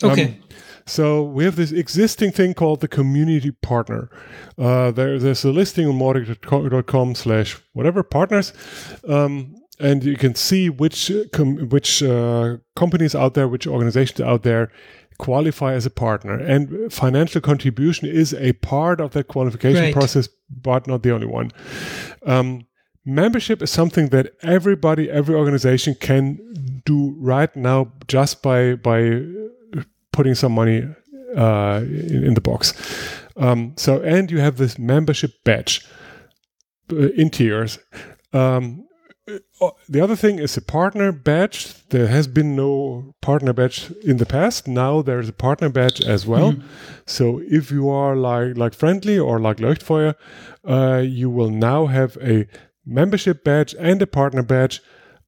Um, 0.02 0.10
Okay. 0.10 0.36
so 0.86 1.22
we 1.36 1.44
have 1.44 1.56
this 1.56 1.72
existing 1.72 2.32
thing 2.32 2.54
called 2.54 2.80
the 2.80 2.88
community 2.88 3.50
partner. 3.62 4.08
Uh, 4.58 4.90
there, 4.92 5.18
there's 5.18 5.44
a 5.44 5.52
listing 5.52 5.86
on 5.88 5.94
mautic.com 5.98 7.14
slash 7.14 7.56
whatever 7.74 8.02
partners, 8.02 8.52
um, 9.08 9.54
and 9.80 10.04
you 10.04 10.16
can 10.16 10.34
see 10.34 10.70
which 10.70 11.10
com- 11.32 11.68
which 11.70 12.02
uh, 12.02 12.56
companies 12.76 13.14
out 13.14 13.34
there, 13.34 13.48
which 13.48 13.66
organizations 13.66 14.20
out 14.20 14.42
there 14.42 14.68
qualify 15.18 15.74
as 15.74 15.86
a 15.86 15.90
partner. 15.90 16.34
And 16.38 16.92
financial 16.92 17.40
contribution 17.40 18.08
is 18.08 18.34
a 18.34 18.52
part 18.54 19.00
of 19.00 19.10
that 19.12 19.28
qualification 19.28 19.82
Right. 19.84 19.92
process, 19.94 20.28
but 20.62 20.86
not 20.86 21.02
the 21.02 21.12
only 21.12 21.26
one. 21.26 21.50
Um, 22.26 22.66
membership 23.04 23.62
is 23.62 23.70
something 23.70 24.08
that 24.10 24.32
everybody, 24.42 25.10
every 25.10 25.34
organization 25.34 25.94
can 26.00 26.38
do 26.84 27.14
right 27.18 27.54
now 27.56 27.92
just 28.08 28.42
by 28.42 28.74
by 28.76 29.22
putting 30.12 30.34
some 30.34 30.52
money 30.54 30.86
uh, 31.36 31.80
in, 31.84 32.24
in 32.24 32.34
the 32.34 32.40
box. 32.40 32.72
Um, 33.36 33.72
so, 33.76 34.00
and 34.02 34.30
you 34.30 34.40
have 34.40 34.56
this 34.56 34.78
membership 34.78 35.30
badge 35.44 35.84
uh, 36.92 37.08
in 37.16 37.30
tiers. 37.30 37.78
Um, 38.32 38.86
the 39.88 40.00
other 40.00 40.16
thing 40.16 40.38
is 40.38 40.56
a 40.56 40.62
partner 40.62 41.12
badge. 41.12 41.74
There 41.88 42.08
has 42.08 42.26
been 42.26 42.54
no 42.54 43.14
partner 43.22 43.52
badge 43.52 43.90
in 44.02 44.18
the 44.18 44.26
past. 44.26 44.68
Now 44.68 45.02
there's 45.02 45.28
a 45.28 45.32
partner 45.32 45.68
badge 45.70 46.00
as 46.00 46.26
well. 46.26 46.54
So 47.06 47.40
if 47.48 47.70
you 47.70 47.88
are 47.88 48.16
like 48.16 48.56
like 48.56 48.74
friendly 48.74 49.18
or 49.18 49.38
like 49.40 49.58
Leuchtfeuer, 49.58 50.14
uh, 50.68 51.02
you 51.04 51.30
will 51.30 51.50
now 51.50 51.86
have 51.86 52.18
a 52.20 52.46
membership 52.84 53.44
badge 53.44 53.74
and 53.78 54.02
a 54.02 54.06
partner 54.06 54.42
badge. 54.42 54.80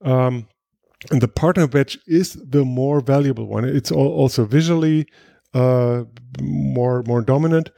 Um, 0.02 0.46
and 1.10 1.20
the 1.20 1.28
partner 1.28 1.66
badge 1.66 1.98
is 2.06 2.34
the 2.34 2.64
more 2.64 3.00
valuable 3.00 3.46
one. 3.46 3.64
It's 3.64 3.92
al- 3.92 3.98
also 3.98 4.44
visually 4.44 5.06
uh, 5.54 6.04
more 6.40 7.02
more 7.06 7.22
dominant. 7.22 7.70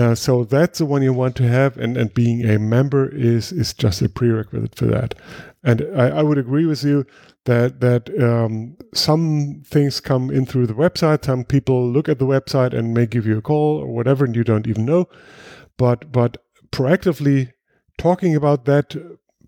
Uh, 0.00 0.14
so 0.14 0.44
that's 0.44 0.78
the 0.78 0.86
one 0.86 1.02
you 1.02 1.12
want 1.12 1.36
to 1.36 1.46
have, 1.46 1.76
and, 1.76 1.94
and 1.96 2.14
being 2.14 2.48
a 2.48 2.58
member 2.58 3.08
is 3.14 3.52
is 3.52 3.74
just 3.74 4.00
a 4.00 4.08
prerequisite 4.08 4.74
for 4.74 4.86
that. 4.86 5.14
And 5.62 5.86
I, 5.94 6.08
I 6.08 6.22
would 6.22 6.38
agree 6.38 6.64
with 6.64 6.82
you 6.82 7.04
that 7.44 7.80
that 7.80 8.08
um, 8.18 8.78
some 8.94 9.62
things 9.66 10.00
come 10.00 10.30
in 10.30 10.46
through 10.46 10.68
the 10.68 10.74
website. 10.74 11.26
Some 11.26 11.44
people 11.44 11.86
look 11.86 12.08
at 12.08 12.18
the 12.18 12.24
website 12.26 12.72
and 12.72 12.94
may 12.94 13.04
give 13.04 13.26
you 13.26 13.36
a 13.36 13.42
call 13.42 13.78
or 13.78 13.88
whatever, 13.88 14.24
and 14.24 14.34
you 14.34 14.42
don't 14.42 14.66
even 14.66 14.86
know. 14.86 15.06
But 15.76 16.10
but 16.10 16.38
proactively 16.72 17.52
talking 17.98 18.34
about 18.34 18.64
that 18.64 18.96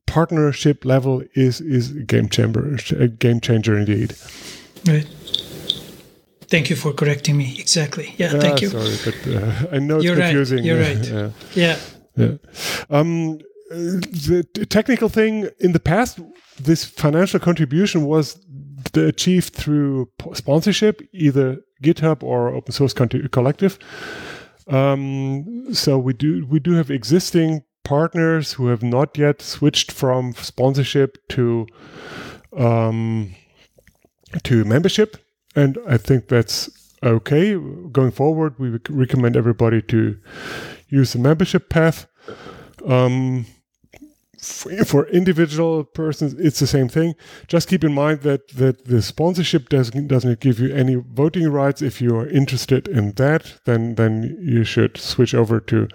partnership 0.06 0.84
level 0.84 1.22
is 1.34 1.62
is 1.62 1.92
a 1.92 2.02
game 2.02 2.28
changer, 2.28 2.76
a 2.98 3.08
game 3.08 3.40
changer 3.40 3.78
indeed. 3.78 4.14
Right. 4.86 5.06
Thank 6.52 6.68
you 6.70 6.76
for 6.76 6.92
correcting 6.92 7.36
me. 7.36 7.46
Exactly. 7.58 8.06
Yeah. 8.18 8.28
Thank 8.44 8.56
Ah, 8.58 8.62
you. 8.62 8.68
Sorry, 8.68 8.96
but 9.06 9.16
uh, 9.26 9.66
I 9.76 9.78
know 9.78 9.96
it's 9.96 10.04
You're 10.04 10.16
right, 10.16 10.24
confusing. 10.30 10.64
you're 10.64 10.80
Yeah, 10.82 10.88
right. 10.88 11.04
yeah. 11.14 11.30
Yeah. 11.64 11.76
Yeah. 12.16 12.36
Um, 12.90 13.38
uh, 13.70 13.74
the 14.28 14.66
technical 14.68 15.08
thing 15.08 15.48
in 15.60 15.72
the 15.72 15.80
past, 15.80 16.18
this 16.60 16.84
financial 16.84 17.40
contribution 17.40 18.04
was 18.04 18.36
achieved 18.94 19.54
through 19.54 20.08
sponsorship, 20.34 21.00
either 21.14 21.56
GitHub 21.82 22.22
or 22.22 22.54
open 22.54 22.72
source 22.72 22.92
collective. 22.92 23.78
Um, 24.68 25.68
so 25.72 25.98
we 25.98 26.12
do 26.12 26.46
we 26.52 26.60
do 26.60 26.72
have 26.74 26.90
existing 26.90 27.62
partners 27.84 28.52
who 28.52 28.66
have 28.68 28.82
not 28.82 29.18
yet 29.18 29.42
switched 29.42 29.90
from 29.90 30.34
sponsorship 30.34 31.16
to 31.30 31.66
um, 32.56 33.34
to 34.44 34.64
membership, 34.64 35.16
and 35.54 35.78
I 35.86 35.96
think 35.96 36.28
that's 36.28 36.70
okay. 37.02 37.54
Going 37.90 38.10
forward, 38.10 38.58
we 38.58 38.78
recommend 38.88 39.36
everybody 39.36 39.82
to 39.82 40.18
use 40.88 41.12
the 41.12 41.18
membership 41.18 41.68
path. 41.68 42.06
Um, 42.86 43.46
for 44.84 45.06
individual 45.06 45.84
persons, 45.84 46.34
it's 46.34 46.58
the 46.58 46.66
same 46.66 46.88
thing. 46.88 47.14
Just 47.46 47.68
keep 47.68 47.84
in 47.84 47.92
mind 47.92 48.22
that 48.22 48.48
that 48.56 48.86
the 48.86 49.00
sponsorship 49.00 49.68
doesn't 49.68 50.08
doesn't 50.08 50.40
give 50.40 50.58
you 50.58 50.74
any 50.74 50.96
voting 50.96 51.48
rights. 51.48 51.80
If 51.80 52.00
you 52.00 52.16
are 52.16 52.26
interested 52.26 52.88
in 52.88 53.12
that, 53.12 53.60
then 53.66 53.94
then 53.94 54.36
you 54.40 54.64
should 54.64 54.96
switch 54.96 55.32
over 55.32 55.60
to 55.60 55.86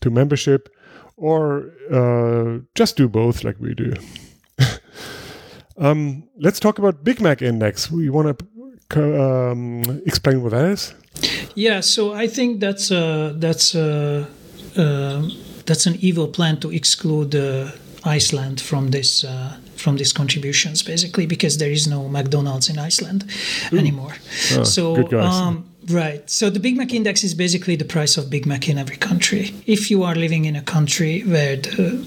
to 0.00 0.10
membership, 0.10 0.68
or 1.16 1.70
uh, 1.92 2.64
just 2.74 2.96
do 2.96 3.08
both, 3.08 3.44
like 3.44 3.60
we 3.60 3.72
do. 3.72 3.94
um, 5.76 6.28
let's 6.36 6.58
talk 6.58 6.78
about 6.78 7.04
Big 7.04 7.20
Mac 7.20 7.40
Index. 7.40 7.88
We 7.88 8.10
want 8.10 8.36
to 8.36 8.44
um, 8.96 9.82
explain 10.06 10.42
what 10.42 10.52
that 10.52 10.66
is. 10.70 10.94
Yeah, 11.54 11.80
so 11.80 12.12
I 12.12 12.26
think 12.26 12.60
that's 12.60 12.90
uh, 12.90 13.34
that's 13.36 13.74
uh, 13.74 14.26
uh, 14.76 15.28
that's 15.66 15.86
an 15.86 15.96
evil 16.00 16.28
plan 16.28 16.58
to 16.60 16.70
exclude 16.70 17.34
uh, 17.34 17.70
Iceland 18.04 18.60
from 18.60 18.90
this 18.90 19.24
uh, 19.24 19.56
from 19.76 19.96
these 19.96 20.12
contributions, 20.12 20.82
basically, 20.82 21.26
because 21.26 21.58
there 21.58 21.70
is 21.70 21.86
no 21.86 22.08
McDonald's 22.08 22.68
in 22.68 22.78
Iceland 22.78 23.24
anymore. 23.72 24.14
so, 24.64 24.96
good 24.96 25.10
guys. 25.10 25.34
um, 25.34 25.64
right. 25.88 26.28
So 26.30 26.50
the 26.50 26.60
Big 26.60 26.76
Mac 26.76 26.94
index 26.94 27.24
is 27.24 27.34
basically 27.34 27.76
the 27.76 27.84
price 27.84 28.16
of 28.16 28.30
Big 28.30 28.46
Mac 28.46 28.68
in 28.68 28.78
every 28.78 28.96
country. 28.96 29.52
If 29.66 29.90
you 29.90 30.04
are 30.04 30.14
living 30.14 30.44
in 30.44 30.56
a 30.56 30.62
country 30.62 31.22
where 31.22 31.56
the 31.56 32.06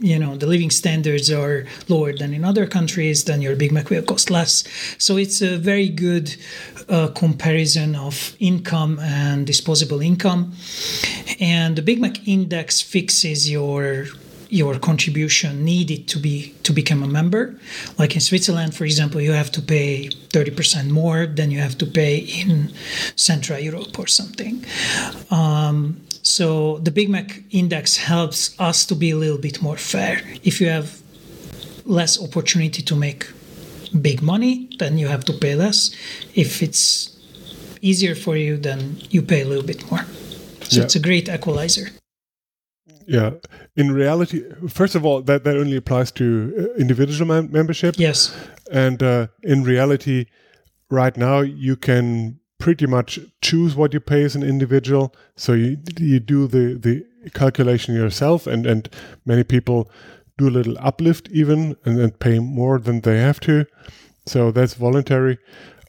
you 0.00 0.18
know 0.18 0.36
the 0.36 0.46
living 0.46 0.70
standards 0.70 1.30
are 1.30 1.66
lower 1.88 2.12
than 2.12 2.34
in 2.34 2.44
other 2.44 2.66
countries 2.66 3.24
then 3.24 3.42
your 3.42 3.56
big 3.56 3.72
mac 3.72 3.90
will 3.90 4.02
cost 4.02 4.30
less. 4.30 4.64
So 4.98 5.16
it's 5.16 5.42
a 5.42 5.56
very 5.56 5.88
good 5.88 6.36
uh, 6.88 7.08
comparison 7.08 7.96
of 7.96 8.36
income 8.38 8.98
and 9.00 9.46
disposable 9.46 10.00
income. 10.00 10.52
And 11.40 11.76
the 11.76 11.82
big 11.82 12.00
mac 12.00 12.26
index 12.26 12.80
fixes 12.80 13.50
your 13.50 14.06
your 14.48 14.78
contribution 14.78 15.64
needed 15.64 16.06
to 16.06 16.18
be 16.18 16.54
to 16.62 16.72
become 16.72 17.02
a 17.02 17.08
member. 17.08 17.54
Like 17.98 18.14
in 18.14 18.20
switzerland 18.20 18.74
for 18.74 18.84
example 18.84 19.20
you 19.20 19.32
have 19.32 19.50
to 19.52 19.62
pay 19.62 20.08
30% 20.08 20.90
more 20.90 21.26
than 21.26 21.50
you 21.50 21.58
have 21.58 21.76
to 21.78 21.86
pay 21.86 22.18
in 22.18 22.72
central 23.16 23.58
europe 23.58 23.98
or 23.98 24.06
something. 24.06 24.64
Um, 25.30 26.05
so 26.26 26.78
the 26.78 26.90
Big 26.90 27.08
Mac 27.08 27.42
index 27.50 27.96
helps 27.96 28.58
us 28.58 28.84
to 28.86 28.94
be 28.96 29.10
a 29.12 29.16
little 29.16 29.38
bit 29.38 29.62
more 29.62 29.76
fair. 29.76 30.20
If 30.42 30.60
you 30.60 30.68
have 30.68 31.00
less 31.84 32.20
opportunity 32.20 32.82
to 32.82 32.96
make 32.96 33.26
big 34.02 34.22
money, 34.22 34.68
then 34.80 34.98
you 34.98 35.06
have 35.08 35.24
to 35.26 35.32
pay 35.32 35.54
less. 35.54 35.94
If 36.34 36.62
it's 36.62 37.16
easier 37.80 38.16
for 38.16 38.36
you, 38.36 38.56
then 38.56 38.96
you 39.10 39.22
pay 39.22 39.42
a 39.42 39.44
little 39.44 39.64
bit 39.64 39.88
more. 39.88 40.04
So 40.62 40.78
Yeah. 40.80 40.84
it's 40.84 40.96
a 40.96 41.00
great 41.00 41.28
equalizer. 41.28 41.90
Yeah. 43.06 43.30
In 43.76 43.92
reality, 43.92 44.42
first 44.68 44.96
of 44.96 45.04
all, 45.06 45.22
that, 45.22 45.44
that 45.44 45.56
only 45.56 45.76
applies 45.76 46.10
to 46.12 46.24
uh, 46.24 46.80
individual 46.80 47.28
mem- 47.28 47.52
membership. 47.52 47.94
Yes. 47.98 48.34
And 48.72 49.00
uh, 49.00 49.28
in 49.44 49.62
reality, 49.62 50.26
right 50.90 51.16
now, 51.16 51.38
you 51.40 51.76
can 51.76 52.40
pretty 52.66 52.86
much 52.86 53.20
choose 53.42 53.76
what 53.76 53.92
you 53.94 54.00
pay 54.00 54.24
as 54.24 54.34
an 54.34 54.42
individual. 54.42 55.14
So 55.36 55.52
you, 55.52 55.76
you 56.00 56.18
do 56.18 56.48
the, 56.48 56.74
the 56.74 57.30
calculation 57.30 57.94
yourself, 57.94 58.48
and, 58.48 58.66
and 58.66 58.88
many 59.24 59.44
people 59.44 59.88
do 60.36 60.48
a 60.48 60.56
little 60.58 60.76
uplift 60.80 61.28
even 61.30 61.76
and, 61.84 62.00
and 62.00 62.18
pay 62.18 62.40
more 62.40 62.80
than 62.80 63.02
they 63.02 63.18
have 63.20 63.38
to. 63.40 63.66
So 64.26 64.50
that's 64.50 64.74
voluntary. 64.74 65.38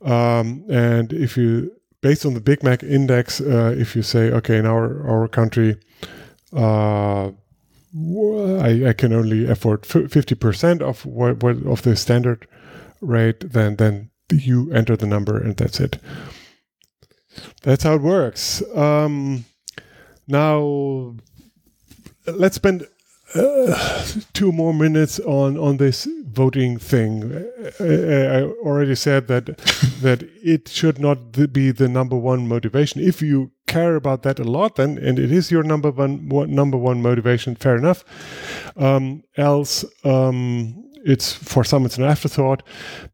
Um, 0.03 0.65
and 0.69 1.11
if 1.13 1.35
you, 1.35 1.71
based 2.01 2.27
on 2.27 2.35
the 2.35 2.41
Big 2.41 2.61
Mac 2.61 2.83
index, 2.83 3.41
uh, 3.41 3.73
if 3.75 3.95
you 3.95 4.03
say, 4.03 4.31
okay, 4.31 4.57
in 4.57 4.67
our, 4.67 5.01
our 5.09 5.27
country, 5.27 5.77
uh, 6.53 7.31
I, 8.69 8.89
I 8.89 8.93
can 8.93 9.13
only 9.13 9.49
afford 9.49 9.83
fifty 9.83 10.35
percent 10.35 10.83
of 10.83 11.03
what, 11.05 11.41
what 11.41 11.55
of 11.65 11.81
the 11.81 11.95
standard 11.95 12.47
rate, 13.01 13.51
then 13.53 13.77
then 13.77 14.11
you 14.31 14.71
enter 14.73 14.95
the 14.95 15.07
number 15.07 15.41
and 15.41 15.57
that's 15.57 15.79
it. 15.79 15.97
That's 17.63 17.83
how 17.83 17.95
it 17.95 18.01
works. 18.01 18.61
Um, 18.75 19.45
now, 20.27 21.15
let's 22.25 22.55
spend 22.55 22.87
uh, 23.35 24.05
two 24.33 24.51
more 24.51 24.73
minutes 24.73 25.19
on 25.19 25.57
on 25.57 25.77
this 25.77 26.07
voting 26.27 26.77
thing. 26.77 27.23
Uh, 27.79 27.83
I 27.83 28.43
already 28.63 28.95
said 28.95 29.27
that 29.27 29.45
that 30.01 30.23
it 30.43 30.69
should 30.69 30.99
not 30.99 31.31
be 31.51 31.71
the 31.71 31.87
number 31.87 32.15
one 32.15 32.47
motivation. 32.47 33.01
If 33.01 33.21
you 33.21 33.51
care 33.67 33.95
about 33.95 34.23
that 34.23 34.39
a 34.39 34.43
lot, 34.43 34.75
then 34.75 34.97
and 34.97 35.19
it 35.19 35.31
is 35.31 35.51
your 35.51 35.63
number 35.63 35.91
one, 35.91 36.29
one 36.29 36.53
number 36.55 36.77
one 36.77 37.01
motivation. 37.01 37.55
Fair 37.55 37.75
enough. 37.75 38.03
Um, 38.75 39.23
else, 39.35 39.85
um, 40.03 40.86
it's 41.07 41.33
for 41.33 41.63
some 41.63 41.85
it's 41.85 41.97
an 41.97 42.03
afterthought, 42.03 42.63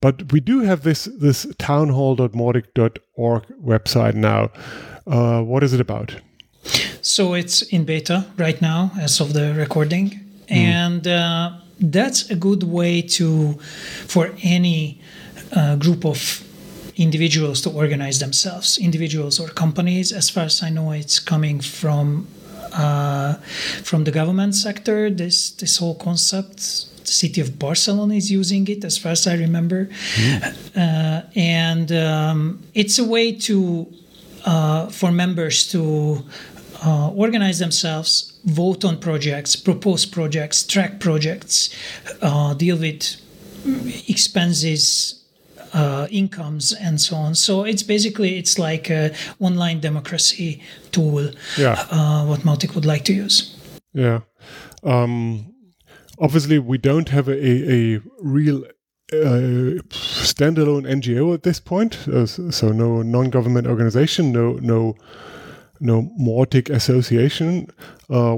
but 0.02 0.32
we 0.32 0.40
do 0.40 0.62
have 0.62 0.82
this 0.82 1.06
this 1.06 1.46
townhall.mautic.org 1.60 3.44
website 3.64 4.16
now. 4.16 4.50
Uh, 5.06 5.42
what 5.42 5.64
is 5.64 5.74
it 5.74 5.80
about? 5.80 6.16
So 7.02 7.34
it's 7.34 7.62
in 7.62 7.86
beta 7.86 8.26
right 8.38 8.62
now, 8.62 8.92
as 9.00 9.20
of 9.20 9.34
the 9.34 9.54
recording, 9.54 10.10
mm. 10.10 10.52
and 10.52 11.08
uh, 11.08 11.52
that's 11.80 12.30
a 12.32 12.36
good 12.36 12.64
way 12.64 13.02
to 13.02 13.54
for 14.08 14.32
any 14.42 15.02
uh, 15.56 15.76
group 15.76 16.06
of 16.06 16.44
individuals 16.96 17.62
to 17.62 17.70
organize 17.70 18.20
themselves, 18.20 18.78
individuals 18.78 19.40
or 19.40 19.50
companies. 19.50 20.12
As 20.12 20.30
far 20.30 20.46
as 20.46 20.64
I 20.64 20.70
know, 20.70 20.92
it's 20.92 21.20
coming 21.20 21.60
from 21.62 22.28
uh, 22.74 23.36
from 23.84 24.04
the 24.04 24.12
government 24.12 24.56
sector. 24.56 25.10
This 25.10 25.52
this 25.52 25.78
whole 25.78 25.96
concept. 25.96 26.90
The 27.06 27.12
city 27.12 27.42
of 27.42 27.60
Barcelona 27.60 28.16
is 28.16 28.32
using 28.32 28.68
it, 28.68 28.84
as 28.84 28.98
far 28.98 29.12
as 29.12 29.28
I 29.28 29.36
remember, 29.36 29.86
mm. 29.86 30.78
uh, 30.78 31.22
and 31.36 31.92
um, 31.92 32.64
it's 32.74 33.00
a 33.00 33.04
way 33.04 33.32
to 33.32 33.88
uh, 34.46 34.88
for 34.88 35.12
members 35.12 35.70
to 35.72 36.24
uh, 36.86 37.10
organize 37.12 37.60
themselves, 37.60 38.34
vote 38.46 38.84
on 38.84 39.00
projects, 39.00 39.56
propose 39.56 40.06
projects, 40.06 40.64
track 40.64 41.00
projects, 41.00 41.70
uh, 42.22 42.54
deal 42.54 42.78
with 42.78 43.16
expenses, 44.10 45.24
uh, 45.74 46.08
incomes 46.12 46.74
and 46.74 47.02
so 47.02 47.16
on. 47.16 47.36
So 47.36 47.64
it's 47.64 47.84
basically 47.84 48.38
it's 48.38 48.60
like 48.60 48.90
a 48.90 49.12
online 49.40 49.80
democracy 49.80 50.62
tool. 50.92 51.32
Yeah. 51.58 51.86
Uh, 51.90 52.26
what 52.26 52.42
Mautic 52.42 52.76
would 52.76 52.86
like 52.86 53.06
to 53.06 53.14
use. 53.14 53.58
Yeah. 53.94 54.22
Um, 54.84 55.53
obviously, 56.20 56.60
we 56.60 56.78
don't 56.78 57.10
have 57.10 57.28
a, 57.28 57.74
a 57.74 58.02
real 58.20 58.64
uh, 59.12 59.82
standalone 59.90 60.88
NGO 60.88 61.34
at 61.34 61.44
this 61.44 61.60
point, 61.60 62.08
uh, 62.08 62.26
so 62.26 62.70
no 62.72 63.02
non-government 63.02 63.68
organization, 63.68 64.32
no 64.32 64.54
no 64.54 64.96
no 65.80 66.10
Mautic 66.20 66.70
association. 66.70 67.68
Uh, 68.10 68.38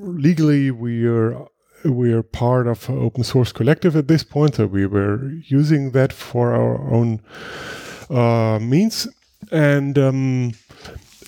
legally, 0.00 0.70
we 0.70 1.06
are 1.06 1.46
we 1.84 2.12
are 2.12 2.22
part 2.22 2.66
of 2.66 2.88
open 2.88 3.24
source 3.24 3.52
collective 3.52 3.96
at 3.96 4.08
this 4.08 4.24
point, 4.24 4.54
so 4.54 4.66
we 4.66 4.86
were 4.86 5.32
using 5.46 5.90
that 5.92 6.12
for 6.12 6.54
our 6.54 6.90
own 6.90 7.20
uh, 8.08 8.58
means, 8.60 9.08
and 9.50 9.98
um, 9.98 10.52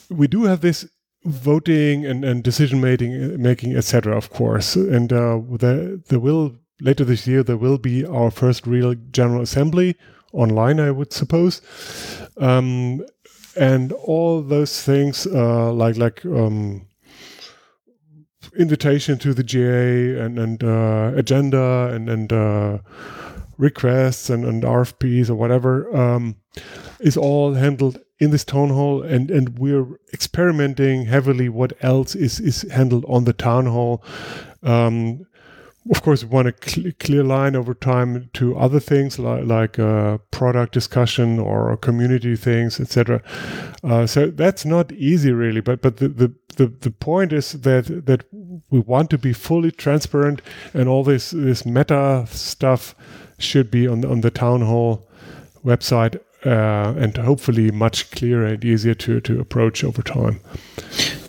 we 0.09 0.27
do 0.29 0.45
have 0.45 0.61
this 0.61 0.87
voting 1.25 2.05
and, 2.05 2.25
and 2.25 2.43
decision 2.43 2.81
making, 2.81 3.41
making, 3.41 3.77
etc. 3.77 4.17
Of 4.17 4.31
course, 4.31 4.77
and 4.77 5.13
uh, 5.13 5.41
there 5.59 5.97
there 5.97 6.21
will 6.21 6.57
later 6.81 7.05
this 7.05 7.27
year 7.27 7.43
there 7.43 7.57
will 7.57 7.79
be 7.79 8.05
our 8.05 8.31
first 8.31 8.67
real 8.67 8.95
general 9.11 9.43
assembly 9.43 9.97
online, 10.33 10.81
I 10.81 10.91
would 10.91 11.13
suppose. 11.13 11.61
Um, 12.37 13.05
and 13.57 13.93
all 13.93 14.43
those 14.43 14.83
things, 14.83 15.27
uh, 15.27 15.73
like 15.73 15.97
like 15.97 16.25
um, 16.27 16.87
invitation 18.59 19.19
to 19.19 19.33
the 19.33 19.45
GA 19.45 20.19
and 20.19 20.39
and 20.39 20.65
uh, 20.65 21.13
agenda 21.15 21.91
and 21.93 22.09
and 22.09 22.33
uh, 22.33 22.79
requests 23.59 24.31
and, 24.31 24.45
and 24.45 24.63
RFPs 24.63 25.31
or 25.31 25.35
whatever 25.37 25.95
um, 25.97 26.37
is 27.01 27.17
all 27.17 27.55
handled 27.55 28.01
in 28.25 28.31
this 28.31 28.45
town 28.45 28.71
hall 28.71 29.03
and 29.03 29.31
and 29.31 29.59
we're 29.59 29.87
experimenting 30.13 31.05
heavily 31.05 31.49
what 31.49 31.73
else 31.81 32.15
is 32.15 32.41
is 32.41 32.63
handled 32.71 33.05
on 33.07 33.25
the 33.25 33.33
town 33.33 33.67
hall 33.67 34.03
um, 34.63 35.27
of 35.91 36.03
course, 36.03 36.23
we 36.23 36.31
want 36.31 36.49
a 36.49 36.55
cl- 36.67 36.93
clear 36.99 37.23
line 37.23 37.55
over 37.55 37.75
time 37.75 38.31
to 38.35 38.57
other 38.57 38.81
things 38.81 39.19
like, 39.19 39.45
like 39.45 39.79
uh, 39.79 40.19
product 40.31 40.73
discussion 40.73 41.39
or 41.39 41.77
community 41.77 42.37
things, 42.37 42.81
etc. 42.81 43.23
Uh, 43.83 44.07
so 44.07 44.31
that's 44.31 44.65
not 44.65 44.93
easy, 44.93 45.33
really. 45.33 45.61
But 45.61 45.83
but 45.83 45.99
the, 45.99 46.09
the, 46.09 46.35
the, 46.57 46.67
the 46.69 46.91
point 46.91 47.33
is 47.33 47.53
that 47.53 48.07
that 48.07 48.25
we 48.71 48.81
want 48.81 49.11
to 49.11 49.19
be 49.19 49.35
fully 49.35 49.71
transparent, 49.71 50.41
and 50.73 50.89
all 50.89 51.05
this 51.05 51.33
this 51.33 51.67
meta 51.67 52.25
stuff 52.31 52.95
should 53.39 53.71
be 53.71 53.87
on 53.87 54.05
on 54.07 54.23
the 54.23 54.31
town 54.31 54.63
hall 54.63 55.07
website, 55.65 56.19
uh, 56.45 56.95
and 56.99 57.17
hopefully 57.17 57.71
much 57.71 58.11
clearer 58.11 58.47
and 58.47 58.65
easier 58.65 58.95
to 58.95 59.21
to 59.21 59.41
approach 59.41 59.85
over 59.85 60.03
time. 60.03 60.41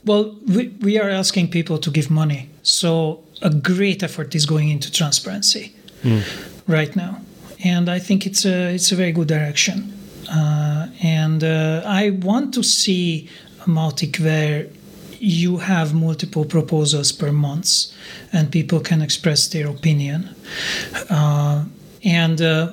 Well, 0.05 0.35
we, 0.47 0.67
we 0.81 0.99
are 0.99 1.09
asking 1.09 1.49
people 1.49 1.77
to 1.79 1.91
give 1.91 2.11
money, 2.11 2.49
so 2.61 3.23
a 3.41 3.49
great 3.49 4.03
effort 4.03 4.35
is 4.35 4.45
going 4.45 4.69
into 4.69 4.91
transparency 4.91 5.73
mm. 6.03 6.21
right 6.67 6.95
now, 6.95 7.21
and 7.63 7.89
I 7.89 7.99
think 7.99 8.25
it's 8.25 8.45
a 8.45 8.73
it's 8.75 8.91
a 8.91 8.95
very 8.95 9.11
good 9.11 9.27
direction. 9.27 9.91
Uh, 10.29 10.87
and 11.03 11.43
uh, 11.43 11.83
I 11.85 12.09
want 12.09 12.53
to 12.55 12.63
see 12.63 13.29
a 13.61 13.69
Mautic 13.69 14.19
where 14.19 14.67
you 15.19 15.57
have 15.57 15.93
multiple 15.93 16.45
proposals 16.45 17.11
per 17.11 17.31
month, 17.31 17.91
and 18.31 18.51
people 18.51 18.79
can 18.79 19.01
express 19.01 19.47
their 19.47 19.67
opinion. 19.67 20.35
Uh, 21.09 21.65
and 22.03 22.41
uh, 22.41 22.71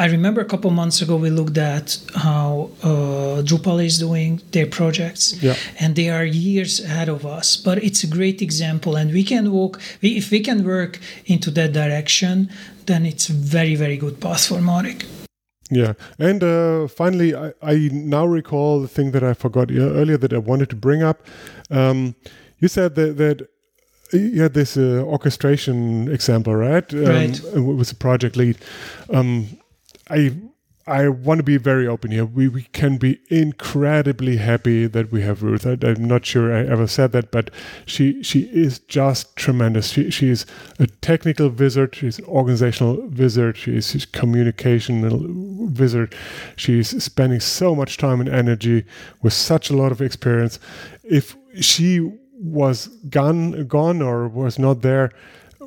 I 0.00 0.06
remember 0.06 0.40
a 0.40 0.46
couple 0.46 0.70
months 0.70 1.02
ago 1.02 1.16
we 1.16 1.28
looked 1.28 1.58
at 1.58 1.98
how 2.14 2.70
uh, 2.82 3.42
Drupal 3.42 3.84
is 3.84 3.98
doing 3.98 4.40
their 4.52 4.66
projects, 4.66 5.36
yeah. 5.42 5.56
and 5.78 5.94
they 5.94 6.08
are 6.08 6.24
years 6.24 6.80
ahead 6.80 7.10
of 7.10 7.26
us. 7.26 7.58
But 7.58 7.84
it's 7.84 8.02
a 8.02 8.06
great 8.06 8.40
example, 8.40 8.96
and 8.96 9.12
we 9.12 9.22
can 9.22 9.52
walk. 9.52 9.78
If 10.00 10.30
we 10.30 10.40
can 10.40 10.64
work 10.64 10.98
into 11.26 11.50
that 11.50 11.74
direction, 11.74 12.48
then 12.86 13.04
it's 13.04 13.28
a 13.28 13.34
very 13.34 13.74
very 13.74 13.98
good 13.98 14.22
path 14.22 14.46
for 14.46 14.60
Mautic. 14.60 15.04
Yeah, 15.70 15.92
and 16.18 16.42
uh, 16.42 16.88
finally, 16.88 17.34
I, 17.34 17.52
I, 17.62 17.90
now 17.92 18.24
recall 18.24 18.80
the 18.80 18.88
thing 18.88 19.10
that 19.10 19.22
I 19.22 19.34
forgot 19.34 19.70
earlier 19.70 20.16
that 20.16 20.32
I 20.32 20.38
wanted 20.38 20.70
to 20.70 20.76
bring 20.76 21.02
up. 21.02 21.18
Um, 21.70 22.14
you 22.58 22.68
said 22.68 22.94
that, 22.94 23.18
that 23.18 23.48
you 24.12 24.42
had 24.42 24.54
this 24.54 24.76
uh, 24.76 25.04
orchestration 25.04 26.08
example, 26.10 26.56
right? 26.56 26.92
Um, 26.94 27.04
right. 27.04 27.40
With 27.54 27.88
the 27.88 27.94
project 27.94 28.36
lead. 28.36 28.56
Um, 29.10 29.59
I 30.10 30.32
I 30.86 31.08
want 31.08 31.38
to 31.38 31.44
be 31.44 31.56
very 31.56 31.86
open 31.86 32.10
here. 32.10 32.24
We, 32.24 32.48
we 32.48 32.62
can 32.72 32.96
be 32.96 33.20
incredibly 33.28 34.38
happy 34.38 34.88
that 34.88 35.12
we 35.12 35.22
have 35.22 35.42
Ruth. 35.42 35.64
I, 35.64 35.76
am 35.82 36.04
not 36.04 36.26
sure 36.26 36.52
I 36.52 36.66
ever 36.66 36.88
said 36.88 37.12
that, 37.12 37.30
but 37.30 37.50
she 37.86 38.22
she 38.24 38.40
is 38.52 38.80
just 38.80 39.36
tremendous. 39.36 39.92
She 39.92 40.10
she 40.10 40.30
is 40.30 40.46
a 40.80 40.88
technical 40.88 41.48
wizard. 41.48 41.94
She's 41.94 42.18
an 42.18 42.24
organizational 42.24 43.06
wizard. 43.08 43.56
She's 43.56 43.94
a 43.94 44.06
communication 44.08 45.74
wizard. 45.74 46.14
She's 46.56 47.02
spending 47.02 47.40
so 47.40 47.76
much 47.76 47.96
time 47.96 48.20
and 48.20 48.28
energy 48.28 48.84
with 49.22 49.32
such 49.32 49.70
a 49.70 49.76
lot 49.76 49.92
of 49.92 50.02
experience. 50.02 50.58
If 51.04 51.36
she 51.60 52.10
was 52.34 52.88
gone 53.10 53.66
gone 53.66 54.02
or 54.02 54.26
was 54.26 54.58
not 54.58 54.80
there, 54.80 55.12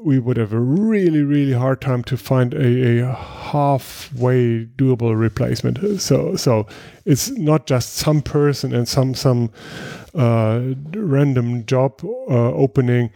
we 0.03 0.19
would 0.19 0.37
have 0.37 0.53
a 0.53 0.59
really, 0.59 1.23
really 1.23 1.53
hard 1.53 1.81
time 1.81 2.03
to 2.03 2.17
find 2.17 2.53
a, 2.53 2.99
a 2.99 3.13
halfway 3.13 4.65
doable 4.65 5.17
replacement. 5.17 6.01
So, 6.01 6.35
so 6.35 6.67
it's 7.05 7.29
not 7.31 7.65
just 7.65 7.93
some 7.93 8.21
person 8.21 8.73
and 8.73 8.87
some 8.87 9.13
some 9.13 9.51
uh, 10.13 10.61
random 10.93 11.65
job 11.65 12.03
uh, 12.03 12.51
opening. 12.53 13.11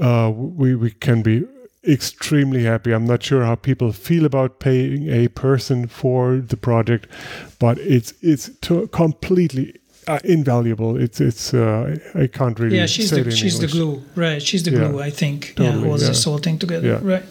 Uh, 0.00 0.32
we 0.34 0.74
we 0.74 0.90
can 0.90 1.22
be 1.22 1.44
extremely 1.86 2.64
happy. 2.64 2.92
I'm 2.92 3.06
not 3.06 3.22
sure 3.22 3.44
how 3.44 3.54
people 3.54 3.92
feel 3.92 4.24
about 4.24 4.58
paying 4.58 5.08
a 5.08 5.28
person 5.28 5.86
for 5.86 6.38
the 6.38 6.56
project, 6.56 7.06
but 7.58 7.78
it's 7.78 8.14
it's 8.22 8.50
completely 8.90 9.74
uh, 10.06 10.18
invaluable. 10.24 10.96
It's 10.96 11.20
it's 11.20 11.54
uh, 11.54 11.96
I 12.14 12.26
can't 12.26 12.58
really. 12.58 12.76
Yeah, 12.76 12.86
she's 12.86 13.10
the 13.10 13.30
she's 13.30 13.54
English. 13.54 13.72
the 13.72 13.78
glue, 13.78 14.02
right? 14.14 14.42
She's 14.42 14.62
the 14.62 14.70
glue. 14.70 15.00
I 15.00 15.10
think. 15.10 15.54
Totally, 15.56 15.80
yeah, 15.80 15.86
holds 15.86 16.02
yeah. 16.02 16.08
this 16.08 16.24
whole 16.24 16.38
thing 16.38 16.58
together, 16.58 16.86
yeah. 16.88 17.00
right? 17.02 17.24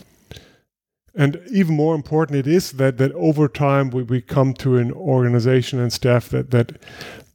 And 1.15 1.39
even 1.51 1.75
more 1.75 1.93
important, 1.93 2.39
it 2.39 2.47
is 2.47 2.71
that 2.73 2.97
that 2.97 3.11
over 3.13 3.47
time 3.47 3.91
we, 3.91 4.03
we 4.03 4.21
come 4.21 4.53
to 4.55 4.77
an 4.77 4.91
organization 4.91 5.79
and 5.79 5.93
staff 5.93 6.29
that 6.29 6.51
that 6.51 6.71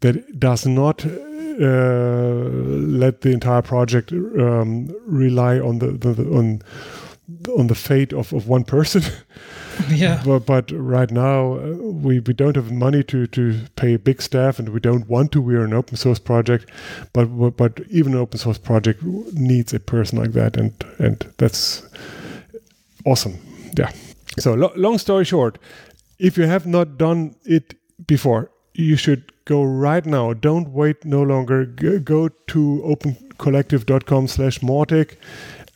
that 0.00 0.38
does 0.38 0.66
not 0.66 1.04
uh, 1.04 2.48
let 2.98 3.20
the 3.20 3.30
entire 3.30 3.62
project 3.62 4.12
um, 4.12 4.94
rely 5.06 5.58
on 5.58 5.78
the, 5.78 5.92
the, 5.92 6.12
the 6.12 6.36
on 6.36 6.62
on 7.56 7.66
the 7.66 7.74
fate 7.74 8.12
of, 8.12 8.32
of 8.32 8.48
one 8.48 8.64
person. 8.64 9.02
yeah. 9.90 10.22
But, 10.24 10.40
but 10.46 10.70
right 10.70 11.10
now, 11.10 11.54
uh, 11.54 11.68
we, 11.76 12.20
we 12.20 12.32
don't 12.32 12.56
have 12.56 12.70
money 12.72 13.02
to, 13.04 13.26
to 13.28 13.60
pay 13.76 13.96
big 13.96 14.22
staff 14.22 14.58
and 14.58 14.70
we 14.70 14.80
don't 14.80 15.08
want 15.08 15.32
to. 15.32 15.40
We're 15.40 15.64
an 15.64 15.74
open 15.74 15.96
source 15.96 16.18
project, 16.18 16.70
but 17.12 17.26
but 17.56 17.80
even 17.90 18.12
an 18.12 18.18
open 18.18 18.38
source 18.38 18.58
project 18.58 19.02
needs 19.02 19.72
a 19.74 19.80
person 19.80 20.18
like 20.18 20.32
that. 20.32 20.56
And, 20.56 20.72
and 20.98 21.32
that's 21.38 21.86
awesome. 23.06 23.38
Yeah. 23.76 23.90
So, 24.38 24.54
lo- 24.54 24.72
long 24.76 24.98
story 24.98 25.24
short, 25.24 25.58
if 26.18 26.36
you 26.36 26.44
have 26.44 26.66
not 26.66 26.98
done 26.98 27.36
it 27.44 27.74
before, 28.06 28.50
you 28.74 28.96
should 28.96 29.32
go 29.44 29.62
right 29.62 30.04
now. 30.04 30.32
Don't 30.34 30.70
wait 30.70 31.04
no 31.04 31.22
longer. 31.22 31.66
G- 31.66 31.98
go 31.98 32.28
to 32.28 32.82
opencollective.com 32.84 34.28
slash 34.28 34.60
Mautic 34.60 35.16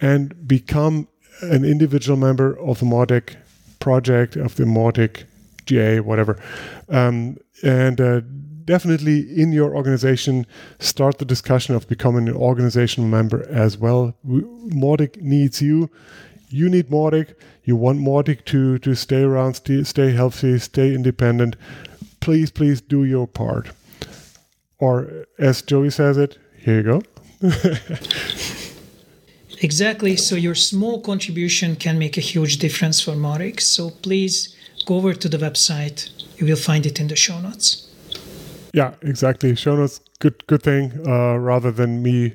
and 0.01 0.47
become 0.47 1.09
an 1.41 1.65
individual 1.65 2.17
member 2.17 2.59
of 2.59 2.81
the 2.81 2.87
Mautic 2.87 3.37
project, 3.83 4.37
of 4.37 4.55
the 4.55 4.65
Mautic 4.65 5.25
GA, 5.67 5.99
whatever. 5.99 6.41
Um, 6.89 7.37
and 7.65 8.01
uh, 8.01 8.21
definitely 8.65 9.19
in 9.37 9.51
your 9.51 9.75
organization, 9.75 10.47
start 10.79 11.19
the 11.19 11.25
discussion 11.25 11.75
of 11.75 11.89
becoming 11.89 12.29
an 12.29 12.37
organizational 12.37 13.09
member 13.09 13.45
as 13.51 13.77
well. 13.77 14.15
Mautic 14.25 15.21
needs 15.21 15.61
you. 15.61 15.91
You 16.49 16.69
need 16.69 16.91
Mautic. 16.91 17.35
You 17.65 17.75
want 17.75 17.99
Mautic 17.99 18.45
to, 18.47 18.79
to 18.79 18.95
stay 18.95 19.23
around, 19.23 19.55
stay, 19.55 19.83
stay 19.83 20.13
healthy, 20.13 20.59
stay 20.61 20.95
independent. 20.95 21.57
Please, 22.21 22.53
please 22.53 22.81
do 22.81 23.03
your 23.03 23.27
part. 23.27 23.71
Or 24.79 25.27
as 25.39 25.61
Joey 25.63 25.91
says 25.91 26.19
it, 26.19 26.39
here 26.57 26.77
you 26.77 26.83
go. 26.83 27.03
exactly. 29.63 30.17
So 30.17 30.35
your 30.37 30.55
small 30.55 31.01
contribution 31.01 31.77
can 31.77 31.99
make 31.99 32.17
a 32.19 32.21
huge 32.21 32.59
difference 32.59 33.01
for 33.01 33.13
Mautic. 33.13 33.61
So 33.61 33.91
please 33.91 34.55
go 34.87 34.97
over 34.97 35.15
to 35.15 35.29
the 35.29 35.39
website. 35.39 36.11
You 36.39 36.47
will 36.47 36.57
find 36.57 36.85
it 36.87 37.01
in 37.01 37.09
the 37.09 37.17
show 37.17 37.41
notes. 37.41 37.89
Yeah, 38.73 38.95
exactly. 39.03 39.55
Show 39.55 39.77
notes, 39.77 40.01
good, 40.19 40.47
good 40.47 40.63
thing. 40.63 40.93
Uh, 41.07 41.37
rather 41.37 41.71
than 41.71 42.03
me 42.03 42.35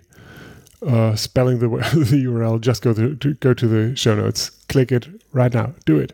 uh, 0.85 1.15
spelling 1.15 1.59
the, 1.59 1.67
the 1.93 2.25
URL, 2.25 2.61
just 2.61 2.83
go 2.83 2.93
to, 2.93 3.15
to 3.15 3.33
go 3.35 3.53
to 3.53 3.67
the 3.67 3.95
show 3.95 4.15
notes. 4.15 4.51
Click 4.69 4.91
it 4.91 5.07
right 5.33 5.53
now. 5.53 5.73
Do 5.85 5.97
it. 5.99 6.13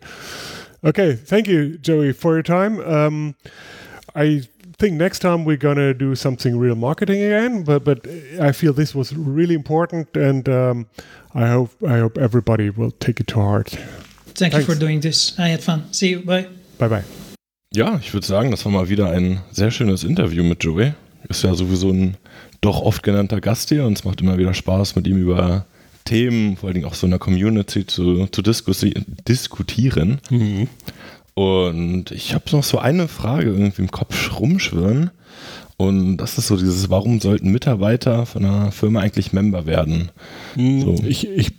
Okay, 0.84 1.14
thank 1.16 1.48
you, 1.48 1.78
Joey, 1.78 2.12
for 2.12 2.34
your 2.34 2.44
time. 2.44 2.80
Um, 2.82 3.36
I 4.16 4.44
think 4.84 4.98
next 4.98 5.20
time 5.20 5.46
we're 5.46 5.56
gonna 5.56 5.94
do 5.94 6.14
something 6.14 6.60
real 6.60 6.76
marketing 6.76 7.22
again, 7.22 7.64
but 7.64 7.84
but 7.86 8.06
I 8.40 8.52
feel 8.52 8.74
this 8.74 8.94
was 8.94 9.16
really 9.16 9.56
important, 9.56 10.18
and 10.18 10.50
um, 10.50 10.88
I 11.34 11.48
hope 11.48 11.72
I 11.88 12.00
hope 12.00 12.18
everybody 12.18 12.70
will 12.70 12.92
take 12.92 13.22
it 13.22 13.28
to 13.28 13.40
heart. 13.40 13.70
Thank 14.36 14.54
Thanks. 14.54 14.58
you 14.58 14.74
for 14.74 14.80
doing 14.80 15.02
this. 15.02 15.40
I 15.40 15.48
had 15.52 15.64
fun. 15.64 15.84
See 15.92 16.10
you. 16.10 16.26
Bye. 16.26 16.48
Bye 16.78 16.90
bye. 16.90 17.04
Ja, 17.74 17.98
ich 18.02 18.14
würde 18.14 18.28
sagen, 18.28 18.52
das 18.52 18.66
war 18.66 18.72
mal 18.72 18.90
wieder 18.90 19.10
ein 19.10 19.40
sehr 19.52 19.72
schönes 19.72 20.04
Interview 20.04 20.44
mit 20.44 20.64
Joey. 20.64 20.94
Ist 21.30 21.44
ja 21.44 21.56
sowieso 21.56 21.90
ein 21.90 22.18
doch 22.62 22.82
oft 22.82 23.04
genannter 23.04 23.40
Gast 23.40 23.70
hier 23.70 23.86
und 23.86 23.98
es 23.98 24.04
macht 24.04 24.22
immer 24.22 24.38
wieder 24.38 24.54
Spaß, 24.54 24.96
mit 24.96 25.08
ihm 25.08 25.18
über 25.18 25.66
Themen, 26.06 26.58
vor 26.58 26.68
allen 26.68 26.76
Dingen 26.76 26.86
auch 26.86 26.94
so 26.94 27.08
in 27.08 27.12
der 27.12 27.20
Community 27.20 27.88
zu, 27.88 28.28
zu 28.28 28.42
diskutieren. 28.42 30.20
Mhm. 30.30 30.68
Und 31.36 32.12
ich 32.12 32.34
habe 32.34 32.46
noch 32.52 32.64
so 32.64 32.78
eine 32.78 33.08
Frage 33.08 33.50
irgendwie 33.50 33.82
im 33.82 33.92
Kopf 33.92 34.40
rumschwirren. 34.40 35.12
Und 35.78 36.18
das 36.18 36.38
ist 36.38 36.48
so 36.48 36.56
dieses, 36.56 36.90
warum 36.92 37.20
sollten 37.20 37.52
Mitarbeiter 37.52 38.26
von 38.26 38.46
einer 38.46 38.72
Firma 38.72 39.02
eigentlich 39.02 39.34
Member 39.34 39.66
werden? 39.66 40.12
Hm, 40.54 40.82
so. 40.82 41.04
Ich, 41.06 41.28
ich, 41.28 41.52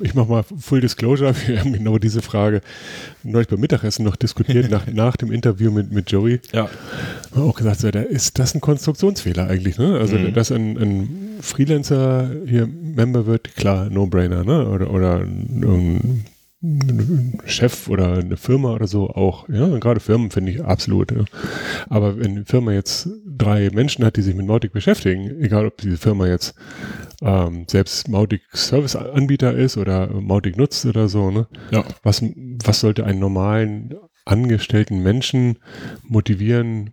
ich 0.00 0.14
mache 0.14 0.28
mal 0.28 0.42
Full 0.42 0.82
Disclosure, 0.82 1.34
wir 1.46 1.60
haben 1.60 1.72
genau 1.72 1.98
diese 1.98 2.20
Frage 2.20 2.60
neulich 3.22 3.48
beim 3.48 3.60
Mittagessen 3.60 4.04
noch 4.04 4.16
diskutiert, 4.16 4.70
nach, 4.70 4.86
nach 4.86 5.16
dem 5.16 5.32
Interview 5.32 5.70
mit, 5.70 5.90
mit 5.90 6.10
Joey. 6.10 6.40
Ja. 6.52 6.68
Haben 7.34 7.42
auch 7.42 7.56
gesagt, 7.56 7.80
so, 7.80 7.90
da 7.90 8.02
ist 8.02 8.38
das 8.38 8.54
ein 8.54 8.60
Konstruktionsfehler 8.60 9.48
eigentlich, 9.48 9.78
ne? 9.78 9.98
Also, 9.98 10.16
mhm. 10.16 10.34
dass 10.34 10.52
ein, 10.52 10.76
ein, 10.76 11.26
Freelancer 11.40 12.30
hier 12.46 12.66
Member 12.66 13.24
wird, 13.24 13.56
klar, 13.56 13.88
No-Brainer, 13.88 14.44
ne? 14.44 14.68
Oder, 14.68 14.90
oder 14.90 15.20
ein 15.20 16.26
Chef 17.46 17.88
oder 17.88 18.18
eine 18.18 18.36
Firma 18.36 18.74
oder 18.74 18.86
so 18.86 19.08
auch. 19.08 19.48
Ja, 19.48 19.66
gerade 19.78 19.98
Firmen 19.98 20.30
finde 20.30 20.52
ich 20.52 20.62
absolut. 20.62 21.10
Ja. 21.10 21.24
Aber 21.88 22.18
wenn 22.18 22.32
eine 22.32 22.44
Firma 22.44 22.72
jetzt 22.72 23.08
drei 23.26 23.70
Menschen 23.70 24.04
hat, 24.04 24.16
die 24.16 24.22
sich 24.22 24.34
mit 24.34 24.46
Mautic 24.46 24.72
beschäftigen, 24.72 25.40
egal 25.40 25.66
ob 25.66 25.78
diese 25.78 25.96
Firma 25.96 26.26
jetzt 26.26 26.54
ähm, 27.22 27.64
selbst 27.66 28.08
Mautic 28.08 28.42
Service 28.52 28.94
Anbieter 28.94 29.54
ist 29.54 29.78
oder 29.78 30.08
Mautic 30.08 30.58
nutzt 30.58 30.84
oder 30.84 31.08
so, 31.08 31.30
ne? 31.30 31.46
Ja. 31.70 31.82
Was, 32.02 32.22
was 32.64 32.80
sollte 32.80 33.04
einen 33.06 33.20
normalen 33.20 33.94
angestellten 34.26 35.02
Menschen 35.02 35.58
motivieren, 36.02 36.90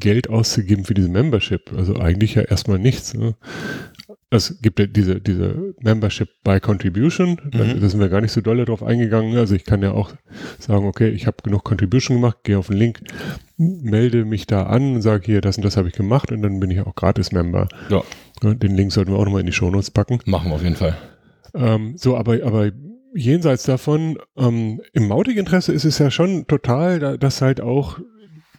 Geld 0.00 0.28
auszugeben 0.28 0.84
für 0.84 0.94
diese 0.94 1.08
Membership? 1.08 1.72
Also 1.76 1.96
eigentlich 1.96 2.34
ja 2.34 2.42
erstmal 2.42 2.80
nichts. 2.80 3.14
Ne? 3.14 3.36
Es 4.30 4.60
gibt 4.62 4.78
ja 4.78 4.86
diese, 4.86 5.20
diese 5.20 5.74
Membership 5.80 6.28
by 6.44 6.60
Contribution, 6.60 7.40
da, 7.50 7.64
mhm. 7.64 7.80
da 7.80 7.88
sind 7.88 8.00
wir 8.00 8.08
gar 8.08 8.20
nicht 8.20 8.30
so 8.30 8.40
doll 8.40 8.64
darauf 8.64 8.82
eingegangen. 8.82 9.36
Also 9.36 9.56
ich 9.56 9.64
kann 9.64 9.82
ja 9.82 9.92
auch 9.92 10.12
sagen, 10.58 10.86
okay, 10.86 11.08
ich 11.08 11.26
habe 11.26 11.38
genug 11.42 11.64
Contribution 11.64 12.18
gemacht, 12.18 12.38
gehe 12.44 12.56
auf 12.56 12.68
den 12.68 12.76
Link, 12.76 13.00
melde 13.56 14.24
mich 14.24 14.46
da 14.46 14.64
an 14.64 14.94
und 14.94 15.02
sage 15.02 15.26
hier, 15.26 15.40
das 15.40 15.56
und 15.56 15.64
das 15.64 15.76
habe 15.76 15.88
ich 15.88 15.94
gemacht 15.94 16.30
und 16.30 16.42
dann 16.42 16.60
bin 16.60 16.70
ich 16.70 16.80
auch 16.80 16.94
Gratis-Member. 16.94 17.68
Ja. 17.88 18.02
Den 18.42 18.76
Link 18.76 18.92
sollten 18.92 19.12
wir 19.12 19.18
auch 19.18 19.24
nochmal 19.24 19.40
in 19.40 19.46
die 19.46 19.52
Shownotes 19.52 19.90
packen. 19.90 20.20
Machen 20.26 20.50
wir 20.50 20.54
auf 20.54 20.62
jeden 20.62 20.76
Fall. 20.76 20.96
Ähm, 21.52 21.94
so, 21.96 22.16
aber, 22.16 22.38
aber 22.44 22.70
jenseits 23.14 23.64
davon, 23.64 24.16
ähm, 24.36 24.80
im 24.92 25.08
Mautic-Interesse 25.08 25.72
ist 25.72 25.84
es 25.84 25.98
ja 25.98 26.10
schon 26.10 26.46
total, 26.46 27.18
dass 27.18 27.42
halt 27.42 27.60
auch 27.60 27.98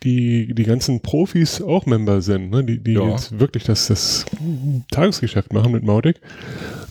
die, 0.03 0.53
die 0.53 0.63
ganzen 0.63 1.01
Profis 1.01 1.61
auch 1.61 1.85
Member 1.85 2.21
sind, 2.21 2.49
ne? 2.49 2.63
die, 2.63 2.83
die 2.83 2.93
ja. 2.93 3.09
jetzt 3.09 3.39
wirklich 3.39 3.63
das, 3.63 3.87
das 3.87 4.25
Tagesgeschäft 4.91 5.53
machen 5.53 5.71
mit 5.71 5.83
Mautic. 5.83 6.19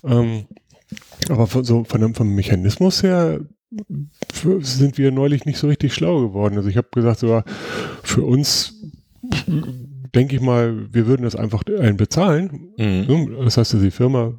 Ähm, 0.04 0.44
aber 1.28 1.46
von, 1.46 1.64
so 1.64 1.84
von 1.84 2.00
dem, 2.00 2.14
vom 2.14 2.34
Mechanismus 2.34 3.02
her 3.02 3.40
sind 4.60 4.98
wir 4.98 5.12
neulich 5.12 5.44
nicht 5.44 5.58
so 5.58 5.68
richtig 5.68 5.94
schlau 5.94 6.20
geworden. 6.20 6.56
Also 6.56 6.68
ich 6.68 6.76
habe 6.76 6.88
gesagt, 6.92 7.20
so 7.20 7.42
für 8.02 8.22
uns 8.22 8.74
denke 10.14 10.36
ich 10.36 10.42
mal, 10.42 10.92
wir 10.92 11.06
würden 11.06 11.22
das 11.22 11.36
einfach 11.36 11.62
einen 11.66 11.96
bezahlen. 11.96 12.72
Mhm. 12.76 13.36
Das 13.44 13.56
heißt, 13.56 13.74
die 13.74 13.90
Firma 13.90 14.34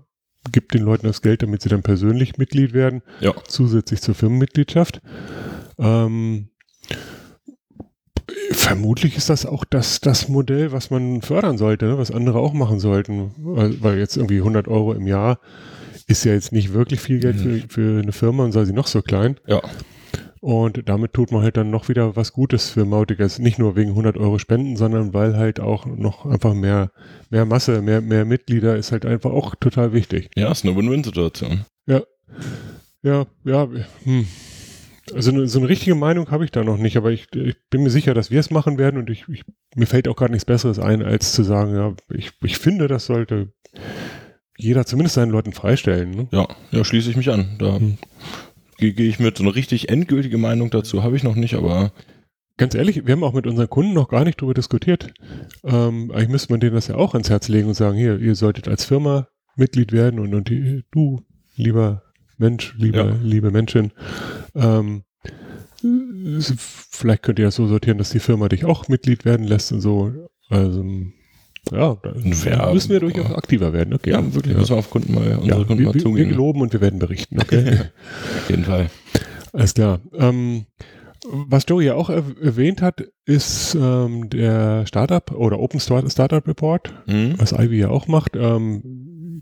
gibt 0.52 0.74
den 0.74 0.84
Leuten 0.84 1.08
das 1.08 1.22
Geld, 1.22 1.44
damit 1.44 1.62
sie 1.62 1.70
dann 1.70 1.84
persönlich 1.84 2.38
Mitglied 2.38 2.74
werden, 2.74 3.04
ja. 3.20 3.34
zusätzlich 3.48 4.02
zur 4.02 4.16
Firmenmitgliedschaft. 4.16 5.02
Ähm, 5.78 6.51
Vermutlich 8.54 9.18
ist 9.18 9.30
das 9.30 9.46
auch 9.46 9.64
das, 9.66 10.00
das 10.02 10.28
Modell, 10.28 10.72
was 10.72 10.90
man 10.90 11.22
fördern 11.22 11.58
sollte, 11.58 11.86
ne? 11.86 11.98
was 11.98 12.12
andere 12.12 12.40
auch 12.40 12.54
machen 12.54 12.80
sollten. 12.80 13.32
Weil, 13.38 13.98
jetzt 13.98 14.18
irgendwie 14.18 14.40
100 14.40 14.68
Euro 14.68 14.94
im 14.94 15.08
Jahr 15.08 15.40
ist 16.08 16.26
ja 16.26 16.34
jetzt 16.34 16.52
nicht 16.52 16.74
wirklich 16.74 17.00
viel 17.00 17.20
Geld 17.20 17.38
für, 17.38 17.62
für 17.70 18.02
eine 18.02 18.12
Firma 18.12 18.44
und 18.44 18.52
sei 18.52 18.66
sie 18.66 18.74
noch 18.74 18.88
so 18.88 19.02
klein. 19.02 19.40
Ja. 19.48 19.62
Und 20.42 20.90
damit 20.90 21.14
tut 21.14 21.32
man 21.32 21.44
halt 21.44 21.56
dann 21.56 21.70
noch 21.70 21.88
wieder 21.88 22.16
was 22.16 22.34
Gutes 22.34 22.72
für 22.72 22.84
Mauticers. 22.84 23.38
Nicht 23.38 23.60
nur 23.60 23.76
wegen 23.76 23.92
100 23.92 24.18
Euro 24.18 24.40
Spenden, 24.40 24.76
sondern 24.76 25.14
weil 25.14 25.38
halt 25.38 25.60
auch 25.60 25.86
noch 25.86 26.26
einfach 26.26 26.56
mehr, 26.56 26.92
mehr 27.30 27.46
Masse, 27.46 27.84
mehr, 27.84 28.02
mehr 28.02 28.26
Mitglieder 28.26 28.76
ist 28.76 28.92
halt 28.92 29.06
einfach 29.06 29.30
auch 29.32 29.54
total 29.56 29.94
wichtig. 29.94 30.32
Ja, 30.36 30.52
ist 30.52 30.66
eine 30.66 30.76
Win-Win-Situation. 30.76 31.66
Ja. 31.86 32.02
Ja, 33.04 33.26
ja. 33.44 33.68
Hm. 34.04 34.26
Also 35.14 35.32
eine, 35.32 35.48
so 35.48 35.60
eine 35.60 35.70
richtige 35.70 35.96
Meinung 35.96 36.30
habe 36.30 36.46
ich 36.46 36.52
da 36.52 36.64
noch 36.64 36.78
nicht, 36.78 36.96
aber 36.96 37.12
ich, 37.12 37.28
ich 37.34 37.56
bin 37.70 37.84
mir 37.84 37.90
sicher, 37.90 38.14
dass 38.14 38.32
wir 38.32 38.40
es 38.40 38.52
machen 38.52 38.78
werden 38.78 39.00
und 39.00 39.10
ich, 39.10 39.28
ich, 39.30 39.44
mir 39.76 39.88
fällt 39.88 40.08
auch 40.08 40.16
gar 40.16 40.30
nichts 40.30 40.46
Besseres 40.46 40.80
ein, 40.80 41.02
als 41.02 41.34
zu 41.34 41.44
sagen, 41.44 41.76
ja, 41.76 41.94
ich, 42.14 42.32
ich 42.44 42.58
finde, 42.58 42.88
das 42.88 43.08
sollte 43.08 43.52
jeder 44.58 44.86
zumindest 44.86 45.16
seinen 45.16 45.32
Leuten 45.32 45.54
freistellen. 45.54 46.12
Ne? 46.12 46.28
Ja, 46.32 46.48
ja, 46.72 46.84
schließe 46.84 47.10
ich 47.10 47.18
mich 47.18 47.32
an. 47.32 47.56
Da 47.58 47.78
hm. 47.78 47.98
gehe 48.78 48.94
geh 48.94 49.08
ich 49.08 49.20
mit. 49.20 49.38
So 49.38 49.44
eine 49.44 49.56
richtig 49.56 49.90
endgültige 49.90 50.38
Meinung 50.38 50.70
dazu 50.70 51.04
habe 51.04 51.16
ich 51.16 51.24
noch 51.24 51.36
nicht, 51.36 51.56
aber 51.56 51.92
Ganz 52.62 52.76
ehrlich, 52.76 53.08
wir 53.08 53.14
haben 53.14 53.24
auch 53.24 53.34
mit 53.34 53.48
unseren 53.48 53.72
Kunden 53.72 53.94
noch 53.94 54.08
gar 54.08 54.24
nicht 54.24 54.40
darüber 54.40 54.54
diskutiert. 54.54 55.12
Ähm, 55.64 56.12
eigentlich 56.12 56.30
müsste 56.30 56.54
man 56.54 56.60
denen 56.60 56.76
das 56.76 56.86
ja 56.86 56.94
auch 56.94 57.16
ans 57.16 57.32
Herz 57.32 57.48
legen 57.48 57.70
und 57.70 57.74
sagen, 57.74 57.98
hier, 57.98 58.20
ihr 58.20 58.36
solltet 58.36 58.68
als 58.68 58.86
Firma 58.86 59.28
Mitglied 59.56 59.92
werden 59.92 60.20
und, 60.20 60.36
und 60.36 60.48
die, 60.48 60.84
du, 60.92 61.24
lieber 61.56 62.04
Mensch, 62.42 62.76
liebe, 62.78 62.98
ja. 62.98 63.16
liebe 63.24 63.52
Menschen. 63.52 63.94
Ähm, 64.56 65.04
vielleicht 66.58 67.24
könnt 67.24 67.40
ihr 67.40 67.46
das 67.46 67.56
so 67.56 67.68
sortieren, 67.68 67.98
dass 67.98 68.10
die 68.10 68.20
Firma 68.20 68.50
dich 68.50 68.66
auch 68.66 68.88
Mitglied 68.88 69.26
werden 69.26 69.48
lässt 69.48 69.72
und 69.72 69.82
so. 69.82 70.12
Also, 70.50 70.84
ja, 71.72 71.96
da 72.02 72.14
ja, 72.16 72.74
müssen 72.74 72.90
wir 72.90 73.00
durchaus 73.00 73.34
aktiver 73.34 73.72
werden. 73.72 73.94
Okay, 73.94 74.12
ja, 74.12 74.34
wirklich. 74.34 74.58
Müssen 74.58 74.72
wir 74.72 74.78
auf 74.78 74.90
Kunden 74.90 75.14
mal, 75.14 75.38
unsere 75.38 75.60
ja, 75.60 75.66
Kunden 75.66 75.80
wir, 75.80 75.94
mal 75.94 76.00
zugehen. 76.00 76.18
Wir 76.18 76.26
geloben 76.26 76.62
und 76.62 76.74
wir 76.74 76.82
werden 76.82 77.00
berichten. 77.00 77.40
Okay? 77.40 77.80
auf 78.38 78.50
jeden 78.50 78.66
Fall. 78.66 78.90
Alles 79.54 79.74
klar. 79.74 80.02
Ähm, 80.14 80.66
was 81.24 81.66
Joey 81.68 81.86
ja 81.86 81.96
auch 81.96 82.10
erwähnt 82.10 82.82
hat, 82.82 83.04
ist 83.26 83.76
ähm, 83.80 84.30
der 84.30 84.88
Startup 84.88 85.32
oder 85.32 85.60
Open 85.60 85.80
Startup 85.80 86.48
Report, 86.48 86.92
mhm. 87.06 87.36
was 87.38 87.54
Ivy 87.54 87.78
ja 87.78 87.90
auch 87.90 88.08
macht. 88.08 88.36
Ähm, 88.36 88.82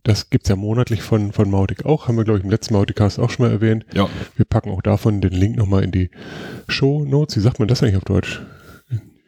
das 0.04 0.30
gibt 0.30 0.46
es 0.46 0.50
ja 0.50 0.56
monatlich 0.56 1.02
von, 1.02 1.32
von 1.32 1.50
Mautic 1.50 1.86
auch. 1.86 2.08
Haben 2.08 2.18
wir, 2.18 2.24
glaube 2.24 2.40
ich, 2.40 2.46
im 2.46 2.52
letzten 2.52 2.74
Mauticast 2.74 3.20
auch 3.20 3.30
schon 3.30 3.46
mal 3.46 3.52
erwähnt. 3.52 3.86
Ja. 3.94 4.10
Wir 4.36 4.46
packen 4.46 4.72
auch 4.72 4.82
davon 4.82 5.22
den 5.22 5.34
Link 5.34 5.58
nochmal 5.58 5.84
in 5.84 5.92
die 5.92 6.10
Show 6.68 7.06
Notes. 7.06 7.36
Wie 7.36 7.42
sagt 7.42 7.60
man 7.60 7.68
das 7.68 7.82
eigentlich 7.82 7.98
auf 7.98 8.06
Deutsch? 8.06 8.42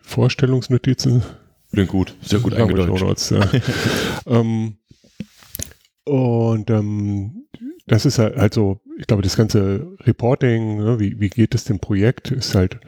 Vorstellungsnotizen? 0.02 1.24
Klingt 1.72 1.90
gut. 1.90 2.16
Sehr 2.22 2.40
gut 2.40 2.54
eingedeutscht. 2.54 3.04
Notes, 3.04 3.30
ja. 3.30 3.50
ähm, 4.26 4.76
und 6.04 6.70
ähm, 6.70 7.46
das 7.88 8.06
ist 8.06 8.20
halt, 8.20 8.36
halt 8.36 8.54
so, 8.54 8.82
ich 8.98 9.08
glaube, 9.08 9.22
das 9.22 9.38
ganze 9.38 9.88
Reporting, 10.02 10.78
ne, 10.78 11.00
wie, 11.00 11.20
wie 11.20 11.30
geht 11.30 11.56
es 11.56 11.64
dem 11.64 11.80
Projekt, 11.80 12.32
ist 12.32 12.56
halt, 12.56 12.80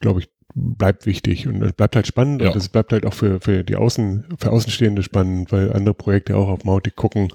glaube 0.00 0.20
ich, 0.20 0.28
bleibt 0.54 1.06
wichtig 1.06 1.46
und 1.46 1.62
es 1.62 1.72
bleibt 1.72 1.94
halt 1.94 2.06
spannend 2.06 2.42
Ja. 2.42 2.48
und 2.50 2.56
es 2.56 2.68
bleibt 2.68 2.92
halt 2.92 3.04
auch 3.06 3.14
für, 3.14 3.40
für 3.40 3.62
die 3.64 3.76
Außen, 3.76 4.24
für 4.38 4.50
Außenstehende 4.50 5.02
spannend, 5.02 5.52
weil 5.52 5.72
andere 5.72 5.94
Projekte 5.94 6.36
auch 6.36 6.48
auf 6.48 6.64
Mautic 6.64 6.96
gucken, 6.96 7.28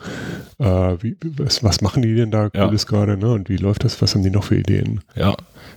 äh, 0.59 0.65
wie, 0.65 1.15
was, 1.37 1.63
was 1.63 1.81
machen 1.81 2.01
die 2.01 2.15
denn 2.15 2.31
da 2.31 2.49
Ja. 2.53 2.65
Cooles 2.65 2.87
gerade, 2.87 3.15
ne? 3.17 3.31
Und 3.31 3.49
wie 3.49 3.57
läuft 3.57 3.83
das? 3.83 4.01
Was 4.01 4.15
haben 4.15 4.23
die 4.23 4.29
noch 4.31 4.43
für 4.45 4.57
Ideen? 4.57 5.01
Ja, 5.15 5.29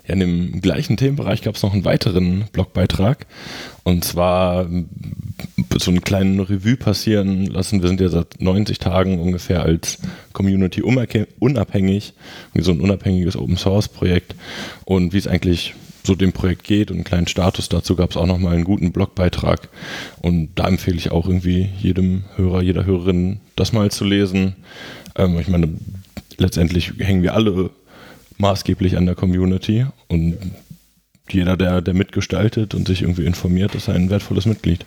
ja 0.07 0.15
in 0.15 0.21
dem 0.21 0.61
gleichen 0.61 0.97
Themenbereich 0.97 1.43
gab 1.43 1.57
es 1.57 1.63
noch 1.63 1.73
einen 1.75 1.85
weiteren 1.85 2.45
Blogbeitrag. 2.53 3.27
Und 3.85 4.05
zwar 4.05 4.67
so 5.79 5.91
einen 5.91 6.01
kleinen 6.01 6.41
Revue 6.41 6.77
passieren 6.77 7.47
lassen. 7.47 7.83
Wir 7.83 7.89
sind 7.89 8.01
ja 8.01 8.09
seit 8.09 8.41
90 8.41 8.79
Tagen 8.79 9.21
ungefähr 9.21 9.63
als 9.63 9.99
Community 10.33 10.83
unabhängig, 10.83 12.15
so 12.59 12.73
ein 12.73 12.81
unabhängiges 12.81 13.37
Open 13.37 13.57
Source 13.57 13.89
Projekt. 13.89 14.35
Und 14.85 15.13
wie 15.13 15.19
es 15.19 15.29
eigentlich 15.29 15.75
so 16.07 16.15
dem 16.15 16.33
Projekt 16.33 16.65
geht 16.65 16.91
und 16.91 16.97
einen 16.97 17.05
kleinen 17.05 17.27
Status 17.27 17.69
dazu 17.69 17.97
gab 17.97 18.11
es 18.11 18.17
auch 18.17 18.27
nochmal 18.27 18.55
einen 18.55 18.65
guten 18.65 18.93
Blogbeitrag. 18.93 19.69
Und 20.23 20.51
da 20.55 20.67
empfehle 20.69 20.97
ich 20.97 21.11
auch 21.11 21.27
irgendwie 21.27 21.69
jedem 21.81 22.25
Hörer, 22.37 22.63
jeder 22.63 22.87
Hörerin, 22.87 23.41
das 23.57 23.73
mal 23.73 23.91
zu 23.91 24.05
lesen. 24.05 24.57
Ähm, 25.17 25.39
ich 25.39 25.49
meine, 25.49 25.69
letztendlich 26.39 26.93
hängen 26.99 27.23
wir 27.23 27.35
alle 27.35 27.71
maßgeblich 28.39 28.97
an 28.97 29.07
der 29.07 29.15
Community 29.15 29.87
und 30.09 30.37
jeder, 31.29 31.57
der, 31.57 31.81
der 31.83 31.95
mitgestaltet 31.95 32.75
und 32.75 32.87
sich 32.87 33.03
irgendwie 33.03 33.25
informiert, 33.27 33.75
ist 33.75 33.89
ein 33.89 34.11
wertvolles 34.11 34.47
Mitglied. 34.47 34.87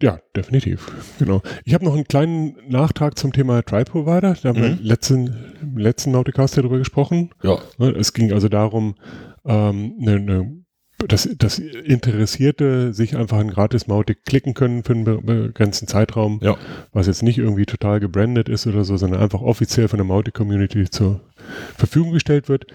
Ja, 0.00 0.18
definitiv. 0.36 0.90
Genau. 1.20 1.42
Ich 1.64 1.74
habe 1.74 1.84
noch 1.84 1.94
einen 1.94 2.04
kleinen 2.08 2.56
Nachtrag 2.68 3.16
zum 3.16 3.32
Thema 3.32 3.62
Trial 3.62 3.84
Provider. 3.84 4.34
Da 4.42 4.48
haben 4.48 4.60
wir 4.60 4.70
Mhm. 4.70 4.78
im 4.80 4.84
letzten, 4.84 5.34
im 5.62 5.78
letzten 5.78 6.10
Nauticast 6.10 6.56
darüber 6.58 6.78
gesprochen. 6.78 7.30
Ja, 7.44 7.58
Es 7.96 8.12
ging 8.12 8.32
also 8.32 8.48
darum, 8.48 8.96
ähm, 9.44 9.94
ne, 9.98 10.20
ne, 10.20 10.58
dass, 11.08 11.28
dass 11.36 11.58
Interessierte 11.58 12.92
sich 12.94 13.16
einfach 13.16 13.38
ein 13.38 13.50
gratis 13.50 13.88
Mautic 13.88 14.24
klicken 14.24 14.54
können 14.54 14.84
für 14.84 14.92
einen 14.92 15.04
be- 15.04 15.20
begrenzten 15.20 15.88
Zeitraum, 15.88 16.38
ja, 16.42 16.56
was 16.92 17.08
jetzt 17.08 17.24
nicht 17.24 17.38
irgendwie 17.38 17.66
total 17.66 17.98
gebrandet 17.98 18.48
ist 18.48 18.68
oder 18.68 18.84
so, 18.84 18.96
sondern 18.96 19.20
einfach 19.20 19.40
offiziell 19.40 19.88
von 19.88 19.96
der 19.96 20.06
Mautic-Community 20.06 20.88
zur 20.90 21.20
Verfügung 21.76 22.12
gestellt 22.12 22.48
wird. 22.48 22.66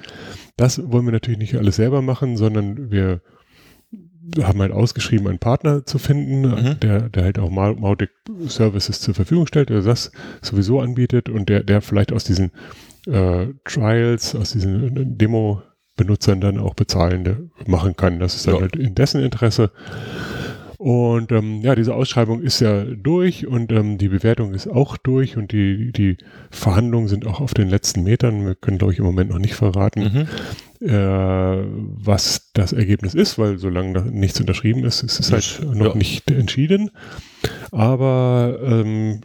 Das 0.57 0.91
wollen 0.91 1.05
wir 1.05 1.13
natürlich 1.13 1.39
nicht 1.39 1.55
alles 1.55 1.77
selber 1.77 2.01
machen, 2.01 2.35
sondern 2.35 2.91
wir 2.91 3.21
haben 4.41 4.59
halt 4.59 4.73
ausgeschrieben, 4.73 5.27
einen 5.29 5.39
Partner 5.39 5.85
zu 5.85 5.97
finden, 5.99 6.41
Mhm. 6.41 6.79
der, 6.81 7.07
der 7.09 7.23
halt 7.23 7.39
auch 7.39 7.49
Mau- 7.49 7.75
Mautic 7.75 8.09
Services 8.47 8.99
zur 8.99 9.13
Verfügung 9.13 9.47
stellt, 9.47 9.69
der 9.69 9.81
das 9.81 10.11
sowieso 10.41 10.81
anbietet 10.81 11.29
und 11.29 11.47
der, 11.47 11.63
der 11.63 11.79
vielleicht 11.81 12.11
aus 12.11 12.25
diesen 12.25 12.51
äh, 13.05 13.47
Trials, 13.63 14.35
aus 14.35 14.51
diesen 14.51 15.17
Demo-Benutzern 15.97 16.41
dann 16.41 16.59
auch 16.59 16.73
bezahlende 16.73 17.49
machen 17.65 17.95
kann. 17.95 18.19
Das 18.19 18.35
ist 18.35 18.47
dann 18.47 18.55
Ja. 18.55 18.61
halt 18.61 18.75
in 18.75 18.95
dessen 18.95 19.21
Interesse. 19.21 19.71
Und 20.77 21.31
ähm, 21.31 21.61
ja, 21.61 21.73
diese 21.73 21.95
Ausschreibung 21.95 22.43
ist 22.43 22.59
ja 22.59 22.83
durch 22.83 23.47
und 23.47 23.71
ähm, 23.71 23.97
die 23.97 24.09
Bewertung 24.09 24.53
ist 24.53 24.67
auch 24.67 24.95
durch 24.95 25.35
und 25.35 25.51
die, 25.51 25.91
die 25.91 26.17
Verhandlungen 26.51 27.07
sind 27.07 27.25
auch 27.25 27.41
auf 27.41 27.55
den 27.55 27.67
letzten 27.67 28.03
Metern. 28.03 28.45
Wir 28.45 28.53
können, 28.53 28.77
glaube 28.77 28.93
ich, 28.93 28.99
im 28.99 29.05
Moment 29.05 29.31
noch 29.31 29.39
nicht 29.39 29.55
verraten, 29.55 30.27
mhm. 30.79 30.87
äh, 30.87 31.65
was 31.65 32.51
das 32.53 32.73
Ergebnis 32.73 33.15
ist, 33.15 33.39
weil 33.39 33.57
solange 33.57 33.93
da 33.93 34.01
nichts 34.01 34.39
unterschrieben 34.39 34.85
ist, 34.85 35.01
ist 35.01 35.19
es 35.19 35.31
halt 35.31 35.75
noch 35.75 35.93
ja. 35.93 35.95
nicht 35.95 36.29
entschieden. 36.29 36.91
Aber 37.71 38.59
ähm, 38.63 39.21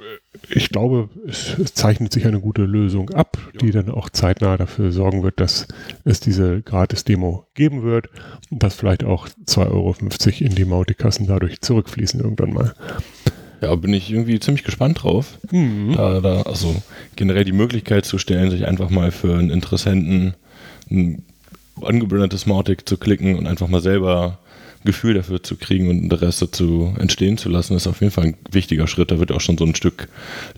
ich 0.49 0.70
glaube, 0.70 1.11
es, 1.26 1.74
zeichnet 1.74 2.12
sich 2.12 2.26
eine 2.26 2.41
gute 2.41 2.62
Lösung 2.62 3.11
ab, 3.11 3.39
die 3.61 3.70
dann 3.70 3.91
auch 3.91 4.09
zeitnah 4.09 4.57
dafür 4.57 4.91
sorgen 4.91 5.22
wird, 5.22 5.41
dass 5.41 5.68
es 6.05 6.20
diese 6.20 6.62
Gratis-Demo 6.62 7.47
geben 7.55 7.83
wird 7.83 8.09
und 8.51 8.62
dass 8.62 8.74
vielleicht 8.74 9.05
auch 9.05 9.28
2,50 9.47 9.70
Euro 9.70 9.95
in 10.41 10.55
die 10.55 10.64
Mautikassen 10.64 11.26
dadurch 11.26 11.61
zurückfließen 11.61 12.20
irgendwann 12.20 12.53
mal. 12.55 12.74
ja, 13.61 13.74
bin 13.74 13.93
ich 13.93 14.11
irgendwie 14.11 14.41
ziemlich 14.41 14.64
gespannt 14.64 15.03
drauf. 15.03 15.39
Mhm. 15.51 15.95
Da, 15.97 16.20
da, 16.20 16.43
also 16.43 16.74
generell 17.14 17.45
die 17.45 17.53
Möglichkeit 17.53 18.07
zu 18.07 18.18
stellen, 18.18 18.51
sich 18.51 18.66
einfach 18.66 18.91
mal 18.91 19.11
für 19.11 19.39
einen 19.39 19.51
Interessenten 19.51 20.35
ein 20.91 21.24
angebrandetes 21.80 22.47
Mautic 22.47 22.89
zu 22.89 22.97
klicken 22.97 23.37
und 23.37 23.47
einfach 23.47 23.68
mal 23.68 23.80
selber 23.80 24.39
Gefühl 24.85 25.14
dafür 25.14 25.43
zu 25.43 25.57
kriegen 25.57 25.89
und 25.89 26.03
Interesse 26.03 26.51
zu 26.51 26.95
entstehen 26.99 27.39
zu 27.39 27.49
lassen, 27.49 27.76
ist 27.76 27.87
auf 27.87 28.01
jeden 28.01 28.12
Fall 28.12 28.24
ein 28.24 28.37
wichtiger 28.51 28.87
Schritt. 28.87 29.11
Da 29.11 29.18
wird 29.18 29.33
auch 29.33 29.41
schon 29.41 29.59
so 29.59 29.64
ein 29.64 29.74
Stück 29.74 30.09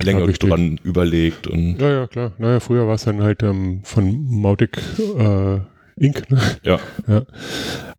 länger 0.03 0.27
dran 0.27 0.81
überlegt 0.83 1.47
und 1.47 1.81
Ja, 1.81 1.91
ja, 1.91 2.07
klar. 2.07 2.33
Naja, 2.39 2.61
früher 2.61 2.87
war 2.87 2.95
es 2.95 3.05
dann 3.05 3.22
halt 3.22 3.43
ähm, 3.43 3.81
von 3.85 4.25
Mautic 4.29 4.79
äh, 5.18 5.59
Inc. 5.97 6.31
Ne? 6.31 6.41
ja, 6.62 6.81
Ja. 7.07 7.25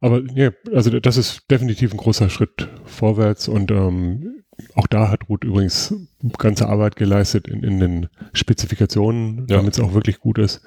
Aber 0.02 0.22
ja, 0.34 0.52
also 0.74 1.00
das 1.00 1.18
ist 1.18 1.50
definitiv 1.50 1.94
ein 1.94 1.98
großer 1.98 2.30
Schritt 2.30 2.68
vorwärts 2.86 3.48
und 3.48 3.72
ähm, 3.72 4.44
auch 4.76 4.88
da 4.88 5.10
hat 5.10 5.30
Ruth 5.30 5.44
übrigens 5.44 5.94
ganze 6.38 6.68
Arbeit 6.68 6.96
geleistet 6.96 7.48
in, 7.48 7.64
in 7.64 7.80
den 7.80 8.08
Spezifikationen, 8.34 9.46
Ja. 9.50 9.58
damit 9.58 9.74
es 9.74 9.80
auch 9.80 9.94
wirklich 9.94 10.20
gut 10.20 10.38
ist. 10.38 10.62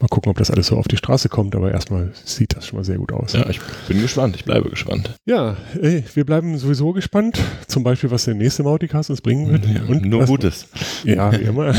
Mal 0.00 0.08
gucken, 0.08 0.30
ob 0.30 0.38
das 0.38 0.50
alles 0.50 0.66
so 0.68 0.76
auf 0.76 0.88
die 0.88 0.96
Straße 0.96 1.28
kommt, 1.28 1.54
aber 1.54 1.70
erstmal 1.72 2.12
sieht 2.24 2.56
das 2.56 2.66
schon 2.66 2.78
mal 2.78 2.84
sehr 2.84 2.98
gut 2.98 3.12
aus. 3.12 3.32
ja, 3.32 3.48
ich 3.48 3.60
bin 3.88 4.00
gespannt, 4.02 4.36
ich 4.36 4.44
bleibe 4.44 4.68
gespannt. 4.70 5.14
Ja, 5.24 5.56
ey, 5.80 6.04
wir 6.14 6.24
bleiben 6.26 6.56
sowieso 6.58 6.92
gespannt, 6.92 7.38
zum 7.68 7.84
Beispiel, 7.84 8.10
was 8.10 8.24
der 8.24 8.34
nächste 8.34 8.62
Mauticast 8.62 9.10
uns 9.10 9.20
bringen 9.20 9.50
wird. 9.50 9.66
Und 9.88 10.04
Nur 10.04 10.22
was, 10.22 10.28
Gutes. 10.28 10.68
Ja, 11.04 11.32
wie 11.32 11.44
immer. 11.44 11.74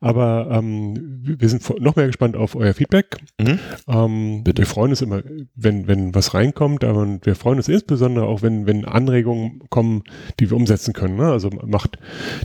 Aber 0.00 0.48
ähm, 0.52 1.20
wir 1.22 1.48
sind 1.48 1.62
noch 1.80 1.96
mehr 1.96 2.06
gespannt 2.06 2.36
auf 2.36 2.54
euer 2.54 2.74
Feedback. 2.74 3.16
Mhm. 3.40 3.58
Ähm, 3.88 4.44
Bitte. 4.44 4.62
Wir 4.62 4.66
freuen 4.66 4.90
uns 4.90 5.02
immer, 5.02 5.22
wenn, 5.54 5.86
wenn 5.86 6.14
was 6.14 6.34
reinkommt, 6.34 6.84
aber 6.84 7.06
wir 7.22 7.34
freuen 7.34 7.58
uns 7.58 7.68
insbesondere 7.68 8.26
auch, 8.26 8.42
wenn, 8.42 8.66
wenn 8.66 8.84
Anregungen 8.84 9.60
kommen, 9.70 10.02
die 10.40 10.50
wir 10.50 10.56
umsetzen 10.56 10.92
können. 10.92 11.16
Ne? 11.16 11.30
Also 11.30 11.50
macht 11.66 11.98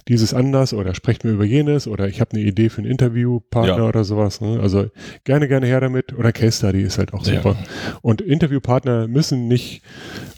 dieses 0.07 0.33
anders 0.33 0.73
oder 0.73 0.95
sprecht 0.95 1.23
mir 1.23 1.31
über 1.31 1.45
jenes 1.45 1.87
oder 1.87 2.07
ich 2.07 2.19
habe 2.21 2.31
eine 2.31 2.41
Idee 2.41 2.69
für 2.69 2.79
einen 2.81 2.89
Interviewpartner 2.91 3.77
Ja. 3.77 3.87
oder 3.87 4.03
sowas. 4.03 4.41
Ne? 4.41 4.59
Also 4.59 4.87
gerne, 5.23 5.47
gerne 5.47 5.67
her 5.67 5.79
damit. 5.81 6.13
Oder 6.13 6.31
Case 6.31 6.57
Study 6.57 6.81
ist 6.81 6.97
halt 6.97 7.13
auch 7.13 7.25
Ja. 7.25 7.35
super. 7.35 7.55
Und 8.01 8.21
Interviewpartner 8.21 9.07
müssen 9.07 9.47
nicht 9.47 9.83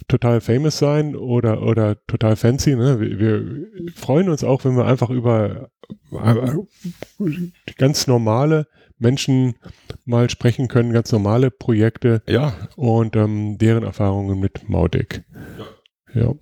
total 0.07 0.41
famous 0.41 0.77
sein 0.77 1.15
oder, 1.15 1.61
oder 1.63 1.95
total 2.07 2.35
fancy. 2.35 2.75
Ne? 2.75 2.99
Wir, 2.99 3.19
wir 3.19 3.67
freuen 3.95 4.29
uns 4.29 4.43
auch, 4.43 4.65
wenn 4.65 4.75
wir 4.75 4.85
einfach 4.85 5.09
über 5.09 5.69
äh, 6.11 6.51
ganz 7.77 8.07
normale 8.07 8.67
Menschen 8.99 9.55
mal 10.05 10.29
sprechen 10.29 10.67
können, 10.67 10.93
ganz 10.93 11.11
normale 11.11 11.51
Projekte 11.51 12.21
Ja, 12.27 12.53
und 12.75 13.15
ähm, 13.15 13.57
deren 13.57 13.83
Erfahrungen 13.83 14.39
mit 14.39 14.69
Mautic. 14.69 15.23
Ja. 16.13 16.33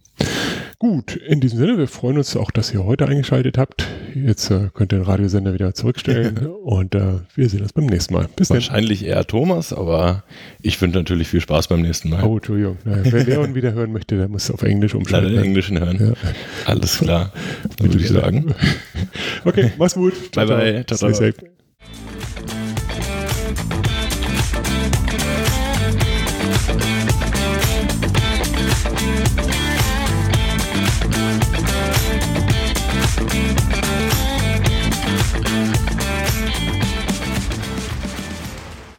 Gut, 0.81 1.15
in 1.15 1.39
diesem 1.41 1.59
Sinne, 1.59 1.77
wir 1.77 1.87
freuen 1.87 2.17
uns 2.17 2.35
auch, 2.35 2.49
dass 2.49 2.73
ihr 2.73 2.83
heute 2.83 3.07
eingeschaltet 3.07 3.59
habt. 3.59 3.87
Jetzt 4.15 4.49
äh, 4.49 4.69
könnt 4.73 4.91
ihr 4.91 4.97
den 4.97 5.03
Radiosender 5.03 5.53
wieder 5.53 5.75
zurückstellen 5.75 6.47
und 6.47 6.95
äh, 6.95 7.19
wir 7.35 7.49
sehen 7.49 7.61
uns 7.61 7.71
beim 7.71 7.85
nächsten 7.85 8.15
Mal. 8.15 8.27
Bis 8.35 8.47
dann. 8.47 8.55
wahrscheinlich 8.55 9.05
eher 9.05 9.23
Thomas, 9.27 9.73
aber 9.73 10.23
ich 10.59 10.81
wünsche 10.81 10.97
natürlich 10.97 11.27
viel 11.27 11.39
Spaß 11.39 11.67
beim 11.67 11.83
nächsten 11.83 12.09
Mal. 12.09 12.23
Oh, 12.23 12.37
Entschuldigung. 12.37 12.79
Naja, 12.83 13.03
wer 13.03 13.23
Leon 13.25 13.53
wieder 13.53 13.73
hören 13.73 13.91
möchte, 13.91 14.17
der 14.17 14.27
muss 14.27 14.49
auf 14.49 14.63
Englisch 14.63 14.93
Leider 14.93 15.01
umschalten. 15.01 15.35
den 15.35 15.43
Englischen 15.43 15.79
hören. 15.79 15.97
Ja. 15.99 16.13
Alles 16.65 16.97
klar. 16.97 17.31
Würde 17.79 17.99
ich 17.99 18.09
sagen. 18.09 18.55
Okay, 19.43 19.71
mach's 19.77 19.93
gut. 19.95 20.31
Bye, 20.31 20.45
bye. 20.47 20.85
Ciao, 20.87 21.11
ciao. 21.11 21.31